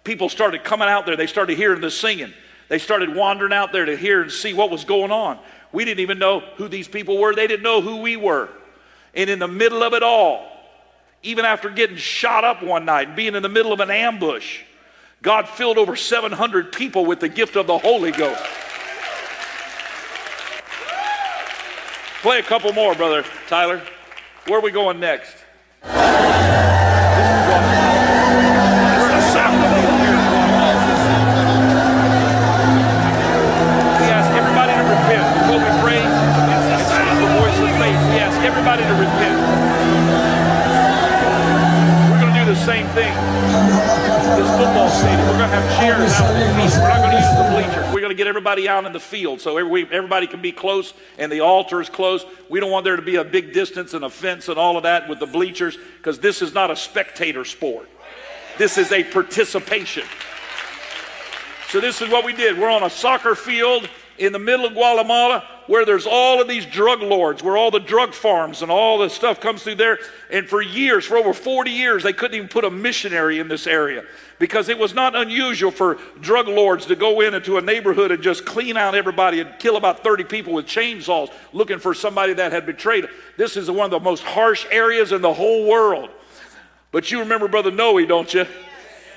people 0.04 0.30
started 0.30 0.64
coming 0.64 0.88
out 0.88 1.08
there. 1.08 1.16
They 1.16 1.26
started 1.28 1.58
hearing 1.58 1.82
the 1.82 1.90
singing. 1.90 2.34
They 2.68 2.78
started 2.78 3.16
wandering 3.16 3.52
out 3.52 3.72
there 3.72 3.86
to 3.86 3.98
hear 3.98 4.22
and 4.22 4.32
see 4.32 4.54
what 4.54 4.70
was 4.70 4.86
going 4.86 5.12
on. 5.12 5.40
We 5.72 5.86
didn't 5.86 6.00
even 6.00 6.20
know 6.20 6.40
who 6.40 6.68
these 6.68 6.88
people 6.88 7.18
were, 7.18 7.36
they 7.36 7.48
didn't 7.48 7.64
know 7.64 7.82
who 7.82 7.98
we 7.98 8.18
were. 8.18 8.50
And 9.14 9.30
in 9.30 9.40
the 9.40 9.48
middle 9.48 9.84
of 9.84 9.94
it 9.94 10.04
all, 10.04 10.48
even 11.24 11.46
after 11.46 11.70
getting 11.70 11.98
shot 11.98 12.44
up 12.44 12.64
one 12.64 12.86
night 12.86 13.08
and 13.08 13.16
being 13.16 13.36
in 13.36 13.44
the 13.44 13.50
middle 13.50 13.74
of 13.74 13.80
an 13.80 13.92
ambush, 13.92 14.62
God 15.22 15.50
filled 15.50 15.78
over 15.78 15.96
700 15.96 16.72
people 16.72 17.06
with 17.06 17.20
the 17.20 17.30
gift 17.30 17.56
of 17.56 17.68
the 17.68 17.78
Holy 17.78 18.12
Ghost. 18.12 18.42
Play 22.22 22.40
a 22.40 22.44
couple 22.44 22.74
more, 22.74 22.96
brother 22.96 23.24
Tyler. 23.48 23.82
Where 24.46 24.60
are 24.60 24.62
we 24.62 24.72
going 24.72 25.00
next? 25.00 25.36
Same 42.70 42.86
thing. 42.90 43.12
This 44.38 44.48
football 44.52 44.90
stadium, 44.92 45.28
we're 45.28 45.40
going 45.40 45.50
to 45.50 45.56
have 45.58 45.80
chairs 45.80 46.12
out 46.22 46.36
in 46.36 46.56
the 46.56 46.70
field. 46.70 46.84
We're 46.84 46.90
not 46.90 47.02
going 47.02 47.12
to 47.12 47.18
use 47.18 47.36
the 47.36 47.50
bleachers. 47.56 47.94
We're 47.96 48.00
going 48.00 48.12
to 48.12 48.16
get 48.16 48.28
everybody 48.28 48.70
out 48.70 48.86
in 48.86 48.94
the 48.94 49.00
field 49.00 49.42
so 49.42 49.58
everybody 49.58 50.28
can 50.28 50.40
be 50.40 50.52
close 50.52 50.94
and 51.18 51.32
the 51.32 51.40
altar 51.40 51.82
is 51.82 51.90
close. 51.90 52.26
We 52.48 52.60
don't 52.60 52.70
want 52.70 52.84
there 52.84 52.96
to 52.96 53.02
be 53.02 53.16
a 53.16 53.24
big 53.24 53.54
distance 53.54 53.96
and 53.96 54.06
a 54.06 54.10
fence 54.10 54.50
and 54.50 54.60
all 54.60 54.78
of 54.78 54.84
that 54.84 55.10
with 55.10 55.18
the 55.18 55.26
bleachers 55.26 55.80
because 55.98 56.20
this 56.20 56.44
is 56.44 56.54
not 56.54 56.70
a 56.70 56.76
spectator 56.76 57.44
sport. 57.44 57.90
This 58.60 58.78
is 58.78 58.92
a 58.92 59.04
participation. 59.04 60.04
So 61.70 61.82
this 61.82 62.04
is 62.04 62.10
what 62.10 62.24
we 62.24 62.34
did. 62.34 62.56
We're 62.56 62.70
on 62.70 62.84
a 62.84 62.90
soccer 62.92 63.34
field 63.34 63.90
in 64.20 64.32
the 64.32 64.38
middle 64.38 64.68
of 64.68 64.74
Guatemala 64.74 65.44
where 65.70 65.86
there's 65.86 66.08
all 66.08 66.42
of 66.42 66.48
these 66.48 66.66
drug 66.66 67.00
lords, 67.00 67.44
where 67.44 67.56
all 67.56 67.70
the 67.70 67.80
drug 67.80 68.12
farms 68.12 68.64
and 68.64 68.72
all 68.72 68.98
the 68.98 69.08
stuff 69.08 69.40
comes 69.40 69.62
through 69.62 69.76
there. 69.76 70.00
And 70.32 70.50
for 70.50 70.64
years, 70.64 71.06
for 71.06 71.16
over 71.16 71.32
40 71.32 71.70
years, 71.70 72.02
they 72.02 72.12
couldn't 72.12 72.36
even 72.36 72.48
put 72.50 72.66
a 72.66 72.72
missionary 72.72 73.38
in 73.38 73.48
this 73.48 73.68
area 73.68 74.04
because 74.40 74.68
it 74.68 74.80
was 74.80 74.96
not 74.96 75.16
unusual 75.16 75.70
for 75.70 76.00
drug 76.22 76.48
lords 76.48 76.88
to 76.88 76.96
go 76.96 77.22
in 77.22 77.36
into 77.36 77.58
a 77.58 77.62
neighborhood 77.62 78.10
and 78.10 78.24
just 78.24 78.48
clean 78.48 78.78
out 78.78 78.96
everybody 78.96 79.42
and 79.42 79.60
kill 79.60 79.78
about 79.78 80.04
30 80.04 80.24
people 80.24 80.54
with 80.54 80.66
chainsaws 80.66 81.32
looking 81.54 81.78
for 81.78 81.94
somebody 81.94 82.34
that 82.34 82.52
had 82.52 82.66
betrayed. 82.66 83.08
This 83.38 83.56
is 83.56 83.70
one 83.70 83.86
of 83.86 83.92
the 83.92 84.00
most 84.00 84.24
harsh 84.24 84.66
areas 84.72 85.12
in 85.12 85.22
the 85.22 85.34
whole 85.34 85.70
world. 85.70 86.10
But 86.92 87.12
you 87.12 87.20
remember 87.20 87.48
Brother 87.48 87.70
Noe, 87.70 88.04
don't 88.08 88.34
you? 88.34 88.48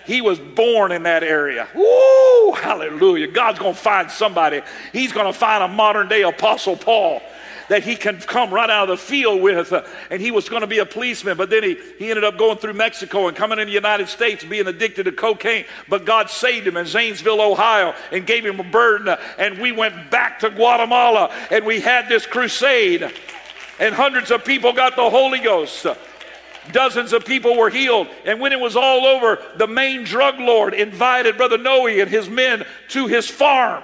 He 0.07 0.21
was 0.21 0.39
born 0.39 0.93
in 0.93 1.05
that 1.05 1.23
area. 1.23 1.69
Woo! 1.75 2.53
Hallelujah. 2.53 3.29
God's 3.29 3.59
going 3.59 3.75
to 3.75 3.81
find 3.81 4.11
somebody. 4.11 4.63
He's 4.93 5.13
going 5.13 5.27
to 5.27 5.33
find 5.39 5.63
a 5.63 5.69
modern 5.69 6.09
day 6.09 6.23
Apostle 6.23 6.77
Paul 6.77 7.23
that 7.69 7.85
he 7.85 7.97
can 7.97 8.19
come 8.19 8.53
right 8.53 8.69
out 8.69 8.91
of 8.91 8.99
the 8.99 9.03
field 9.03 9.41
with. 9.41 9.73
uh, 9.73 9.83
and 10.11 10.21
he 10.21 10.31
was 10.31 10.49
going 10.49 10.61
to 10.61 10.67
be 10.67 10.79
a 10.79 10.85
policeman, 10.85 11.37
but 11.37 11.49
then 11.49 11.63
he, 11.63 11.79
he 11.99 12.11
ended 12.11 12.25
up 12.25 12.37
going 12.37 12.59
through 12.59 12.75
Mexico 12.75 13.29
and 13.29 13.37
coming 13.37 13.59
into 13.59 13.67
the 13.71 13.73
United 13.73 14.09
States 14.09 14.45
being 14.45 14.67
addicted 14.67 15.05
to 15.05 15.13
cocaine. 15.13 15.65
But 15.89 16.05
God 16.05 16.29
saved 16.29 16.67
him 16.67 16.77
in 16.77 16.85
Zanesville, 16.87 17.41
Ohio, 17.41 17.95
and 18.11 18.27
gave 18.27 18.45
him 18.45 18.61
a 18.61 18.65
burden. 18.65 19.09
uh, 19.09 19.17
And 19.39 19.59
we 19.59 19.73
went 19.73 20.11
back 20.11 20.41
to 20.41 20.51
Guatemala 20.51 21.33
and 21.51 21.65
we 21.65 21.81
had 21.81 22.09
this 22.09 22.27
crusade. 22.27 23.11
And 23.81 23.95
hundreds 23.95 24.31
of 24.31 24.45
people 24.45 24.73
got 24.73 24.95
the 24.97 25.09
Holy 25.09 25.39
Ghost. 25.39 25.87
Dozens 26.71 27.13
of 27.13 27.25
people 27.25 27.57
were 27.57 27.71
healed. 27.71 28.07
And 28.25 28.41
when 28.41 28.53
it 28.53 28.61
was 28.61 28.77
all 28.77 29.05
over, 29.05 29.43
the 29.57 29.67
main 29.67 30.05
drug 30.05 30.39
lord 30.39 30.75
invited 30.75 31.37
Brother 31.37 31.59
Noe 31.59 31.87
and 31.89 32.09
his 32.09 32.29
men 32.29 32.65
to 32.91 33.07
his 33.09 33.29
farm. 33.29 33.83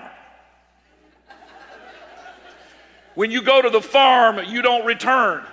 When 3.15 3.33
you 3.33 3.43
go 3.43 3.61
to 3.61 3.69
the 3.69 3.83
farm, 3.83 4.39
you 4.47 4.63
don't 4.63 4.85
return. 4.85 5.45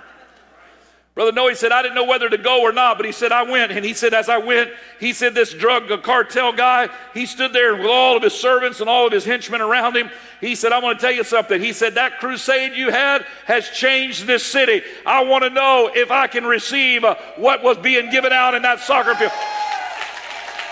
Brother 1.16 1.32
Noe 1.32 1.54
said, 1.54 1.72
I 1.72 1.80
didn't 1.80 1.94
know 1.94 2.04
whether 2.04 2.28
to 2.28 2.36
go 2.36 2.60
or 2.60 2.72
not, 2.72 2.98
but 2.98 3.06
he 3.06 3.10
said, 3.10 3.32
I 3.32 3.42
went. 3.42 3.72
And 3.72 3.82
he 3.82 3.94
said, 3.94 4.12
as 4.12 4.28
I 4.28 4.36
went, 4.36 4.70
he 5.00 5.14
said, 5.14 5.34
this 5.34 5.54
drug 5.54 5.88
cartel 6.02 6.52
guy, 6.52 6.90
he 7.14 7.24
stood 7.24 7.54
there 7.54 7.74
with 7.74 7.86
all 7.86 8.18
of 8.18 8.22
his 8.22 8.34
servants 8.34 8.80
and 8.80 8.90
all 8.90 9.06
of 9.06 9.14
his 9.14 9.24
henchmen 9.24 9.62
around 9.62 9.96
him. 9.96 10.10
He 10.42 10.54
said, 10.54 10.72
I 10.72 10.78
want 10.78 11.00
to 11.00 11.06
tell 11.06 11.14
you 11.14 11.24
something. 11.24 11.58
He 11.58 11.72
said, 11.72 11.94
that 11.94 12.18
crusade 12.18 12.74
you 12.74 12.90
had 12.90 13.24
has 13.46 13.70
changed 13.70 14.26
this 14.26 14.44
city. 14.44 14.82
I 15.06 15.24
want 15.24 15.42
to 15.44 15.48
know 15.48 15.90
if 15.94 16.10
I 16.10 16.26
can 16.26 16.44
receive 16.44 17.02
uh, 17.02 17.14
what 17.36 17.62
was 17.62 17.78
being 17.78 18.10
given 18.10 18.34
out 18.34 18.54
in 18.54 18.60
that 18.60 18.80
soccer 18.80 19.14
field. 19.14 19.32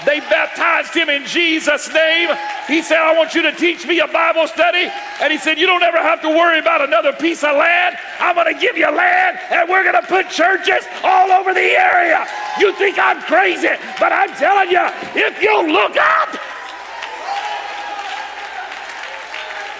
They 0.04 0.20
baptized 0.20 0.92
him 0.94 1.08
in 1.08 1.24
Jesus' 1.26 1.92
name. 1.92 2.28
He 2.68 2.82
said, 2.82 2.98
I 2.98 3.16
want 3.16 3.34
you 3.34 3.42
to 3.42 3.52
teach 3.52 3.86
me 3.86 4.00
a 4.00 4.08
Bible 4.08 4.46
study. 4.46 4.90
And 5.20 5.32
he 5.32 5.38
said, 5.38 5.58
You 5.58 5.66
don't 5.66 5.82
ever 5.82 5.98
have 5.98 6.20
to 6.22 6.28
worry 6.28 6.58
about 6.58 6.82
another 6.82 7.12
piece 7.12 7.42
of 7.42 7.56
land. 7.56 7.96
I'm 8.20 8.34
going 8.34 8.52
to 8.52 8.60
give 8.60 8.76
you 8.76 8.90
land, 8.90 9.38
and 9.50 9.68
we're 9.68 9.82
going 9.82 10.00
to 10.00 10.06
put 10.06 10.28
churches 10.28 10.84
all 11.02 11.32
over 11.32 11.54
the 11.54 11.60
area. 11.60 12.26
You 12.58 12.74
think 12.76 12.98
I'm 12.98 13.20
crazy, 13.22 13.72
but 13.98 14.12
I'm 14.12 14.30
telling 14.36 14.70
you, 14.70 14.84
if 15.14 15.40
you 15.40 15.72
look 15.72 15.96
up, 15.96 16.36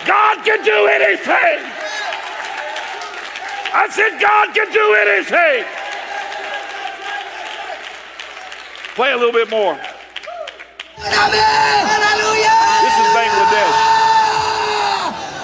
God 0.07 0.45
can 0.45 0.65
do 0.65 0.87
anything. 0.87 1.61
I 3.77 3.89
said, 3.91 4.21
God 4.21 4.55
can 4.55 4.71
do 4.73 4.95
anything. 4.95 5.65
Play 8.95 9.13
a 9.13 9.17
little 9.17 9.33
bit 9.33 9.51
more. 9.51 9.79
Hallelujah! 10.99 12.55
This 12.87 12.95
is 12.95 13.07
Bangladesh. 13.11 13.75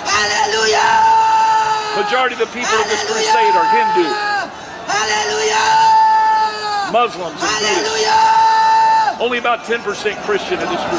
Hallelujah! 0.06 1.98
Majority 1.98 2.38
of 2.38 2.46
the 2.46 2.52
people 2.54 2.78
of 2.78 2.86
this 2.86 3.02
crusade 3.10 3.54
are 3.58 3.66
Hindu. 3.74 4.06
Hallelujah! 4.86 6.94
Muslims 6.94 7.34
and 7.34 7.42
Buddhists. 7.82 8.38
Only 9.20 9.36
about 9.38 9.64
10% 9.68 9.84
Christian 10.24 10.56
in 10.62 10.68
this 10.70 10.80
crusade. 10.80 10.96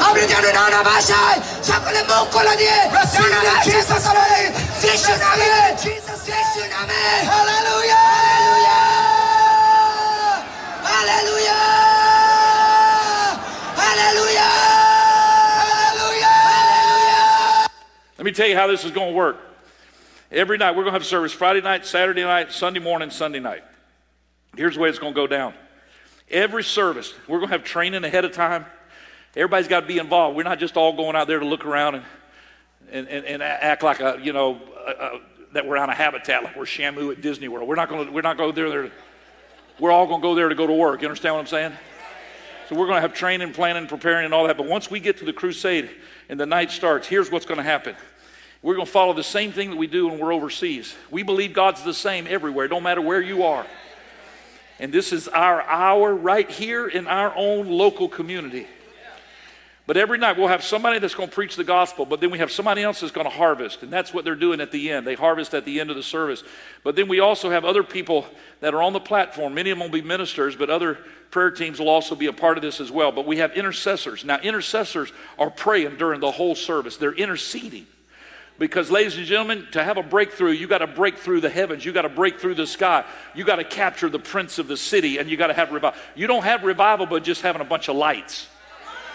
Hallelujah! 7.24 7.96
Hallelujah! 7.96 8.78
Hallelujah! 10.86 11.41
Let 18.22 18.26
me 18.26 18.30
tell 18.30 18.46
you 18.46 18.54
how 18.54 18.68
this 18.68 18.84
is 18.84 18.92
going 18.92 19.08
to 19.08 19.16
work. 19.16 19.36
Every 20.30 20.56
night, 20.56 20.76
we're 20.76 20.84
going 20.84 20.92
to 20.92 21.00
have 21.00 21.04
service 21.04 21.32
Friday 21.32 21.60
night, 21.60 21.84
Saturday 21.84 22.22
night, 22.22 22.52
Sunday 22.52 22.78
morning, 22.78 23.10
Sunday 23.10 23.40
night. 23.40 23.64
Here's 24.56 24.76
the 24.76 24.80
way 24.80 24.90
it's 24.90 25.00
going 25.00 25.12
to 25.12 25.16
go 25.16 25.26
down. 25.26 25.54
Every 26.30 26.62
service, 26.62 27.14
we're 27.26 27.38
going 27.38 27.48
to 27.48 27.56
have 27.56 27.64
training 27.64 28.04
ahead 28.04 28.24
of 28.24 28.30
time. 28.30 28.64
Everybody's 29.34 29.66
got 29.66 29.80
to 29.80 29.86
be 29.88 29.98
involved. 29.98 30.36
We're 30.36 30.44
not 30.44 30.60
just 30.60 30.76
all 30.76 30.92
going 30.92 31.16
out 31.16 31.26
there 31.26 31.40
to 31.40 31.44
look 31.44 31.64
around 31.64 31.96
and, 31.96 32.04
and, 32.92 33.08
and, 33.08 33.26
and 33.26 33.42
act 33.42 33.82
like 33.82 33.98
a, 33.98 34.20
you 34.22 34.32
know, 34.32 34.60
a, 34.86 34.90
a, 34.92 35.20
that 35.54 35.66
we're 35.66 35.76
on 35.76 35.90
a 35.90 35.94
habitat, 35.94 36.44
like 36.44 36.54
we're 36.54 36.62
Shamu 36.62 37.10
at 37.10 37.22
Disney 37.22 37.48
World. 37.48 37.68
We're 37.68 37.74
not 37.74 37.88
going 37.88 38.06
to, 38.06 38.12
we're 38.12 38.22
not 38.22 38.36
going 38.36 38.54
there, 38.54 38.70
there. 38.70 38.92
We're 39.80 39.90
all 39.90 40.06
going 40.06 40.20
to 40.20 40.22
go 40.22 40.36
there 40.36 40.48
to 40.48 40.54
go 40.54 40.68
to 40.68 40.72
work. 40.72 41.02
You 41.02 41.08
understand 41.08 41.34
what 41.34 41.40
I'm 41.40 41.48
saying? 41.48 41.72
So 42.68 42.76
we're 42.76 42.86
going 42.86 42.98
to 42.98 43.02
have 43.02 43.14
training, 43.14 43.52
planning, 43.52 43.88
preparing, 43.88 44.26
and 44.26 44.32
all 44.32 44.46
that. 44.46 44.56
But 44.56 44.66
once 44.66 44.88
we 44.88 45.00
get 45.00 45.18
to 45.18 45.24
the 45.24 45.32
crusade 45.32 45.90
and 46.28 46.38
the 46.38 46.46
night 46.46 46.70
starts, 46.70 47.08
here's 47.08 47.28
what's 47.28 47.46
going 47.46 47.58
to 47.58 47.64
happen. 47.64 47.96
We're 48.62 48.74
going 48.74 48.86
to 48.86 48.92
follow 48.92 49.12
the 49.12 49.24
same 49.24 49.50
thing 49.50 49.70
that 49.70 49.76
we 49.76 49.88
do 49.88 50.08
when 50.08 50.18
we're 50.18 50.32
overseas. 50.32 50.94
We 51.10 51.24
believe 51.24 51.52
God's 51.52 51.82
the 51.82 51.94
same 51.94 52.26
everywhere, 52.28 52.68
don't 52.68 52.84
matter 52.84 53.00
where 53.00 53.20
you 53.20 53.42
are. 53.42 53.66
And 54.78 54.92
this 54.92 55.12
is 55.12 55.28
our 55.28 55.62
hour 55.62 56.14
right 56.14 56.48
here 56.50 56.88
in 56.88 57.06
our 57.06 57.32
own 57.36 57.68
local 57.68 58.08
community. 58.08 58.66
But 59.84 59.96
every 59.96 60.16
night 60.16 60.38
we'll 60.38 60.48
have 60.48 60.62
somebody 60.62 61.00
that's 61.00 61.14
going 61.14 61.28
to 61.28 61.34
preach 61.34 61.56
the 61.56 61.64
gospel, 61.64 62.06
but 62.06 62.20
then 62.20 62.30
we 62.30 62.38
have 62.38 62.52
somebody 62.52 62.84
else 62.84 63.00
that's 63.00 63.12
going 63.12 63.26
to 63.26 63.32
harvest. 63.32 63.82
And 63.82 63.92
that's 63.92 64.14
what 64.14 64.24
they're 64.24 64.36
doing 64.36 64.60
at 64.60 64.70
the 64.70 64.92
end. 64.92 65.06
They 65.06 65.14
harvest 65.14 65.54
at 65.54 65.64
the 65.64 65.80
end 65.80 65.90
of 65.90 65.96
the 65.96 66.04
service. 66.04 66.44
But 66.84 66.94
then 66.94 67.08
we 67.08 67.18
also 67.18 67.50
have 67.50 67.64
other 67.64 67.82
people 67.82 68.26
that 68.60 68.74
are 68.74 68.82
on 68.82 68.92
the 68.92 69.00
platform. 69.00 69.54
Many 69.54 69.70
of 69.70 69.78
them 69.78 69.90
will 69.90 70.00
be 70.00 70.06
ministers, 70.06 70.54
but 70.54 70.70
other 70.70 70.98
prayer 71.32 71.50
teams 71.50 71.80
will 71.80 71.88
also 71.88 72.14
be 72.14 72.26
a 72.26 72.32
part 72.32 72.56
of 72.56 72.62
this 72.62 72.80
as 72.80 72.92
well. 72.92 73.10
But 73.10 73.26
we 73.26 73.38
have 73.38 73.52
intercessors. 73.52 74.24
Now, 74.24 74.38
intercessors 74.38 75.12
are 75.36 75.50
praying 75.50 75.96
during 75.96 76.20
the 76.20 76.30
whole 76.30 76.54
service, 76.54 76.96
they're 76.96 77.12
interceding. 77.12 77.86
Because, 78.62 78.92
ladies 78.92 79.16
and 79.16 79.26
gentlemen, 79.26 79.66
to 79.72 79.82
have 79.82 79.96
a 79.96 80.04
breakthrough, 80.04 80.52
you 80.52 80.68
got 80.68 80.78
to 80.78 80.86
break 80.86 81.18
through 81.18 81.40
the 81.40 81.50
heavens. 81.50 81.84
You 81.84 81.90
got 81.90 82.02
to 82.02 82.08
break 82.08 82.38
through 82.38 82.54
the 82.54 82.64
sky. 82.68 83.04
You 83.34 83.44
got 83.44 83.56
to 83.56 83.64
capture 83.64 84.08
the 84.08 84.20
prince 84.20 84.60
of 84.60 84.68
the 84.68 84.76
city, 84.76 85.18
and 85.18 85.28
you 85.28 85.36
got 85.36 85.48
to 85.48 85.52
have 85.52 85.72
revival. 85.72 85.98
You 86.14 86.28
don't 86.28 86.44
have 86.44 86.62
revival 86.62 87.06
by 87.06 87.18
just 87.18 87.42
having 87.42 87.60
a 87.60 87.64
bunch 87.64 87.88
of 87.88 87.96
lights. 87.96 88.46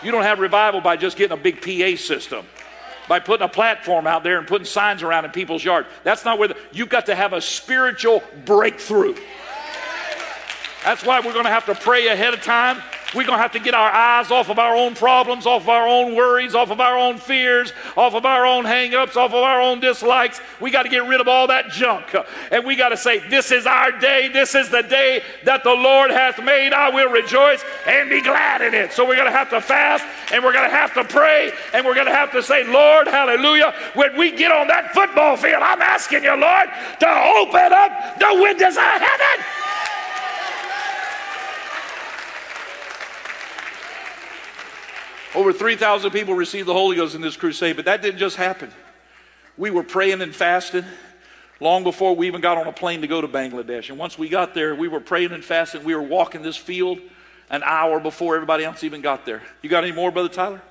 You 0.03 0.11
don't 0.11 0.23
have 0.23 0.39
revival 0.39 0.81
by 0.81 0.97
just 0.97 1.15
getting 1.15 1.37
a 1.37 1.41
big 1.41 1.61
PA 1.61 1.95
system, 1.95 2.45
by 3.07 3.21
putting 3.21 3.45
a 3.45 3.47
platform 3.47 4.05
out 4.05 4.21
there 4.21 4.37
and 4.37 4.45
putting 4.45 4.65
signs 4.65 5.01
around 5.01 5.23
in 5.23 5.31
people's 5.31 5.63
yard. 5.63 5.85
That's 6.03 6.25
not 6.25 6.39
where 6.39 6.49
the, 6.49 6.57
you've 6.73 6.89
got 6.89 7.05
to 7.05 7.15
have 7.15 7.31
a 7.31 7.39
spiritual 7.39 8.23
breakthrough. 8.43 9.15
That's 10.83 11.05
why 11.05 11.21
we're 11.21 11.31
going 11.31 11.45
to 11.45 11.51
have 11.51 11.67
to 11.67 11.75
pray 11.75 12.07
ahead 12.07 12.33
of 12.33 12.41
time. 12.41 12.83
We're 13.15 13.23
going 13.23 13.37
to 13.37 13.41
have 13.41 13.53
to 13.53 13.59
get 13.59 13.73
our 13.73 13.89
eyes 13.89 14.31
off 14.31 14.49
of 14.49 14.59
our 14.59 14.75
own 14.75 14.93
problems, 14.93 15.45
off 15.45 15.61
of 15.61 15.69
our 15.69 15.87
own 15.87 16.13
worries, 16.13 16.53
off 16.53 16.71
of 16.71 16.81
our 16.81 16.97
own 16.97 17.17
fears, 17.17 17.71
off 17.95 18.13
of 18.13 18.25
our 18.25 18.45
own 18.45 18.65
hang-ups, 18.65 19.15
off 19.15 19.31
of 19.31 19.43
our 19.43 19.61
own 19.61 19.79
dislikes. 19.79 20.41
We 20.59 20.71
got 20.71 20.83
to 20.83 20.89
get 20.89 21.07
rid 21.07 21.21
of 21.21 21.27
all 21.29 21.47
that 21.47 21.69
junk. 21.69 22.13
And 22.51 22.65
we 22.65 22.75
got 22.75 22.89
to 22.89 22.97
say, 22.97 23.19
This 23.29 23.51
is 23.51 23.65
our 23.65 23.97
day. 23.97 24.27
This 24.27 24.55
is 24.55 24.69
the 24.69 24.81
day 24.81 25.23
that 25.45 25.63
the 25.63 25.73
Lord 25.73 26.11
hath 26.11 26.43
made. 26.43 26.73
I 26.73 26.89
will 26.89 27.09
rejoice 27.09 27.63
and 27.87 28.09
be 28.09 28.21
glad 28.21 28.61
in 28.61 28.73
it. 28.73 28.91
So 28.91 29.07
we're 29.07 29.15
going 29.15 29.31
to 29.31 29.37
have 29.37 29.49
to 29.51 29.61
fast 29.61 30.03
and 30.33 30.43
we're 30.43 30.53
going 30.53 30.69
to 30.69 30.75
have 30.75 30.93
to 30.95 31.05
pray 31.05 31.53
and 31.73 31.85
we're 31.85 31.95
going 31.95 32.07
to 32.07 32.13
have 32.13 32.33
to 32.33 32.43
say, 32.43 32.65
Lord, 32.65 33.07
hallelujah. 33.07 33.73
When 33.93 34.17
we 34.17 34.31
get 34.31 34.51
on 34.51 34.67
that 34.67 34.93
football 34.93 35.37
field, 35.37 35.63
I'm 35.63 35.81
asking 35.81 36.25
you, 36.25 36.35
Lord, 36.35 36.67
to 36.99 37.07
open 37.07 37.71
up 37.71 38.19
the 38.19 38.41
windows 38.41 38.75
of 38.75 38.83
heaven. 38.83 39.45
Over 45.35 45.53
3,000 45.53 46.11
people 46.11 46.33
received 46.33 46.67
the 46.67 46.73
Holy 46.73 46.95
Ghost 46.95 47.15
in 47.15 47.21
this 47.21 47.35
crusade, 47.35 47.75
but 47.75 47.85
that 47.85 48.01
didn't 48.01 48.19
just 48.19 48.37
happen. 48.37 48.71
We 49.57 49.69
were 49.69 49.83
praying 49.83 50.21
and 50.21 50.33
fasting 50.33 50.85
long 51.59 51.83
before 51.83 52.15
we 52.15 52.27
even 52.27 52.41
got 52.41 52.57
on 52.57 52.67
a 52.67 52.71
plane 52.71 53.01
to 53.01 53.07
go 53.07 53.21
to 53.21 53.27
Bangladesh. 53.27 53.89
And 53.89 53.97
once 53.97 54.17
we 54.17 54.29
got 54.29 54.53
there, 54.53 54.75
we 54.75 54.87
were 54.87 54.99
praying 54.99 55.31
and 55.31 55.43
fasting. 55.43 55.83
We 55.83 55.95
were 55.95 56.01
walking 56.01 56.43
this 56.43 56.57
field 56.57 56.99
an 57.49 57.63
hour 57.63 57.99
before 57.99 58.35
everybody 58.35 58.63
else 58.63 58.83
even 58.83 59.01
got 59.01 59.25
there. 59.25 59.41
You 59.61 59.69
got 59.69 59.83
any 59.83 59.93
more, 59.93 60.11
Brother 60.11 60.29
Tyler? 60.29 60.61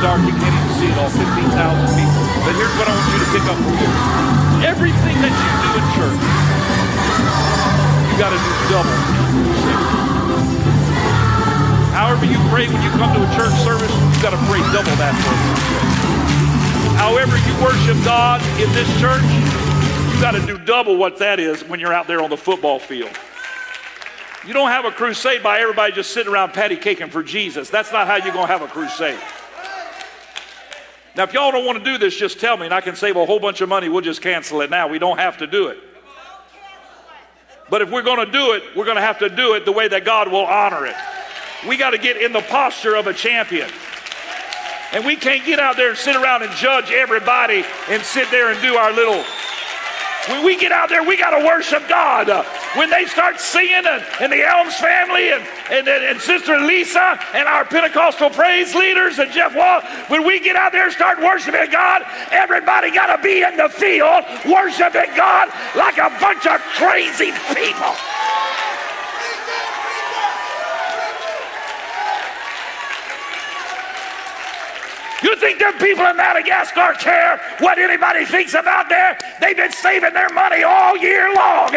Dark 0.00 0.24
you 0.24 0.32
can't 0.32 0.56
even 0.56 0.72
see 0.80 0.88
it 0.88 0.96
all, 0.96 1.12
15,000 1.12 1.28
people. 1.92 2.24
But 2.40 2.56
here's 2.56 2.72
what 2.80 2.88
I 2.88 2.92
want 2.96 3.08
you 3.12 3.20
to 3.20 3.30
pick 3.36 3.44
up 3.44 3.58
from 3.60 3.76
here. 3.76 3.96
Everything 4.64 5.16
that 5.20 5.32
you 5.32 5.48
do 5.60 5.70
in 5.76 5.84
church, 5.92 6.20
you 8.08 8.14
got 8.16 8.32
to 8.32 8.40
do 8.40 8.52
double. 8.72 8.96
However 11.92 12.24
you 12.24 12.40
pray 12.48 12.64
when 12.72 12.80
you 12.80 12.90
come 12.96 13.12
to 13.12 13.20
a 13.20 13.30
church 13.36 13.52
service, 13.60 13.92
you 13.92 14.22
got 14.24 14.32
to 14.32 14.40
pray 14.48 14.64
double 14.72 14.96
that 14.96 15.12
for. 15.20 15.36
However 16.96 17.36
you 17.36 17.52
worship 17.60 18.02
God 18.02 18.40
in 18.56 18.72
this 18.72 18.88
church, 19.00 19.24
you 20.14 20.20
got 20.20 20.32
to 20.32 20.40
do 20.46 20.56
double 20.64 20.96
what 20.96 21.18
that 21.18 21.38
is 21.38 21.62
when 21.64 21.78
you're 21.78 21.92
out 21.92 22.06
there 22.06 22.22
on 22.22 22.30
the 22.30 22.38
football 22.38 22.78
field. 22.78 23.12
You 24.46 24.54
don't 24.54 24.70
have 24.70 24.86
a 24.86 24.90
crusade 24.90 25.42
by 25.42 25.60
everybody 25.60 25.92
just 25.92 26.12
sitting 26.12 26.32
around 26.32 26.54
patty 26.54 26.76
caking 26.76 27.10
for 27.10 27.22
Jesus. 27.22 27.68
That's 27.68 27.92
not 27.92 28.06
how 28.06 28.16
you're 28.16 28.32
going 28.32 28.46
to 28.46 28.52
have 28.52 28.62
a 28.62 28.68
crusade. 28.68 29.18
Now, 31.16 31.24
if 31.24 31.32
y'all 31.32 31.50
don't 31.50 31.66
want 31.66 31.78
to 31.78 31.84
do 31.84 31.98
this, 31.98 32.16
just 32.16 32.38
tell 32.38 32.56
me, 32.56 32.66
and 32.66 32.74
I 32.74 32.80
can 32.80 32.94
save 32.94 33.16
a 33.16 33.26
whole 33.26 33.40
bunch 33.40 33.60
of 33.60 33.68
money. 33.68 33.88
We'll 33.88 34.00
just 34.00 34.22
cancel 34.22 34.60
it 34.60 34.70
now. 34.70 34.86
We 34.88 34.98
don't 34.98 35.18
have 35.18 35.38
to 35.38 35.46
do 35.46 35.68
it. 35.68 35.78
But 37.68 37.82
if 37.82 37.90
we're 37.90 38.02
going 38.02 38.24
to 38.24 38.30
do 38.30 38.52
it, 38.52 38.62
we're 38.76 38.84
going 38.84 38.96
to 38.96 39.02
have 39.02 39.18
to 39.20 39.28
do 39.28 39.54
it 39.54 39.64
the 39.64 39.72
way 39.72 39.88
that 39.88 40.04
God 40.04 40.30
will 40.30 40.44
honor 40.44 40.86
it. 40.86 40.96
We 41.68 41.76
got 41.76 41.90
to 41.90 41.98
get 41.98 42.16
in 42.16 42.32
the 42.32 42.42
posture 42.42 42.96
of 42.96 43.06
a 43.06 43.14
champion. 43.14 43.68
And 44.92 45.04
we 45.04 45.14
can't 45.14 45.44
get 45.44 45.60
out 45.60 45.76
there 45.76 45.90
and 45.90 45.98
sit 45.98 46.16
around 46.16 46.42
and 46.42 46.50
judge 46.52 46.90
everybody 46.90 47.64
and 47.88 48.02
sit 48.02 48.30
there 48.30 48.50
and 48.50 48.60
do 48.60 48.74
our 48.74 48.92
little. 48.92 49.24
When 50.28 50.44
we 50.44 50.56
get 50.56 50.72
out 50.72 50.88
there, 50.88 51.02
we 51.02 51.16
got 51.16 51.30
to 51.38 51.44
worship 51.46 51.88
God. 51.88 52.28
When 52.76 52.90
they 52.90 53.06
start 53.06 53.40
singing, 53.40 53.86
and, 53.86 54.04
and 54.20 54.32
the 54.32 54.44
Elms 54.46 54.76
family, 54.76 55.32
and, 55.32 55.42
and, 55.70 55.88
and 55.88 56.20
Sister 56.20 56.58
Lisa, 56.58 57.18
and 57.34 57.48
our 57.48 57.64
Pentecostal 57.64 58.30
praise 58.30 58.74
leaders, 58.74 59.18
and 59.18 59.30
Jeff 59.32 59.54
Wall, 59.56 59.80
when 60.08 60.26
we 60.26 60.40
get 60.40 60.56
out 60.56 60.72
there 60.72 60.84
and 60.84 60.92
start 60.92 61.18
worshiping 61.20 61.70
God, 61.70 62.02
everybody 62.30 62.90
got 62.90 63.16
to 63.16 63.22
be 63.22 63.42
in 63.42 63.56
the 63.56 63.68
field 63.68 64.24
worshiping 64.44 65.10
God 65.16 65.48
like 65.74 65.96
a 65.98 66.10
bunch 66.20 66.46
of 66.46 66.60
crazy 66.76 67.32
people. 67.54 67.94
You 75.22 75.36
think 75.36 75.58
them 75.58 75.74
people 75.78 76.06
in 76.06 76.16
Madagascar 76.16 76.94
care 76.94 77.40
what 77.58 77.78
anybody 77.78 78.24
thinks 78.24 78.54
about 78.54 78.88
there? 78.88 79.18
They've 79.40 79.56
been 79.56 79.72
saving 79.72 80.14
their 80.14 80.30
money 80.30 80.62
all 80.62 80.96
year 80.96 81.34
long. 81.34 81.72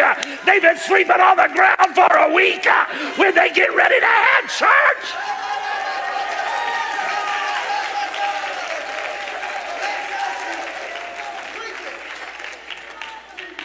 They've 0.46 0.62
been 0.62 0.78
sleeping 0.78 1.20
on 1.20 1.36
the 1.36 1.50
ground 1.52 1.94
for 1.94 2.16
a 2.16 2.32
week 2.32 2.66
uh, 2.66 2.86
when 3.16 3.34
they 3.34 3.52
get 3.52 3.74
ready 3.74 4.00
to 4.00 4.06
have 4.06 4.44
church. 4.44 5.34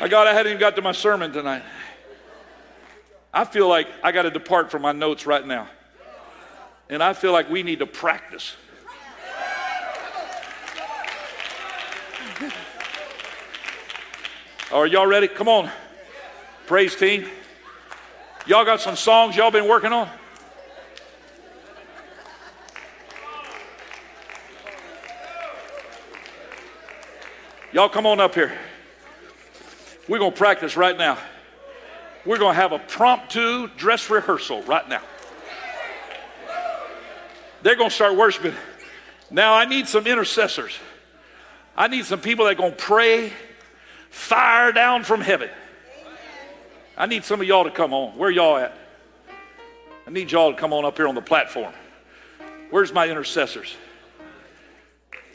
I 0.01 0.07
God, 0.07 0.27
I 0.27 0.33
hadn't 0.33 0.51
even 0.51 0.59
got 0.59 0.75
to 0.77 0.81
my 0.81 0.93
sermon 0.93 1.33
tonight. 1.33 1.63
I 3.33 3.45
feel 3.45 3.67
like 3.67 3.87
I 4.01 4.11
got 4.11 4.23
to 4.23 4.31
depart 4.31 4.71
from 4.71 4.81
my 4.81 4.91
notes 4.91 5.25
right 5.25 5.45
now. 5.45 5.67
And 6.89 7.03
I 7.03 7.13
feel 7.13 7.31
like 7.31 7.49
we 7.49 7.63
need 7.63 7.79
to 7.79 7.85
practice. 7.85 8.55
Are 14.71 14.85
y'all 14.85 15.07
ready? 15.07 15.27
Come 15.27 15.47
on. 15.47 15.71
Praise 16.67 16.95
team. 16.95 17.27
Y'all 18.45 18.63
got 18.63 18.79
some 18.79 18.95
songs 18.95 19.35
y'all 19.35 19.49
been 19.49 19.67
working 19.67 19.91
on? 19.91 20.07
Y'all 27.73 27.89
come 27.89 28.05
on 28.05 28.19
up 28.19 28.35
here. 28.35 28.55
We're 30.07 30.19
going 30.19 30.33
to 30.33 30.37
practice 30.37 30.77
right 30.77 30.95
now. 30.95 31.17
We're 32.23 32.37
going 32.37 32.53
to 32.53 32.61
have 32.61 32.71
a 32.71 32.77
promptu 32.77 33.75
dress 33.75 34.07
rehearsal 34.11 34.61
right 34.63 34.87
now. 34.87 35.01
They're 37.63 37.75
going 37.75 37.89
to 37.89 37.95
start 37.95 38.15
worshiping. 38.15 38.53
Now, 39.31 39.55
I 39.55 39.65
need 39.65 39.87
some 39.87 40.05
intercessors. 40.05 40.77
I 41.75 41.87
need 41.87 42.05
some 42.05 42.21
people 42.21 42.45
that 42.45 42.51
are 42.51 42.55
going 42.55 42.75
to 42.75 42.77
pray 42.77 43.33
fire 44.09 44.71
down 44.71 45.03
from 45.03 45.21
heaven. 45.21 45.49
I 46.97 47.05
need 47.05 47.23
some 47.23 47.39
of 47.39 47.47
y'all 47.47 47.63
to 47.63 47.71
come 47.71 47.93
on. 47.93 48.17
Where 48.17 48.29
y'all 48.29 48.57
at? 48.57 48.75
I 50.05 50.11
need 50.11 50.31
y'all 50.31 50.51
to 50.51 50.57
come 50.57 50.73
on 50.73 50.85
up 50.85 50.97
here 50.97 51.07
on 51.07 51.15
the 51.15 51.21
platform. 51.21 51.73
Where's 52.71 52.93
my 52.93 53.07
intercessors? 53.07 53.75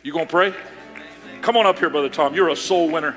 You 0.03 0.13
to 0.13 0.31
pray? 0.31 0.55
Come 1.41 1.57
on 1.57 1.67
up 1.67 1.79
here, 1.79 1.91
Brother 1.91 2.09
Tom. 2.09 2.35
You're 2.35 2.51
a 2.51 2.57
soul 2.57 2.91
winner. 2.91 3.17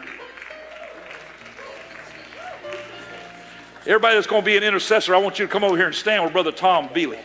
Everybody 3.85 4.15
that's 4.15 4.27
to 4.41 4.45
be 4.45 4.57
an 4.57 4.63
intercessor, 4.63 5.15
I 5.15 5.17
want 5.17 5.39
you 5.39 5.45
to 5.45 5.51
come 5.51 5.63
over 5.63 5.77
here 5.77 5.85
and 5.85 5.95
stand 5.95 6.23
with 6.23 6.33
Brother 6.33 6.51
Tom 6.51 6.89
Beely. 6.89 7.19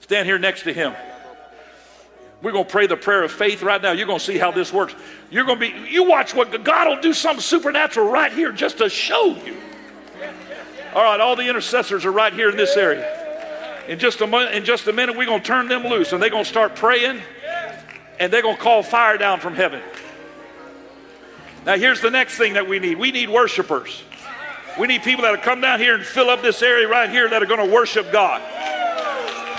Stand 0.00 0.26
here 0.26 0.38
next 0.38 0.62
to 0.62 0.72
him. 0.72 0.92
We're 2.42 2.52
going 2.52 2.64
to 2.64 2.70
pray 2.70 2.86
the 2.86 2.96
prayer 2.96 3.22
of 3.22 3.32
faith 3.32 3.62
right 3.62 3.80
now. 3.80 3.92
You're 3.92 4.06
going 4.06 4.18
to 4.18 4.24
see 4.24 4.38
how 4.38 4.50
this 4.52 4.72
works. 4.72 4.94
You're 5.30 5.44
going 5.44 5.58
to 5.58 5.72
be, 5.72 5.90
you 5.90 6.04
watch 6.04 6.34
what 6.34 6.62
God 6.64 6.88
will 6.88 7.00
do 7.00 7.12
something 7.12 7.40
supernatural 7.40 8.10
right 8.10 8.32
here 8.32 8.52
just 8.52 8.78
to 8.78 8.88
show 8.88 9.36
you. 9.44 9.56
All 10.94 11.02
right, 11.02 11.20
all 11.20 11.36
the 11.36 11.48
intercessors 11.48 12.04
are 12.04 12.12
right 12.12 12.32
here 12.32 12.50
in 12.50 12.56
this 12.56 12.76
area. 12.76 13.24
In 13.88 13.98
just 13.98 14.20
a, 14.20 14.26
mo- 14.26 14.48
in 14.48 14.64
just 14.64 14.86
a 14.86 14.92
minute, 14.92 15.16
we're 15.16 15.26
going 15.26 15.40
to 15.40 15.46
turn 15.46 15.68
them 15.68 15.84
loose 15.84 16.12
and 16.12 16.22
they're 16.22 16.30
going 16.30 16.44
to 16.44 16.50
start 16.50 16.76
praying 16.76 17.20
and 18.18 18.32
they're 18.32 18.42
going 18.42 18.56
to 18.56 18.62
call 18.62 18.82
fire 18.82 19.18
down 19.18 19.40
from 19.40 19.54
heaven. 19.54 19.82
Now, 21.64 21.76
here's 21.76 22.00
the 22.00 22.10
next 22.10 22.36
thing 22.36 22.54
that 22.54 22.68
we 22.68 22.78
need 22.78 22.98
we 22.98 23.10
need 23.10 23.28
worshipers. 23.28 24.02
We 24.78 24.86
need 24.86 25.02
people 25.02 25.22
that'll 25.22 25.40
come 25.40 25.60
down 25.60 25.80
here 25.80 25.94
and 25.94 26.04
fill 26.04 26.28
up 26.28 26.42
this 26.42 26.62
area 26.62 26.86
right 26.86 27.08
here 27.08 27.28
that 27.28 27.42
are 27.42 27.46
going 27.46 27.66
to 27.66 27.74
worship 27.74 28.12
God. 28.12 28.42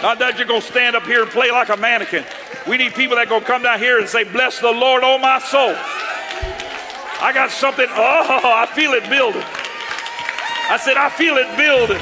Not 0.01 0.19
that 0.19 0.37
you're 0.37 0.47
going 0.47 0.61
to 0.61 0.67
stand 0.67 0.95
up 0.95 1.03
here 1.03 1.23
and 1.23 1.31
play 1.31 1.51
like 1.51 1.69
a 1.69 1.77
mannequin. 1.77 2.23
We 2.67 2.77
need 2.77 2.93
people 2.93 3.15
that 3.15 3.29
going 3.29 3.41
to 3.41 3.47
come 3.47 3.63
down 3.63 3.79
here 3.79 3.99
and 3.99 4.07
say, 4.07 4.23
Bless 4.23 4.59
the 4.59 4.71
Lord, 4.71 5.03
oh 5.03 5.17
my 5.17 5.39
soul. 5.39 5.75
I 7.19 7.31
got 7.33 7.49
something, 7.49 7.87
oh, 7.89 8.41
I 8.43 8.67
feel 8.75 8.93
it 8.93 9.09
building. 9.09 9.41
I 10.69 10.77
said, 10.77 10.97
I 10.97 11.09
feel 11.09 11.37
it 11.37 11.47
building. 11.57 12.01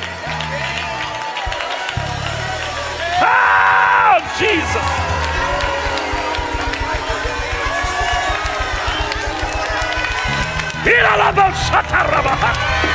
Oh, 3.22 4.20
Jesus. 4.38 5.06
Ira 10.88 12.95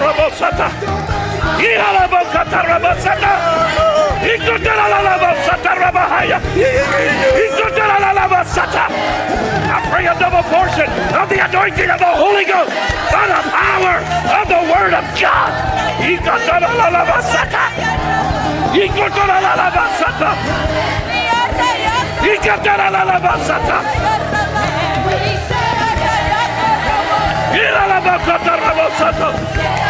Ikotarabosata. 0.00 0.68
Ihalabakatarabasata. 1.60 3.32
Ikotarabasata. 4.32 5.72
Ikotarabasata. 7.44 8.84
I 9.70 9.72
pray 9.92 10.06
a 10.06 10.14
double 10.18 10.42
portion 10.48 10.88
of 11.20 11.28
the 11.28 11.38
anointing 11.44 11.90
of 11.90 11.98
the 12.00 12.12
Holy 12.16 12.44
Ghost 12.48 12.72
by 13.12 13.26
the 13.28 13.42
power 13.52 13.96
of 14.40 14.48
the 14.48 14.60
Word 14.72 14.94
of 14.96 15.04
God. 15.20 15.52
Ikotarabasata. 16.00 17.64
Ikotarabasata. 18.72 20.30
Ikotarabasata. 22.24 23.76
Ihalabakatarabasata. 27.52 29.89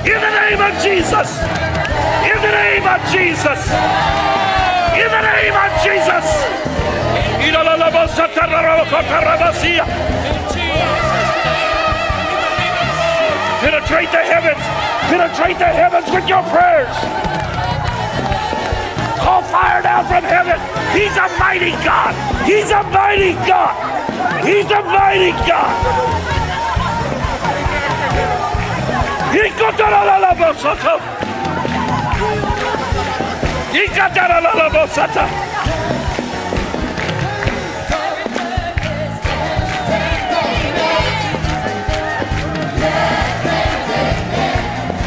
In 0.00 0.16
the 0.16 0.30
name 0.30 0.60
of 0.60 0.72
Jesus. 0.82 1.38
In 2.24 2.40
the 2.40 2.52
name 2.56 2.86
of 2.88 3.00
Jesus. 3.12 3.68
In 4.96 5.10
the 5.12 5.20
name 5.20 5.52
of 5.52 5.70
Jesus. 5.84 6.24
Ilalalabasatarabakotarabasia. 7.44 9.84
Penetrate 13.60 14.10
the 14.10 14.24
heavens. 14.24 14.64
Penetrate 15.12 15.58
the 15.58 15.68
heavens 15.68 16.10
with 16.10 16.26
your 16.26 16.42
prayers. 16.44 16.96
Call 19.20 19.42
fire 19.42 19.82
down 19.82 20.06
from 20.06 20.24
heaven. 20.24 20.58
He's 20.96 21.12
a 21.12 21.28
mighty 21.38 21.72
God. 21.84 22.14
He's 22.46 22.70
a 22.70 22.82
mighty 22.84 23.34
God. 23.46 23.76
He's 24.46 24.70
a 24.70 24.82
mighty 24.82 25.32
God. 25.46 26.29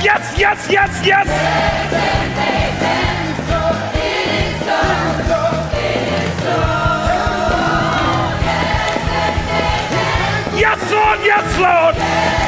Yes, 0.01 0.35
yes, 0.37 0.69
yes, 0.69 1.05
yes. 1.05 1.27
Yes, 10.55 10.91
Lord, 10.91 11.19
yes, 11.25 11.59
Lord. 11.59 12.42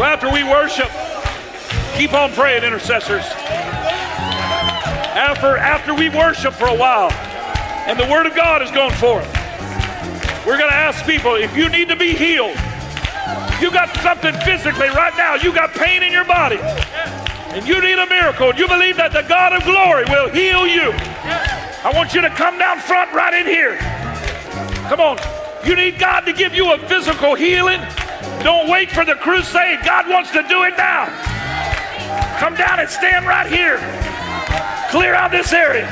So 0.00 0.06
after 0.06 0.32
we 0.32 0.42
worship, 0.44 0.88
keep 1.94 2.14
on 2.14 2.32
praying, 2.32 2.64
intercessors. 2.64 3.22
After, 5.12 5.58
after 5.58 5.92
we 5.92 6.08
worship 6.08 6.54
for 6.54 6.68
a 6.68 6.74
while 6.74 7.12
and 7.84 8.00
the 8.00 8.06
word 8.10 8.24
of 8.24 8.34
God 8.34 8.62
is 8.62 8.70
going 8.70 8.94
forth, 8.94 9.28
we're 10.46 10.56
going 10.56 10.70
to 10.70 10.74
ask 10.74 11.04
people 11.04 11.34
if 11.34 11.54
you 11.54 11.68
need 11.68 11.88
to 11.88 11.96
be 11.96 12.14
healed, 12.14 12.56
you 13.60 13.70
got 13.70 13.94
something 14.00 14.32
physically 14.40 14.88
right 14.88 15.12
now, 15.18 15.34
you 15.34 15.52
got 15.52 15.70
pain 15.72 16.02
in 16.02 16.12
your 16.12 16.24
body, 16.24 16.56
and 17.52 17.68
you 17.68 17.78
need 17.82 17.98
a 17.98 18.06
miracle, 18.06 18.54
you 18.54 18.66
believe 18.66 18.96
that 18.96 19.12
the 19.12 19.28
God 19.28 19.52
of 19.52 19.62
glory 19.64 20.06
will 20.08 20.30
heal 20.30 20.66
you. 20.66 20.96
I 21.84 21.92
want 21.94 22.14
you 22.14 22.22
to 22.22 22.30
come 22.30 22.58
down 22.58 22.78
front 22.78 23.12
right 23.12 23.34
in 23.34 23.44
here. 23.44 23.76
Come 24.88 25.00
on. 25.00 25.18
You 25.62 25.76
need 25.76 25.98
God 25.98 26.20
to 26.22 26.32
give 26.32 26.54
you 26.54 26.72
a 26.72 26.78
physical 26.88 27.34
healing. 27.34 27.82
Don't 28.42 28.70
wait 28.70 28.90
for 28.90 29.04
the 29.04 29.14
crusade. 29.14 29.80
God 29.84 30.08
wants 30.08 30.30
to 30.30 30.42
do 30.48 30.64
it 30.64 30.76
now. 30.76 31.06
Come 32.38 32.54
down 32.54 32.80
and 32.80 32.88
stand 32.88 33.26
right 33.26 33.46
here. 33.46 33.76
Clear 34.90 35.14
out 35.14 35.30
this 35.30 35.52
area. 35.52 35.86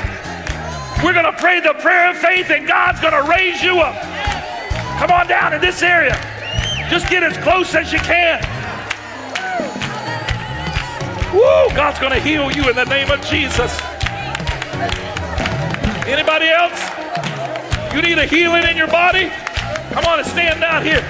We're 1.03 1.13
going 1.13 1.25
to 1.25 1.39
pray 1.39 1.59
the 1.59 1.75
prayer 1.75 2.09
of 2.09 2.17
faith, 2.17 2.49
and 2.49 2.67
God's 2.67 2.99
going 2.99 3.13
to 3.13 3.29
raise 3.29 3.61
you 3.61 3.79
up. 3.79 3.95
Come 4.99 5.11
on 5.11 5.27
down 5.27 5.53
in 5.53 5.61
this 5.61 5.83
area. 5.83 6.13
Just 6.89 7.07
get 7.07 7.23
as 7.23 7.37
close 7.37 7.75
as 7.75 7.93
you 7.93 7.99
can. 7.99 8.41
Woo! 11.31 11.75
God's 11.75 11.99
going 11.99 12.11
to 12.11 12.19
heal 12.19 12.51
you 12.51 12.67
in 12.67 12.75
the 12.75 12.85
name 12.85 13.11
of 13.11 13.21
Jesus. 13.21 13.79
Anybody 16.07 16.49
else? 16.49 16.81
You 17.93 18.01
need 18.01 18.17
a 18.17 18.25
healing 18.25 18.63
in 18.63 18.75
your 18.75 18.87
body? 18.87 19.29
Come 19.93 20.05
on 20.05 20.19
and 20.19 20.27
stand 20.27 20.59
down 20.59 20.83
here. 20.83 21.05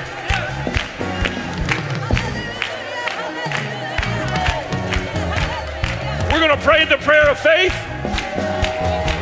We're 6.39 6.47
going 6.47 6.57
to 6.57 6.65
pray 6.65 6.85
the 6.85 6.97
prayer 7.03 7.29
of 7.29 7.37
faith. 7.37 7.75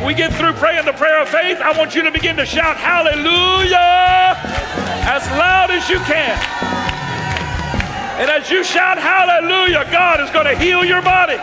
We 0.06 0.14
get 0.14 0.32
through 0.34 0.52
praying 0.52 0.84
the 0.84 0.92
prayer 0.92 1.20
of 1.20 1.28
faith, 1.28 1.58
I 1.58 1.76
want 1.76 1.96
you 1.96 2.04
to 2.04 2.12
begin 2.12 2.36
to 2.36 2.46
shout 2.46 2.76
hallelujah 2.76 4.38
as 5.02 5.26
loud 5.34 5.72
as 5.72 5.90
you 5.90 5.98
can. 6.06 6.38
And 8.22 8.30
as 8.30 8.48
you 8.48 8.62
shout 8.62 8.98
hallelujah, 8.98 9.90
God 9.90 10.20
is 10.20 10.30
going 10.30 10.46
to 10.46 10.56
heal 10.56 10.84
your 10.84 11.02
body. 11.02 11.34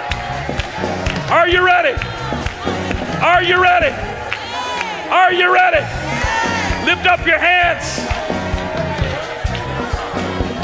Are 1.28 1.50
you 1.50 1.60
ready? 1.60 2.00
Are 3.20 3.44
you 3.44 3.62
ready? 3.62 3.92
Are 5.12 5.34
you 5.34 5.54
ready? 5.54 5.84
Lift 6.88 7.06
up 7.06 7.28
your 7.28 7.38
hands. 7.38 8.00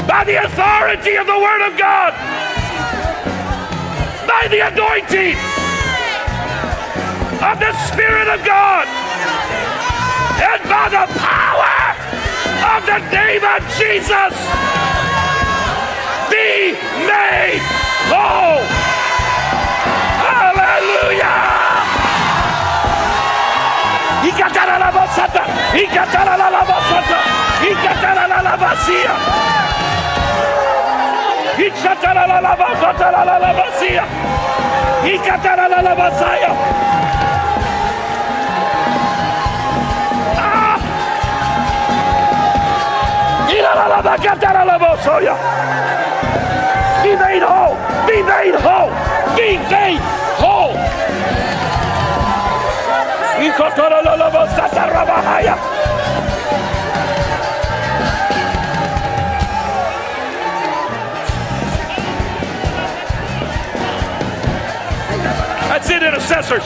By 0.08 0.24
the 0.24 0.42
authority 0.42 1.16
of 1.16 1.26
the 1.26 1.38
Word 1.38 1.68
of 1.68 1.76
God, 1.76 2.41
by 4.32 4.48
the 4.48 4.60
anointing 4.72 5.36
of 7.48 7.56
the 7.60 7.72
Spirit 7.88 8.28
of 8.34 8.40
God, 8.46 8.86
and 10.48 10.60
by 10.72 10.86
the 10.96 11.04
power 11.20 11.80
of 12.72 12.80
the 12.90 12.98
name 13.12 13.44
of 13.44 13.60
Jesus, 13.76 14.32
be 16.32 16.72
made 17.04 17.60
whole. 18.08 18.64
Hallelujah! 20.24 21.40
Ikataralabasata, 24.30 25.42
ikataralabasata, 25.76 27.18
ikataralabasia. 33.82 34.04
Ikataralabasatalabasia. 35.02 35.02
Ikataralabasaya. 35.02 36.50
Ah! 40.38 40.78
Ilalabakataralabosoya. 43.50 45.34
Be 47.02 47.12
made 47.16 47.42
whole. 47.42 47.76
Be 48.06 48.22
made 48.22 48.56
whole. 48.62 48.92
Be 49.36 49.58
made 49.70 50.02
whole. 50.38 50.78
That's 65.82 65.98
it, 65.98 66.06
intercessors. 66.06 66.62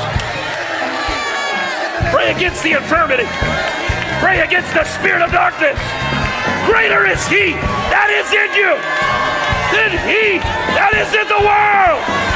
Pray 2.12 2.36
against 2.36 2.62
the 2.62 2.72
infirmity. 2.76 3.24
Pray 4.20 4.44
against 4.44 4.74
the 4.74 4.84
spirit 4.84 5.22
of 5.22 5.32
darkness. 5.32 5.80
Greater 6.68 7.06
is 7.08 7.24
He 7.24 7.56
that 7.88 8.12
is 8.12 8.28
in 8.28 8.52
you 8.52 8.76
than 9.72 9.96
He 10.04 10.36
that 10.76 10.92
is 11.00 11.08
in 11.16 11.24
the 11.32 11.40
world. 11.48 12.35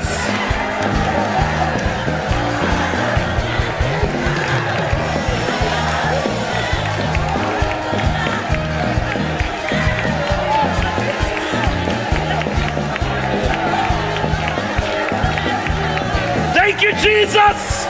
Jesus. 16.99 17.85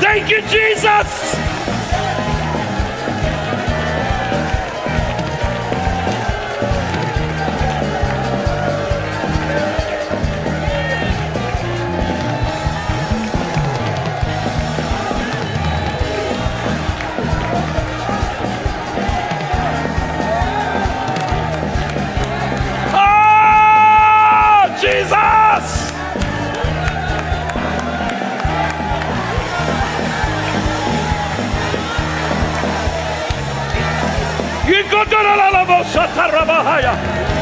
Thank 0.00 0.30
you, 0.30 0.40
Jesus. 0.42 1.03
Yikodorololobosatarabahaya. 36.14 37.33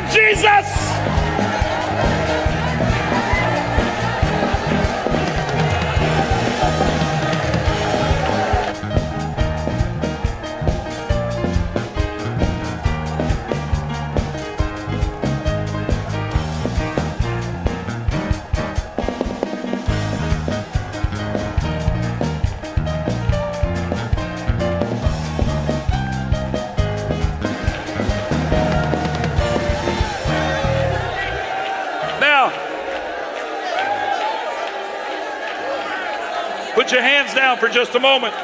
Jesus. 0.00 0.83
down 37.54 37.60
for 37.60 37.72
just 37.72 37.94
a 37.94 38.00
moment. 38.00 38.34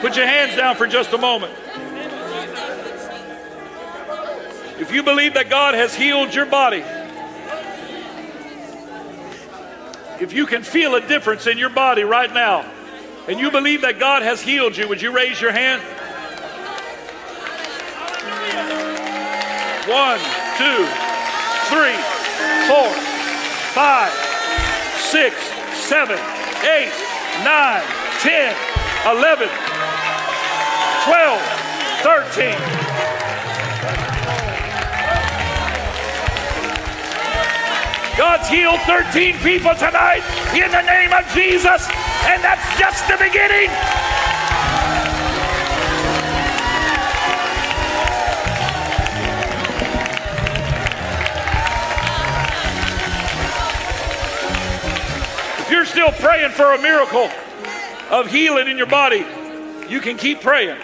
Put 0.00 0.16
your 0.16 0.26
hands 0.26 0.56
down 0.56 0.76
for 0.76 0.86
just 0.86 1.12
a 1.12 1.18
moment. 1.18 1.52
If 4.80 4.92
you 4.92 5.02
believe 5.02 5.34
that 5.34 5.50
God 5.50 5.74
has 5.74 5.94
healed 5.94 6.32
your 6.32 6.46
body, 6.46 6.84
if 10.20 10.32
you 10.32 10.46
can 10.46 10.62
feel 10.62 10.94
a 10.94 11.00
difference 11.00 11.46
in 11.46 11.58
your 11.58 11.70
body 11.70 12.04
right 12.04 12.32
now, 12.32 12.70
and 13.26 13.38
you 13.40 13.50
believe 13.50 13.82
that 13.82 13.98
God 13.98 14.22
has 14.22 14.40
healed 14.40 14.76
you, 14.76 14.88
would 14.88 15.02
you 15.02 15.10
raise 15.10 15.40
your 15.40 15.52
hand? 15.52 15.82
One, 19.88 20.20
two, 20.56 20.86
three, 21.68 21.96
four, 22.68 22.97
five, 23.78 24.10
six, 24.98 25.36
seven, 25.86 26.18
eight, 26.66 26.90
nine, 27.46 27.86
ten, 28.18 28.50
eleven, 29.06 29.46
twelve, 31.06 31.40
thirteen. 32.02 32.58
God's 38.18 38.48
healed 38.48 38.80
13 38.80 39.36
people 39.46 39.76
tonight 39.76 40.26
in 40.52 40.68
the 40.72 40.82
name 40.82 41.12
of 41.12 41.24
Jesus, 41.32 41.86
and 42.26 42.42
that's 42.42 42.66
just 42.80 43.06
the 43.06 43.16
beginning. 43.16 43.70
Still 55.98 56.12
praying 56.12 56.52
for 56.52 56.74
a 56.74 56.80
miracle 56.80 57.28
of 58.08 58.30
healing 58.30 58.68
in 58.68 58.78
your 58.78 58.86
body, 58.86 59.26
you 59.88 59.98
can 59.98 60.16
keep 60.16 60.40
praying. 60.40 60.78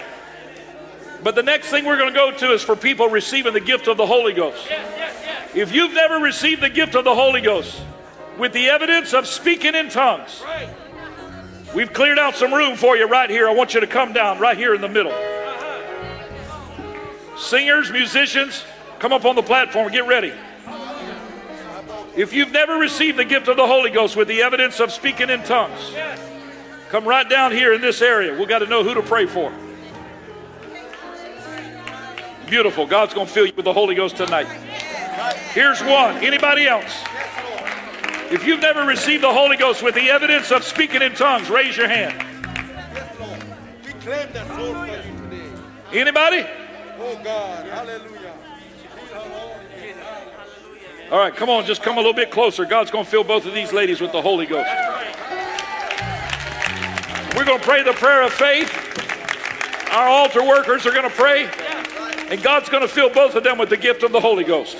But 1.22 1.36
the 1.36 1.42
next 1.44 1.68
thing 1.68 1.84
we're 1.84 1.98
going 1.98 2.12
to 2.12 2.18
go 2.18 2.32
to 2.32 2.52
is 2.52 2.64
for 2.64 2.74
people 2.74 3.06
receiving 3.06 3.52
the 3.52 3.60
gift 3.60 3.86
of 3.86 3.96
the 3.96 4.06
Holy 4.06 4.32
Ghost. 4.32 4.66
If 5.54 5.72
you've 5.72 5.94
never 5.94 6.16
received 6.16 6.60
the 6.60 6.68
gift 6.68 6.96
of 6.96 7.04
the 7.04 7.14
Holy 7.14 7.40
Ghost 7.40 7.80
with 8.38 8.52
the 8.52 8.66
evidence 8.66 9.14
of 9.14 9.28
speaking 9.28 9.76
in 9.76 9.88
tongues, 9.88 10.42
we've 11.76 11.92
cleared 11.92 12.18
out 12.18 12.34
some 12.34 12.52
room 12.52 12.76
for 12.76 12.96
you 12.96 13.06
right 13.06 13.30
here. 13.30 13.48
I 13.48 13.54
want 13.54 13.72
you 13.72 13.78
to 13.78 13.86
come 13.86 14.12
down 14.12 14.40
right 14.40 14.56
here 14.56 14.74
in 14.74 14.80
the 14.80 14.88
middle. 14.88 15.12
Uh-huh. 15.12 16.16
Singers, 17.38 17.92
musicians, 17.92 18.64
come 18.98 19.12
up 19.12 19.24
on 19.24 19.36
the 19.36 19.44
platform. 19.44 19.92
Get 19.92 20.08
ready. 20.08 20.32
If 22.16 22.32
you've 22.32 22.52
never 22.52 22.74
received 22.74 23.18
the 23.18 23.24
gift 23.24 23.48
of 23.48 23.56
the 23.56 23.66
Holy 23.66 23.90
Ghost 23.90 24.14
with 24.14 24.28
the 24.28 24.42
evidence 24.42 24.78
of 24.78 24.92
speaking 24.92 25.30
in 25.30 25.42
tongues, 25.42 25.92
come 26.88 27.04
right 27.04 27.28
down 27.28 27.50
here 27.50 27.72
in 27.72 27.80
this 27.80 28.00
area. 28.00 28.38
We've 28.38 28.48
got 28.48 28.60
to 28.60 28.66
know 28.66 28.84
who 28.84 28.94
to 28.94 29.02
pray 29.02 29.26
for. 29.26 29.52
Beautiful. 32.46 32.86
God's 32.86 33.14
going 33.14 33.26
to 33.26 33.32
fill 33.32 33.46
you 33.46 33.52
with 33.56 33.64
the 33.64 33.72
Holy 33.72 33.96
Ghost 33.96 34.16
tonight. 34.16 34.46
Here's 35.52 35.80
one. 35.80 36.16
Anybody 36.18 36.66
else? 36.66 37.02
If 38.30 38.46
you've 38.46 38.60
never 38.60 38.84
received 38.84 39.24
the 39.24 39.32
Holy 39.32 39.56
Ghost 39.56 39.82
with 39.82 39.94
the 39.94 40.10
evidence 40.10 40.52
of 40.52 40.62
speaking 40.62 41.02
in 41.02 41.14
tongues, 41.14 41.50
raise 41.50 41.76
your 41.76 41.88
hand. 41.88 42.22
We 43.84 43.92
claim 43.92 44.32
that 44.32 44.46
soul 44.48 44.74
for 44.74 44.86
you 44.86 44.96
today. 44.96 46.00
Anybody? 46.00 46.46
Oh 46.98 47.20
God, 47.24 47.66
hallelujah. 47.66 48.32
All 51.10 51.18
right, 51.18 51.34
come 51.34 51.50
on, 51.50 51.66
just 51.66 51.82
come 51.82 51.96
a 51.96 52.00
little 52.00 52.14
bit 52.14 52.30
closer. 52.30 52.64
God's 52.64 52.90
going 52.90 53.04
to 53.04 53.10
fill 53.10 53.24
both 53.24 53.44
of 53.44 53.52
these 53.52 53.72
ladies 53.72 54.00
with 54.00 54.10
the 54.10 54.22
Holy 54.22 54.46
Ghost. 54.46 54.70
We're 57.36 57.44
going 57.44 57.58
to 57.58 57.64
pray 57.64 57.82
the 57.82 57.92
prayer 57.92 58.22
of 58.22 58.32
faith. 58.32 58.72
Our 59.92 60.08
altar 60.08 60.42
workers 60.42 60.86
are 60.86 60.92
going 60.92 61.08
to 61.08 61.14
pray, 61.14 61.48
and 62.30 62.42
God's 62.42 62.68
going 62.68 62.82
to 62.82 62.88
fill 62.88 63.10
both 63.10 63.34
of 63.34 63.44
them 63.44 63.58
with 63.58 63.68
the 63.68 63.76
gift 63.76 64.02
of 64.02 64.12
the 64.12 64.20
Holy 64.20 64.44
Ghost. 64.44 64.78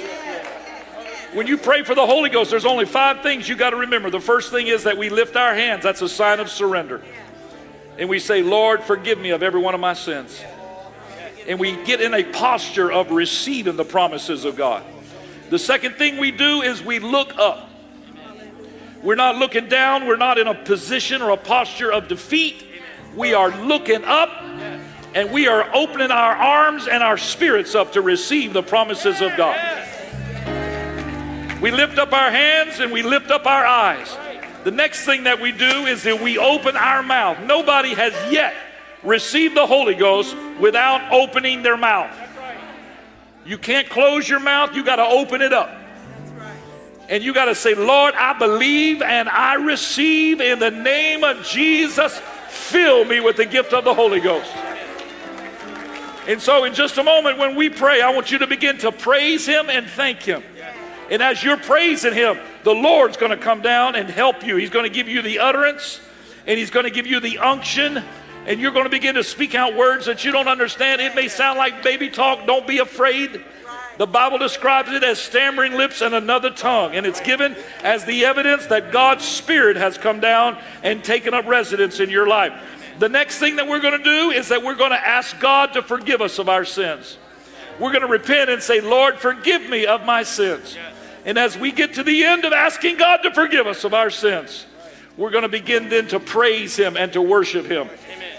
When 1.35 1.47
you 1.47 1.59
pray 1.59 1.83
for 1.83 1.95
the 1.95 2.07
Holy 2.07 2.31
Ghost, 2.31 2.51
there's 2.51 2.65
only 2.65 2.87
five 2.87 3.21
things 3.21 3.49
you 3.49 3.55
got 3.55 3.71
to 3.71 3.77
remember. 3.77 4.09
The 4.09 4.21
first 4.21 4.51
thing 4.51 4.69
is 4.69 4.85
that 4.85 4.97
we 4.97 5.11
lift 5.11 5.37
our 5.37 5.55
hands, 5.55 5.83
that's 5.83 6.01
a 6.01 6.09
sign 6.09 6.41
of 6.41 6.49
surrender. 6.49 7.03
And 7.99 8.09
we 8.09 8.19
say, 8.19 8.43
Lord, 8.43 8.83
forgive 8.83 9.19
me 9.19 9.31
of 9.31 9.43
every 9.43 9.61
one 9.61 9.75
of 9.75 9.81
my 9.81 9.95
sins. 9.95 10.43
And 11.47 11.61
we 11.61 11.77
get 11.85 12.01
in 12.01 12.15
a 12.15 12.25
posture 12.25 12.91
of 12.91 13.11
receiving 13.11 13.77
the 13.77 13.85
promises 13.85 14.45
of 14.45 14.57
God. 14.57 14.85
The 15.55 15.61
second 15.61 15.95
thing 15.95 16.17
we 16.17 16.33
do 16.33 16.63
is 16.63 16.83
we 16.83 16.99
look 16.99 17.39
up. 17.39 17.71
We're 19.05 19.15
not 19.15 19.37
looking 19.37 19.69
down. 19.69 20.09
We're 20.09 20.17
not 20.17 20.37
in 20.37 20.49
a 20.49 20.55
position 20.65 21.23
or 21.23 21.31
a 21.31 21.37
posture 21.37 21.93
of 21.93 22.09
defeat. 22.09 22.67
We 23.15 23.35
are 23.35 23.57
looking 23.65 24.03
up 24.03 24.31
and 25.15 25.31
we 25.31 25.47
are 25.47 25.73
opening 25.73 26.11
our 26.11 26.35
arms 26.35 26.89
and 26.89 27.05
our 27.05 27.17
spirits 27.17 27.77
up 27.77 27.93
to 27.93 28.01
receive 28.01 28.53
the 28.53 28.65
promises 28.65 29.21
of 29.21 29.37
God. 29.37 29.57
We 31.63 31.71
lift 31.71 31.99
up 31.99 32.13
our 32.13 32.33
hands 32.33 32.81
and 32.81 32.91
we 32.91 33.03
lift 33.03 33.31
up 33.31 33.47
our 33.47 33.65
eyes. 33.65 34.13
The 34.65 34.73
next 34.73 35.05
thing 35.05 35.23
that 35.23 35.41
we 35.41 35.53
do 35.53 35.87
is 35.87 36.03
that 36.03 36.21
we 36.21 36.37
open 36.37 36.77
our 36.77 37.05
mouth. 37.05 37.39
Nobody 37.47 37.95
has 37.95 38.13
yet 38.33 38.57
received 39.05 39.57
the 39.57 39.69
Holy 39.69 39.95
Ghost 39.95 40.37
without 40.59 41.13
opening 41.13 41.63
their 41.63 41.77
mouth. 41.77 42.13
You 43.45 43.59
can't 43.59 43.89
close 43.89 44.29
your 44.29 44.41
mouth, 44.41 44.75
you 44.75 44.85
got 44.85 44.97
to 44.97 45.05
open 45.05 45.43
it 45.43 45.53
up. 45.53 45.71
And 47.09 47.23
you 47.23 47.35
got 47.35 47.47
to 47.47 47.55
say, 47.55 47.75
Lord, 47.75 48.15
I 48.15 48.39
believe 48.39 49.03
and 49.03 49.29
I 49.29 49.55
receive 49.55 50.41
in 50.41 50.59
the 50.59 50.71
name 50.71 51.23
of 51.23 51.45
Jesus. 51.45 52.19
Fill 52.49 53.05
me 53.05 53.21
with 53.21 53.37
the 53.37 53.45
gift 53.45 53.75
of 53.75 53.85
the 53.85 53.93
Holy 53.93 54.21
Ghost. 54.21 54.51
And 56.27 56.41
so, 56.41 56.65
in 56.65 56.73
just 56.73 56.97
a 56.97 57.03
moment, 57.03 57.37
when 57.37 57.55
we 57.55 57.69
pray, 57.69 58.01
I 58.01 58.11
want 58.11 58.31
you 58.31 58.39
to 58.39 58.47
begin 58.47 58.79
to 58.79 58.91
praise 58.91 59.45
Him 59.45 59.69
and 59.69 59.87
thank 59.87 60.23
Him. 60.23 60.43
And 61.11 61.23
as 61.23 61.45
you're 61.45 61.59
praising 61.59 62.15
Him, 62.15 62.39
the 62.63 62.75
Lord's 62.75 63.19
going 63.19 63.31
to 63.31 63.37
come 63.37 63.61
down 63.61 63.95
and 63.95 64.09
help 64.09 64.43
you. 64.43 64.57
He's 64.57 64.71
going 64.71 64.85
to 64.85 64.95
give 64.95 65.07
you 65.07 65.21
the 65.21 65.41
utterance 65.41 66.01
and 66.47 66.59
He's 66.59 66.71
going 66.71 66.85
to 66.85 66.91
give 66.91 67.07
you 67.07 67.21
the 67.21 67.39
unction. 67.39 68.03
And 68.47 68.61
you're 68.61 68.73
going 68.73 68.85
to 68.85 68.91
begin 68.91 69.15
to 69.15 69.25
speak 69.25 69.55
out 69.55 69.75
words 69.75 70.07
that 70.07 70.25
you 70.25 70.33
don't 70.33 70.49
understand. 70.49 71.01
It 71.01 71.15
may 71.15 71.29
sound 71.29 71.59
like 71.59 71.83
baby 71.83 72.11
talk. 72.11 72.47
Don't 72.47 72.67
be 72.67 72.79
afraid. 72.79 73.43
The 73.97 74.07
Bible 74.07 74.39
describes 74.39 74.91
it 74.91 75.05
as 75.05 75.21
stammering 75.21 75.75
lips 75.75 76.01
and 76.01 76.15
another 76.15 76.51
tongue, 76.51 76.97
and 76.97 77.07
it's 77.07 77.21
given 77.21 77.57
as 77.85 78.05
the 78.05 78.25
evidence 78.25 78.67
that 78.67 78.91
God's 78.91 79.25
Spirit 79.25 79.77
has 79.77 79.97
come 79.97 80.19
down 80.19 80.59
and 80.83 81.03
taken 81.05 81.33
up 81.33 81.47
residence 81.47 82.01
in 82.01 82.11
your 82.11 82.27
life. 82.27 82.53
The 82.99 83.09
next 83.09 83.39
thing 83.39 83.57
that 83.57 83.69
we're 83.69 83.81
going 83.81 83.97
to 83.97 84.05
do 84.05 84.31
is 84.31 84.49
that 84.49 84.63
we're 84.63 84.75
going 84.75 84.91
to 84.91 85.07
ask 85.07 85.39
God 85.39 85.75
to 85.75 85.83
forgive 85.83 86.21
us 86.21 86.39
of 86.39 86.49
our 86.49 86.65
sins. 86.65 87.19
We're 87.79 87.93
going 87.93 88.03
to 88.03 88.09
repent 88.09 88.51
and 88.51 88.63
say, 88.63 88.81
Lord, 88.81 89.19
forgive 89.19 89.69
me 89.69 89.87
of 89.87 90.05
my 90.05 90.23
sins. 90.23 90.77
And 91.25 91.39
as 91.39 91.57
we 91.57 91.73
get 91.73 91.95
to 91.95 92.03
the 92.03 92.25
end 92.25 92.45
of 92.45 92.53
asking 92.53 92.99
God 92.99 93.19
to 93.19 93.33
forgive 93.33 93.67
us 93.67 93.85
of 93.85 93.95
our 93.95 94.11
sins, 94.11 94.67
we're 95.17 95.31
going 95.31 95.43
to 95.43 95.49
begin 95.49 95.89
then 95.89 96.09
to 96.09 96.21
praise 96.21 96.77
Him 96.77 96.97
and 96.97 97.13
to 97.13 97.23
worship 97.23 97.67
Him. 97.67 97.89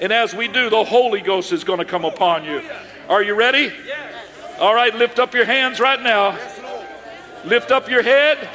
And 0.02 0.12
as 0.12 0.34
we 0.36 0.48
do, 0.48 0.70
the 0.70 0.84
Holy 0.84 1.22
Ghost 1.22 1.52
is 1.52 1.64
going 1.64 1.80
to 1.80 1.86
come 1.86 2.06
upon 2.06 2.44
you. 2.44 2.62
Are 3.08 3.24
you 3.24 3.36
ready? 3.36 3.72
All 4.60 4.74
right, 4.74 4.94
lift 4.94 5.20
up 5.20 5.34
your 5.34 5.46
hands 5.46 5.80
right 5.80 6.02
now. 6.02 6.38
Lift 7.46 7.72
up 7.72 7.90
your 7.90 8.02
head. 8.02 8.50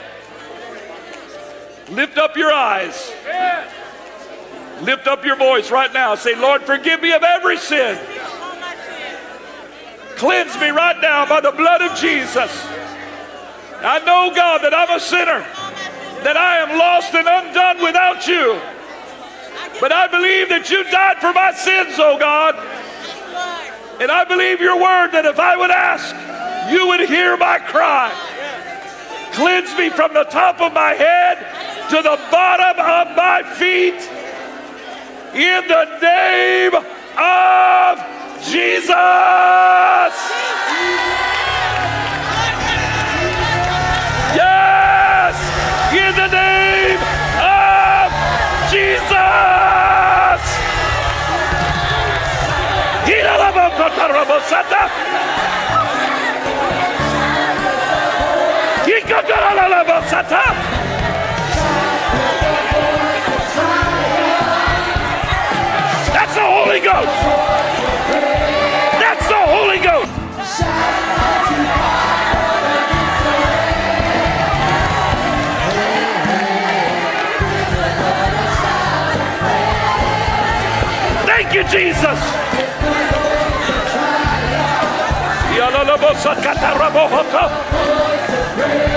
Lift 1.91 2.19
up 2.19 2.37
your 2.37 2.53
eyes. 2.53 3.13
Lift 4.83 5.07
up 5.07 5.25
your 5.25 5.37
voice 5.37 5.71
right 5.71 5.93
now. 5.93 6.15
Say, 6.15 6.35
Lord, 6.35 6.63
forgive 6.63 7.03
me 7.03 7.13
of 7.13 7.23
every 7.23 7.59
sin. 7.59 7.99
Cleanse 10.17 10.55
me 10.61 10.69
right 10.69 11.01
now 11.01 11.27
by 11.27 11.41
the 11.41 11.53
blood 11.53 11.83
of 11.83 11.97
Jesus. 11.99 12.67
I 13.83 13.99
know, 14.01 14.35
God, 14.35 14.63
that 14.63 14.75
I'm 14.75 14.95
a 14.95 15.01
sinner, 15.01 15.41
that 16.23 16.37
I 16.37 16.59
am 16.59 16.79
lost 16.79 17.15
and 17.15 17.27
undone 17.27 17.83
without 17.83 18.27
you. 18.27 18.61
But 19.81 19.93
I 19.93 20.07
believe 20.09 20.51
that 20.51 20.69
you 20.71 20.85
died 20.85 21.19
for 21.19 21.33
my 21.33 21.53
sins, 21.53 21.97
oh 21.99 22.19
God. 22.19 22.55
And 24.01 24.11
I 24.11 24.25
believe 24.25 24.61
your 24.61 24.77
word 24.77 25.13
that 25.13 25.25
if 25.25 25.39
I 25.39 25.57
would 25.57 25.71
ask, 25.71 26.13
you 26.73 26.87
would 26.89 27.09
hear 27.09 27.37
my 27.37 27.59
cry. 27.59 28.13
Cleanse 29.33 29.77
me 29.77 29.89
from 29.89 30.13
the 30.13 30.25
top 30.25 30.61
of 30.61 30.73
my 30.73 30.93
head 30.93 31.39
to 31.89 31.97
the 31.97 32.19
bottom 32.31 32.79
of 32.79 33.17
my 33.17 33.43
feet. 33.57 34.01
In 35.33 35.69
the 35.69 35.85
name 36.01 36.75
of 37.17 37.99
Jesus. 38.45 40.40
That's 66.13 66.35
the 66.35 66.41
Holy 66.41 66.81
Ghost. 66.81 67.07
That's 69.01 69.27
the 69.29 69.35
Holy 69.35 69.79
Ghost. 69.79 70.11
Thank 81.27 81.55
you, 81.55 81.63
Jesus. 81.65 82.40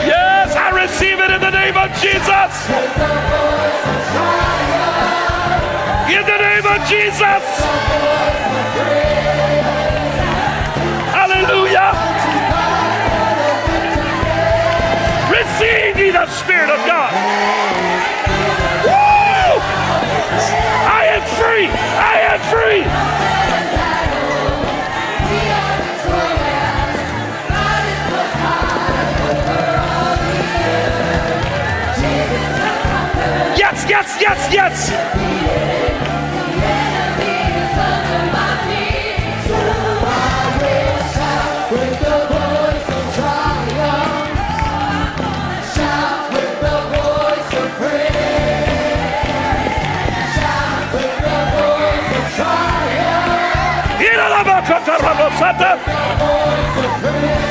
Yes, 0.06 0.56
I 0.56 0.70
receive 0.84 1.20
it 1.20 1.32
in 1.32 1.40
the 1.40 1.52
name 1.52 1.78
of 1.78 1.90
Jesus. 2.04 2.52
In 6.12 6.24
the 6.28 6.38
name 6.44 6.66
of 6.68 6.80
Jesus. 6.88 7.44
Hallelujah. 11.16 11.92
Receive 15.32 15.98
ye 15.98 16.12
the 16.12 16.28
Spirit 16.28 16.70
of 16.70 16.86
God. 16.86 17.03
Yes, 33.90 34.18
yes, 34.22 34.54
yes, 34.54 34.54
yes. 34.54 35.34
Sata. 55.40 57.43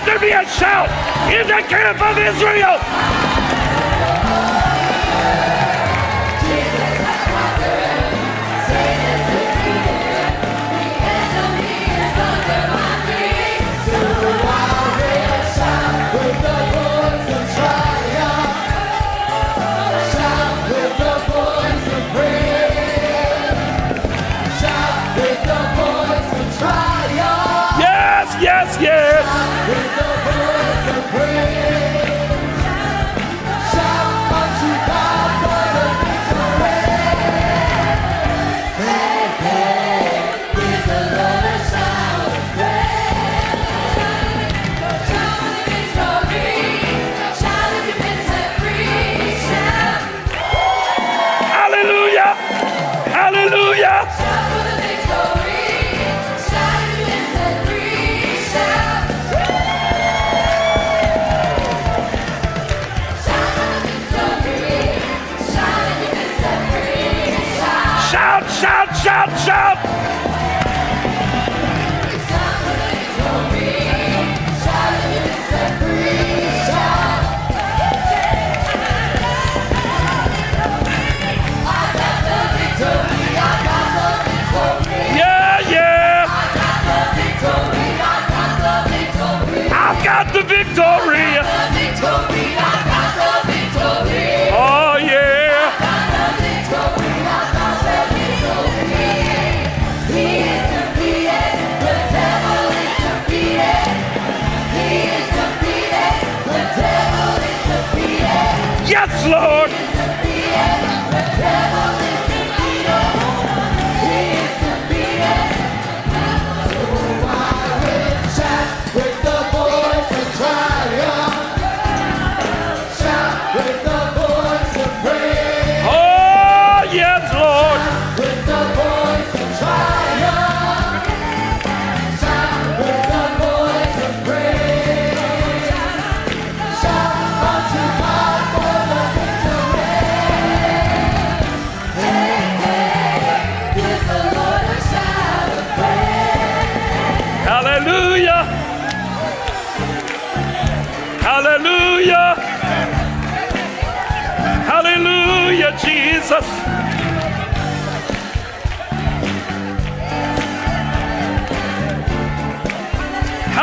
Let 0.00 0.06
there 0.06 0.18
be 0.18 0.30
a 0.30 0.48
shout 0.48 0.88
in 1.30 1.46
the 1.46 1.60
camp 1.68 2.00
of 2.00 2.16
Israel. 2.16 3.19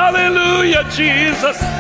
Hallelujah, 0.08 0.86
Jesus. 0.90 1.77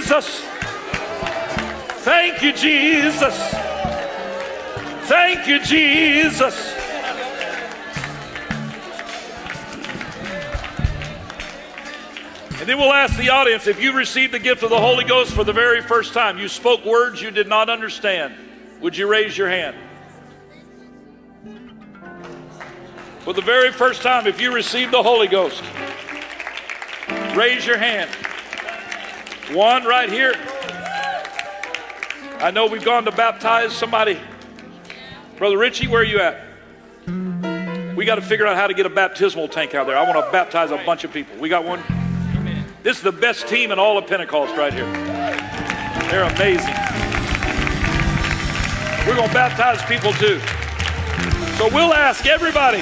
Jesus. 0.00 0.40
Thank 2.00 2.42
you, 2.42 2.54
Jesus. 2.54 3.36
Thank 5.06 5.46
you, 5.46 5.62
Jesus. 5.62 6.74
And 12.58 12.66
then 12.66 12.78
we'll 12.78 12.94
ask 12.94 13.14
the 13.18 13.28
audience 13.28 13.66
if 13.66 13.82
you 13.82 13.92
received 13.92 14.32
the 14.32 14.38
gift 14.38 14.62
of 14.62 14.70
the 14.70 14.80
Holy 14.80 15.04
Ghost 15.04 15.34
for 15.34 15.44
the 15.44 15.52
very 15.52 15.82
first 15.82 16.14
time, 16.14 16.38
you 16.38 16.48
spoke 16.48 16.82
words 16.86 17.20
you 17.20 17.30
did 17.30 17.46
not 17.46 17.68
understand, 17.68 18.32
would 18.80 18.96
you 18.96 19.06
raise 19.06 19.36
your 19.36 19.50
hand? 19.50 19.76
For 23.18 23.34
the 23.34 23.42
very 23.42 23.70
first 23.70 24.00
time, 24.00 24.26
if 24.26 24.40
you 24.40 24.50
received 24.54 24.92
the 24.92 25.02
Holy 25.02 25.28
Ghost, 25.28 25.62
raise 27.36 27.66
your 27.66 27.76
hand. 27.76 28.10
One 29.52 29.84
right 29.84 30.08
here. 30.08 30.34
I 32.38 32.52
know 32.52 32.66
we've 32.66 32.84
gone 32.84 33.04
to 33.06 33.10
baptize 33.10 33.72
somebody. 33.72 34.16
Brother 35.38 35.58
Richie, 35.58 35.88
where 35.88 36.02
are 36.02 36.04
you 36.04 36.20
at? 36.20 36.40
We 37.96 38.04
got 38.04 38.14
to 38.14 38.22
figure 38.22 38.46
out 38.46 38.56
how 38.56 38.68
to 38.68 38.74
get 38.74 38.86
a 38.86 38.90
baptismal 38.90 39.48
tank 39.48 39.74
out 39.74 39.88
there. 39.88 39.96
I 39.96 40.04
want 40.08 40.24
to 40.24 40.30
baptize 40.30 40.70
a 40.70 40.76
bunch 40.86 41.02
of 41.02 41.12
people. 41.12 41.36
We 41.38 41.48
got 41.48 41.64
one? 41.64 41.82
This 42.84 42.98
is 42.98 43.02
the 43.02 43.10
best 43.10 43.48
team 43.48 43.72
in 43.72 43.80
all 43.80 43.98
of 43.98 44.06
Pentecost 44.06 44.56
right 44.56 44.72
here. 44.72 44.86
They're 46.10 46.22
amazing. 46.22 46.74
We're 49.04 49.16
going 49.16 49.28
to 49.28 49.34
baptize 49.34 49.82
people 49.86 50.12
too. 50.12 50.38
So 51.56 51.68
we'll 51.74 51.92
ask 51.92 52.24
everybody, 52.24 52.78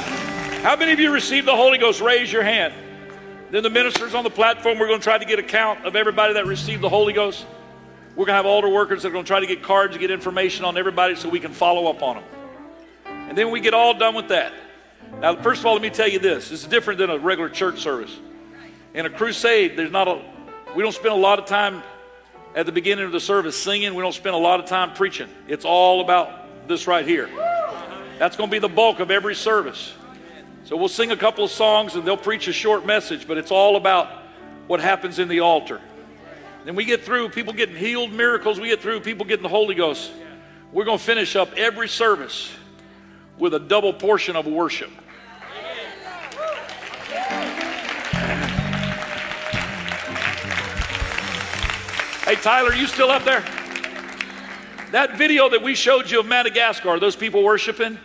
how 0.62 0.76
many 0.76 0.92
of 0.92 1.00
you 1.00 1.12
received 1.12 1.46
the 1.46 1.56
Holy 1.56 1.78
Ghost? 1.78 2.02
Raise 2.02 2.30
your 2.30 2.42
hand. 2.42 2.74
Then 3.50 3.62
the 3.62 3.70
ministers 3.70 4.14
on 4.14 4.24
the 4.24 4.30
platform, 4.30 4.78
we're 4.78 4.88
going 4.88 5.00
to 5.00 5.04
try 5.04 5.16
to 5.16 5.24
get 5.24 5.38
a 5.38 5.42
count 5.42 5.84
of 5.86 5.96
everybody 5.96 6.34
that 6.34 6.46
received 6.46 6.82
the 6.82 6.88
Holy 6.88 7.12
Ghost. 7.14 7.46
We're 8.10 8.26
going 8.26 8.34
to 8.34 8.34
have 8.34 8.46
altar 8.46 8.68
workers 8.68 9.02
that 9.02 9.08
are 9.08 9.12
going 9.12 9.24
to 9.24 9.28
try 9.28 9.40
to 9.40 9.46
get 9.46 9.62
cards 9.62 9.96
get 9.96 10.10
information 10.10 10.64
on 10.64 10.76
everybody 10.76 11.14
so 11.14 11.28
we 11.28 11.40
can 11.40 11.52
follow 11.52 11.88
up 11.88 12.02
on 12.02 12.16
them. 12.16 12.24
And 13.28 13.38
then 13.38 13.50
we 13.50 13.60
get 13.60 13.74
all 13.74 13.94
done 13.94 14.14
with 14.14 14.28
that. 14.28 14.52
Now, 15.20 15.36
first 15.36 15.60
of 15.60 15.66
all, 15.66 15.74
let 15.74 15.82
me 15.82 15.90
tell 15.90 16.08
you 16.08 16.18
this. 16.18 16.50
This 16.50 16.62
is 16.62 16.66
different 16.66 16.98
than 16.98 17.10
a 17.10 17.18
regular 17.18 17.48
church 17.48 17.80
service. 17.80 18.14
In 18.92 19.06
a 19.06 19.10
crusade, 19.10 19.78
there's 19.78 19.90
not 19.90 20.08
a, 20.08 20.22
we 20.74 20.82
don't 20.82 20.92
spend 20.92 21.14
a 21.14 21.18
lot 21.18 21.38
of 21.38 21.46
time 21.46 21.82
at 22.54 22.66
the 22.66 22.72
beginning 22.72 23.04
of 23.04 23.12
the 23.12 23.20
service 23.20 23.60
singing. 23.60 23.94
We 23.94 24.02
don't 24.02 24.12
spend 24.12 24.34
a 24.34 24.38
lot 24.38 24.60
of 24.60 24.66
time 24.66 24.92
preaching. 24.94 25.28
It's 25.46 25.64
all 25.64 26.00
about 26.00 26.68
this 26.68 26.86
right 26.86 27.06
here. 27.06 27.28
That's 28.18 28.36
going 28.36 28.50
to 28.50 28.52
be 28.52 28.58
the 28.58 28.68
bulk 28.68 29.00
of 29.00 29.10
every 29.10 29.34
service. 29.34 29.94
So 30.68 30.76
we'll 30.76 30.88
sing 30.88 31.12
a 31.12 31.16
couple 31.16 31.44
of 31.44 31.50
songs 31.50 31.94
and 31.94 32.04
they'll 32.04 32.18
preach 32.18 32.46
a 32.46 32.52
short 32.52 32.84
message, 32.84 33.26
but 33.26 33.38
it's 33.38 33.50
all 33.50 33.76
about 33.76 34.08
what 34.66 34.80
happens 34.80 35.18
in 35.18 35.26
the 35.26 35.40
altar. 35.40 35.80
Then 36.66 36.74
we 36.74 36.84
get 36.84 37.04
through 37.04 37.30
people 37.30 37.54
getting 37.54 37.74
healed, 37.74 38.12
miracles. 38.12 38.60
We 38.60 38.68
get 38.68 38.82
through 38.82 39.00
people 39.00 39.24
getting 39.24 39.42
the 39.42 39.48
Holy 39.48 39.74
Ghost. 39.74 40.12
We're 40.70 40.84
going 40.84 40.98
to 40.98 41.04
finish 41.04 41.36
up 41.36 41.54
every 41.56 41.88
service 41.88 42.52
with 43.38 43.54
a 43.54 43.58
double 43.58 43.94
portion 43.94 44.36
of 44.36 44.46
worship. 44.46 44.90
Hey, 52.26 52.34
Tyler, 52.42 52.74
you 52.74 52.86
still 52.88 53.10
up 53.10 53.24
there? 53.24 53.40
That 54.92 55.16
video 55.16 55.48
that 55.48 55.62
we 55.62 55.74
showed 55.74 56.10
you 56.10 56.20
of 56.20 56.26
Madagascar, 56.26 57.00
those 57.00 57.16
people 57.16 57.42
worshiping, 57.42 57.96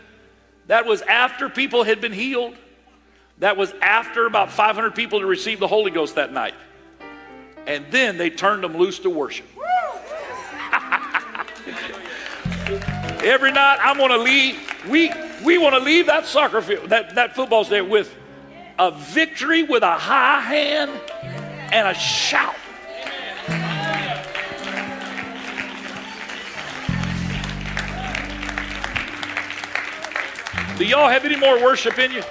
that 0.68 0.86
was 0.86 1.02
after 1.04 1.50
people 1.50 1.84
had 1.84 2.02
been 2.02 2.14
healed. 2.14 2.56
That 3.40 3.58
was 3.58 3.74
after 3.82 4.26
about 4.26 4.52
500 4.52 4.96
people 4.96 5.20
had 5.20 5.28
received 5.28 5.62
the 5.62 5.68
Holy 5.68 5.92
Ghost 5.92 6.16
that 6.16 6.32
night. 6.32 6.54
And 7.66 7.86
then 7.92 8.18
they 8.18 8.30
turned 8.30 8.64
them 8.64 8.78
loose 8.78 9.00
to 9.00 9.10
worship. 9.10 9.48
Every 13.24 13.52
night 13.52 13.80
I'm 13.82 13.98
gonna 13.98 14.18
leave, 14.18 14.60
we 14.90 15.12
we 15.44 15.58
want 15.58 15.76
to 15.76 15.82
leave 15.82 16.08
that 16.08 16.26
soccer 16.26 16.62
field, 16.62 16.90
that, 16.90 17.16
that 17.16 17.36
football 17.36 17.64
stadium 17.64 17.90
with 17.90 18.14
a 18.80 18.92
victory 18.92 19.64
with 19.64 19.84
a 19.84 19.94
high 19.94 20.40
hand 20.40 20.92
and 21.72 21.88
a 21.88 21.94
shout. 21.94 22.56
Do 30.78 30.86
y'all 30.86 31.08
have 31.08 31.24
any 31.24 31.36
more 31.36 31.62
worship 31.62 32.00
in 32.00 32.12
you? 32.12 32.24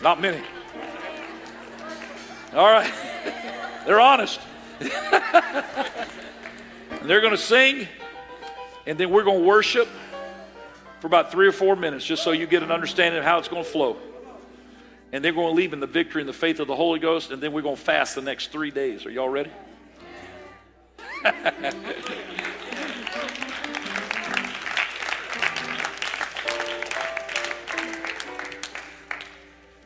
Not 0.00 0.20
many. 0.20 0.40
All 2.54 2.70
right. 2.70 2.92
They're 3.86 4.00
honest. 4.00 4.40
They're 7.02 7.20
going 7.20 7.32
to 7.32 7.36
sing, 7.36 7.88
and 8.86 8.96
then 8.96 9.10
we're 9.10 9.24
going 9.24 9.40
to 9.40 9.46
worship 9.46 9.88
for 11.00 11.08
about 11.08 11.32
three 11.32 11.48
or 11.48 11.52
four 11.52 11.74
minutes 11.74 12.04
just 12.04 12.22
so 12.22 12.30
you 12.30 12.46
get 12.46 12.62
an 12.62 12.70
understanding 12.70 13.18
of 13.18 13.24
how 13.24 13.38
it's 13.38 13.48
going 13.48 13.64
to 13.64 13.68
flow. 13.68 13.96
And 15.10 15.24
they're 15.24 15.32
going 15.32 15.48
to 15.48 15.54
leave 15.54 15.72
in 15.72 15.80
the 15.80 15.88
victory 15.88 16.22
and 16.22 16.28
the 16.28 16.32
faith 16.32 16.60
of 16.60 16.68
the 16.68 16.76
Holy 16.76 17.00
Ghost, 17.00 17.32
and 17.32 17.42
then 17.42 17.52
we're 17.52 17.62
going 17.62 17.76
to 17.76 17.82
fast 17.82 18.14
the 18.14 18.22
next 18.22 18.52
three 18.52 18.70
days. 18.70 19.04
Are 19.04 19.10
y'all 19.10 19.28
ready? 19.28 19.50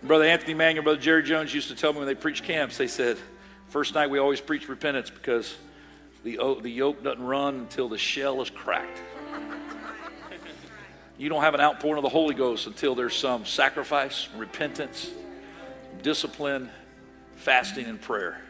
Brother 0.02 0.24
Anthony 0.24 0.54
Mangun 0.54 0.76
and 0.76 0.84
Brother 0.84 1.00
Jerry 1.00 1.22
Jones 1.22 1.52
used 1.54 1.68
to 1.68 1.74
tell 1.74 1.92
me 1.92 1.98
when 1.98 2.06
they 2.06 2.14
preached 2.14 2.44
camps, 2.44 2.76
they 2.76 2.86
said, 2.86 3.16
first 3.68 3.94
night 3.94 4.10
we 4.10 4.18
always 4.18 4.40
preach 4.40 4.68
repentance 4.68 5.10
because 5.10 5.56
the, 6.22 6.38
the 6.60 6.70
yolk 6.70 7.02
doesn't 7.02 7.22
run 7.22 7.56
until 7.56 7.88
the 7.88 7.98
shell 7.98 8.42
is 8.42 8.50
cracked. 8.50 9.00
You 11.18 11.30
don't 11.30 11.42
have 11.42 11.54
an 11.54 11.60
outpouring 11.60 11.96
of 11.96 12.02
the 12.02 12.10
Holy 12.10 12.34
Ghost 12.34 12.66
until 12.66 12.94
there's 12.94 13.16
some 13.16 13.46
sacrifice, 13.46 14.28
repentance, 14.36 15.10
discipline, 16.02 16.68
fasting, 17.36 17.86
and 17.86 18.00
prayer. 18.00 18.40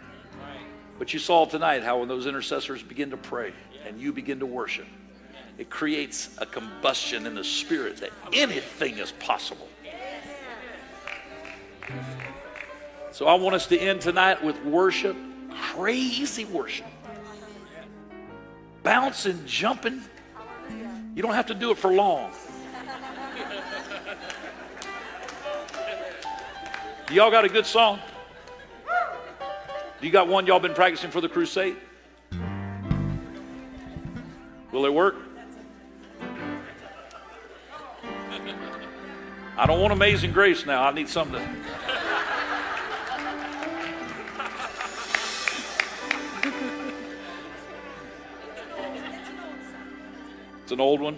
But 0.98 1.12
you 1.12 1.20
saw 1.20 1.44
tonight 1.44 1.84
how 1.84 1.98
when 1.98 2.08
those 2.08 2.26
intercessors 2.26 2.82
begin 2.82 3.10
to 3.10 3.16
pray 3.16 3.52
and 3.86 4.00
you 4.00 4.12
begin 4.12 4.40
to 4.40 4.46
worship, 4.46 4.86
it 5.58 5.70
creates 5.70 6.36
a 6.38 6.46
combustion 6.46 7.26
in 7.26 7.34
the 7.34 7.44
spirit 7.44 7.98
that 7.98 8.10
anything 8.32 8.98
is 8.98 9.12
possible. 9.12 9.68
So 13.12 13.26
I 13.26 13.34
want 13.34 13.54
us 13.54 13.66
to 13.68 13.78
end 13.78 14.00
tonight 14.00 14.44
with 14.44 14.62
worship, 14.64 15.16
crazy 15.72 16.44
worship. 16.44 16.86
Bouncing, 18.82 19.44
jumping. 19.46 20.02
You 21.14 21.22
don't 21.22 21.34
have 21.34 21.46
to 21.46 21.54
do 21.54 21.70
it 21.70 21.78
for 21.78 21.92
long. 21.92 22.30
Y'all 27.10 27.30
got 27.30 27.44
a 27.44 27.48
good 27.48 27.66
song? 27.66 28.00
You 30.00 30.10
got 30.10 30.28
one 30.28 30.46
y'all 30.46 30.60
been 30.60 30.74
practicing 30.74 31.10
for 31.10 31.20
the 31.20 31.28
crusade? 31.28 31.76
Will 34.72 34.84
it 34.84 34.92
work? 34.92 35.16
I 39.56 39.64
don't 39.64 39.80
want 39.80 39.94
Amazing 39.94 40.32
Grace 40.32 40.66
now. 40.66 40.82
I 40.82 40.92
need 40.92 41.08
something 41.08 41.40
to. 41.40 41.75
It's 50.66 50.72
an 50.72 50.80
old 50.80 51.00
one. 51.00 51.16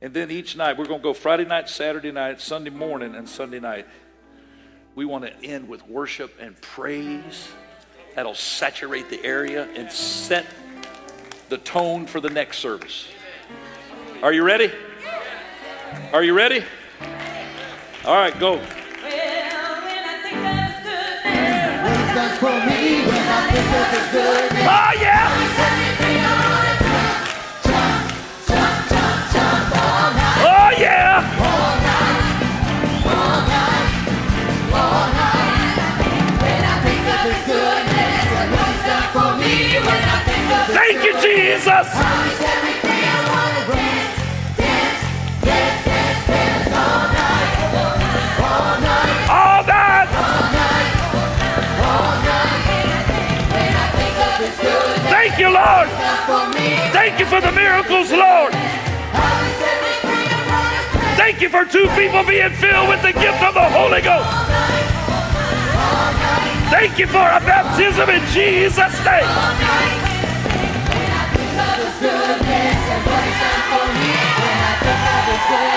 And 0.00 0.14
then 0.14 0.30
each 0.30 0.56
night, 0.56 0.78
we're 0.78 0.86
going 0.86 1.00
to 1.00 1.04
go 1.04 1.12
Friday 1.12 1.44
night, 1.44 1.68
Saturday 1.68 2.10
night, 2.10 2.40
Sunday 2.40 2.70
morning, 2.70 3.14
and 3.14 3.28
Sunday 3.28 3.60
night. 3.60 3.86
We 4.94 5.04
want 5.04 5.26
to 5.26 5.44
end 5.44 5.68
with 5.68 5.86
worship 5.86 6.34
and 6.40 6.58
praise 6.62 7.50
that'll 8.14 8.34
saturate 8.34 9.10
the 9.10 9.22
area 9.22 9.68
and 9.76 9.92
set 9.92 10.46
the 11.50 11.58
tone 11.58 12.06
for 12.06 12.18
the 12.18 12.30
next 12.30 12.60
service. 12.60 13.06
Are 14.22 14.32
you 14.32 14.42
ready? 14.42 14.72
Are 16.14 16.22
you 16.22 16.32
ready? 16.32 16.64
All 18.06 18.14
right, 18.14 18.40
go. 18.40 18.58
Oh, 24.70 24.92
yeah! 24.98 25.67
Thank 40.88 41.04
you, 41.04 41.12
Jesus. 41.20 41.86
Thank 55.10 55.38
you, 55.38 55.50
Lord. 55.50 55.88
Thank 56.94 57.18
you 57.18 57.26
for 57.26 57.42
the 57.42 57.52
miracles, 57.52 58.10
Lord. 58.10 58.54
Thank 61.18 61.42
you 61.42 61.50
for 61.50 61.66
two 61.66 61.86
people 61.96 62.24
being 62.24 62.48
filled 62.54 62.88
with 62.88 63.02
the 63.02 63.12
gift 63.12 63.42
of 63.42 63.52
the 63.52 63.68
Holy 63.68 64.00
Ghost. 64.00 64.26
Thank 66.70 66.98
you 66.98 67.06
for 67.06 67.18
a 67.18 67.40
baptism 67.44 68.08
in 68.08 68.24
Jesus' 68.32 69.04
name. 69.04 70.07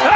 Ah! 0.04 0.11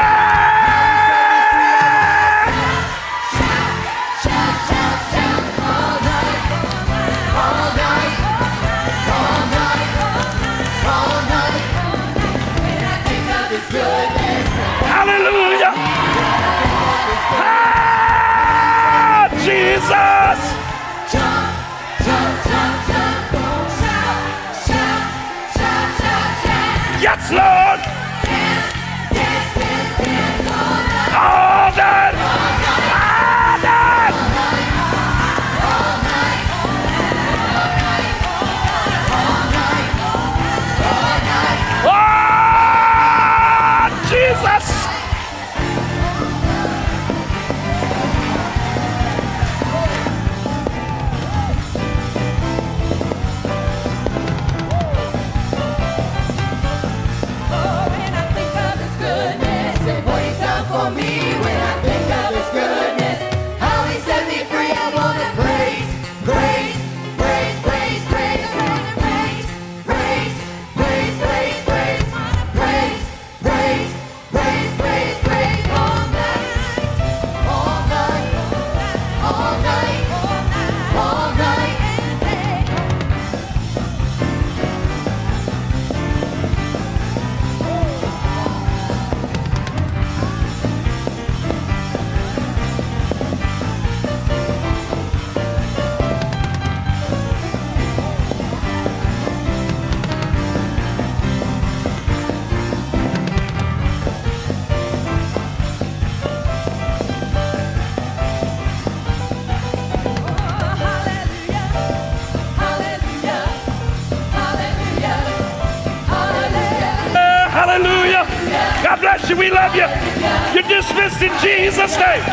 Dismissed 121.18 121.44
in 121.44 121.50
Jesus' 121.50 121.98
name. 121.98 122.24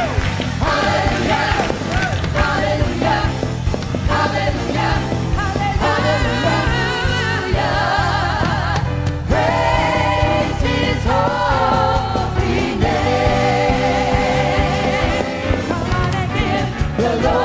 Somebody, 15.68 17.41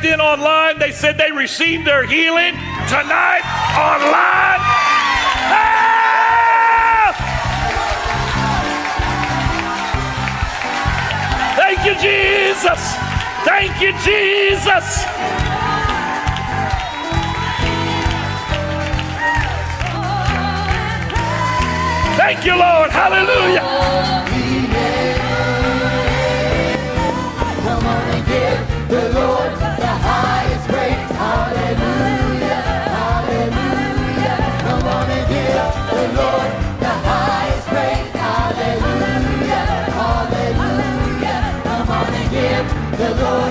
tagged 0.00 0.12
in 0.12 0.20
online. 0.20 0.78
They 0.78 0.92
said 0.92 1.16
they 1.18 1.32
received 1.32 1.86
their 1.86 2.06
healing 2.06 2.54
tonight 2.88 3.42
online. 3.76 4.60
Ah! 5.52 5.76
Thank 11.56 11.84
you, 11.84 11.94
Jesus. 12.00 12.96
Thank 13.44 13.80
you, 13.80 13.92
Jesus. 14.04 15.04
Thank 22.16 22.44
you, 22.44 22.54
Lord. 22.54 22.90
Hallelujah. 22.90 23.59
The 43.00 43.14
Lord 43.14 43.49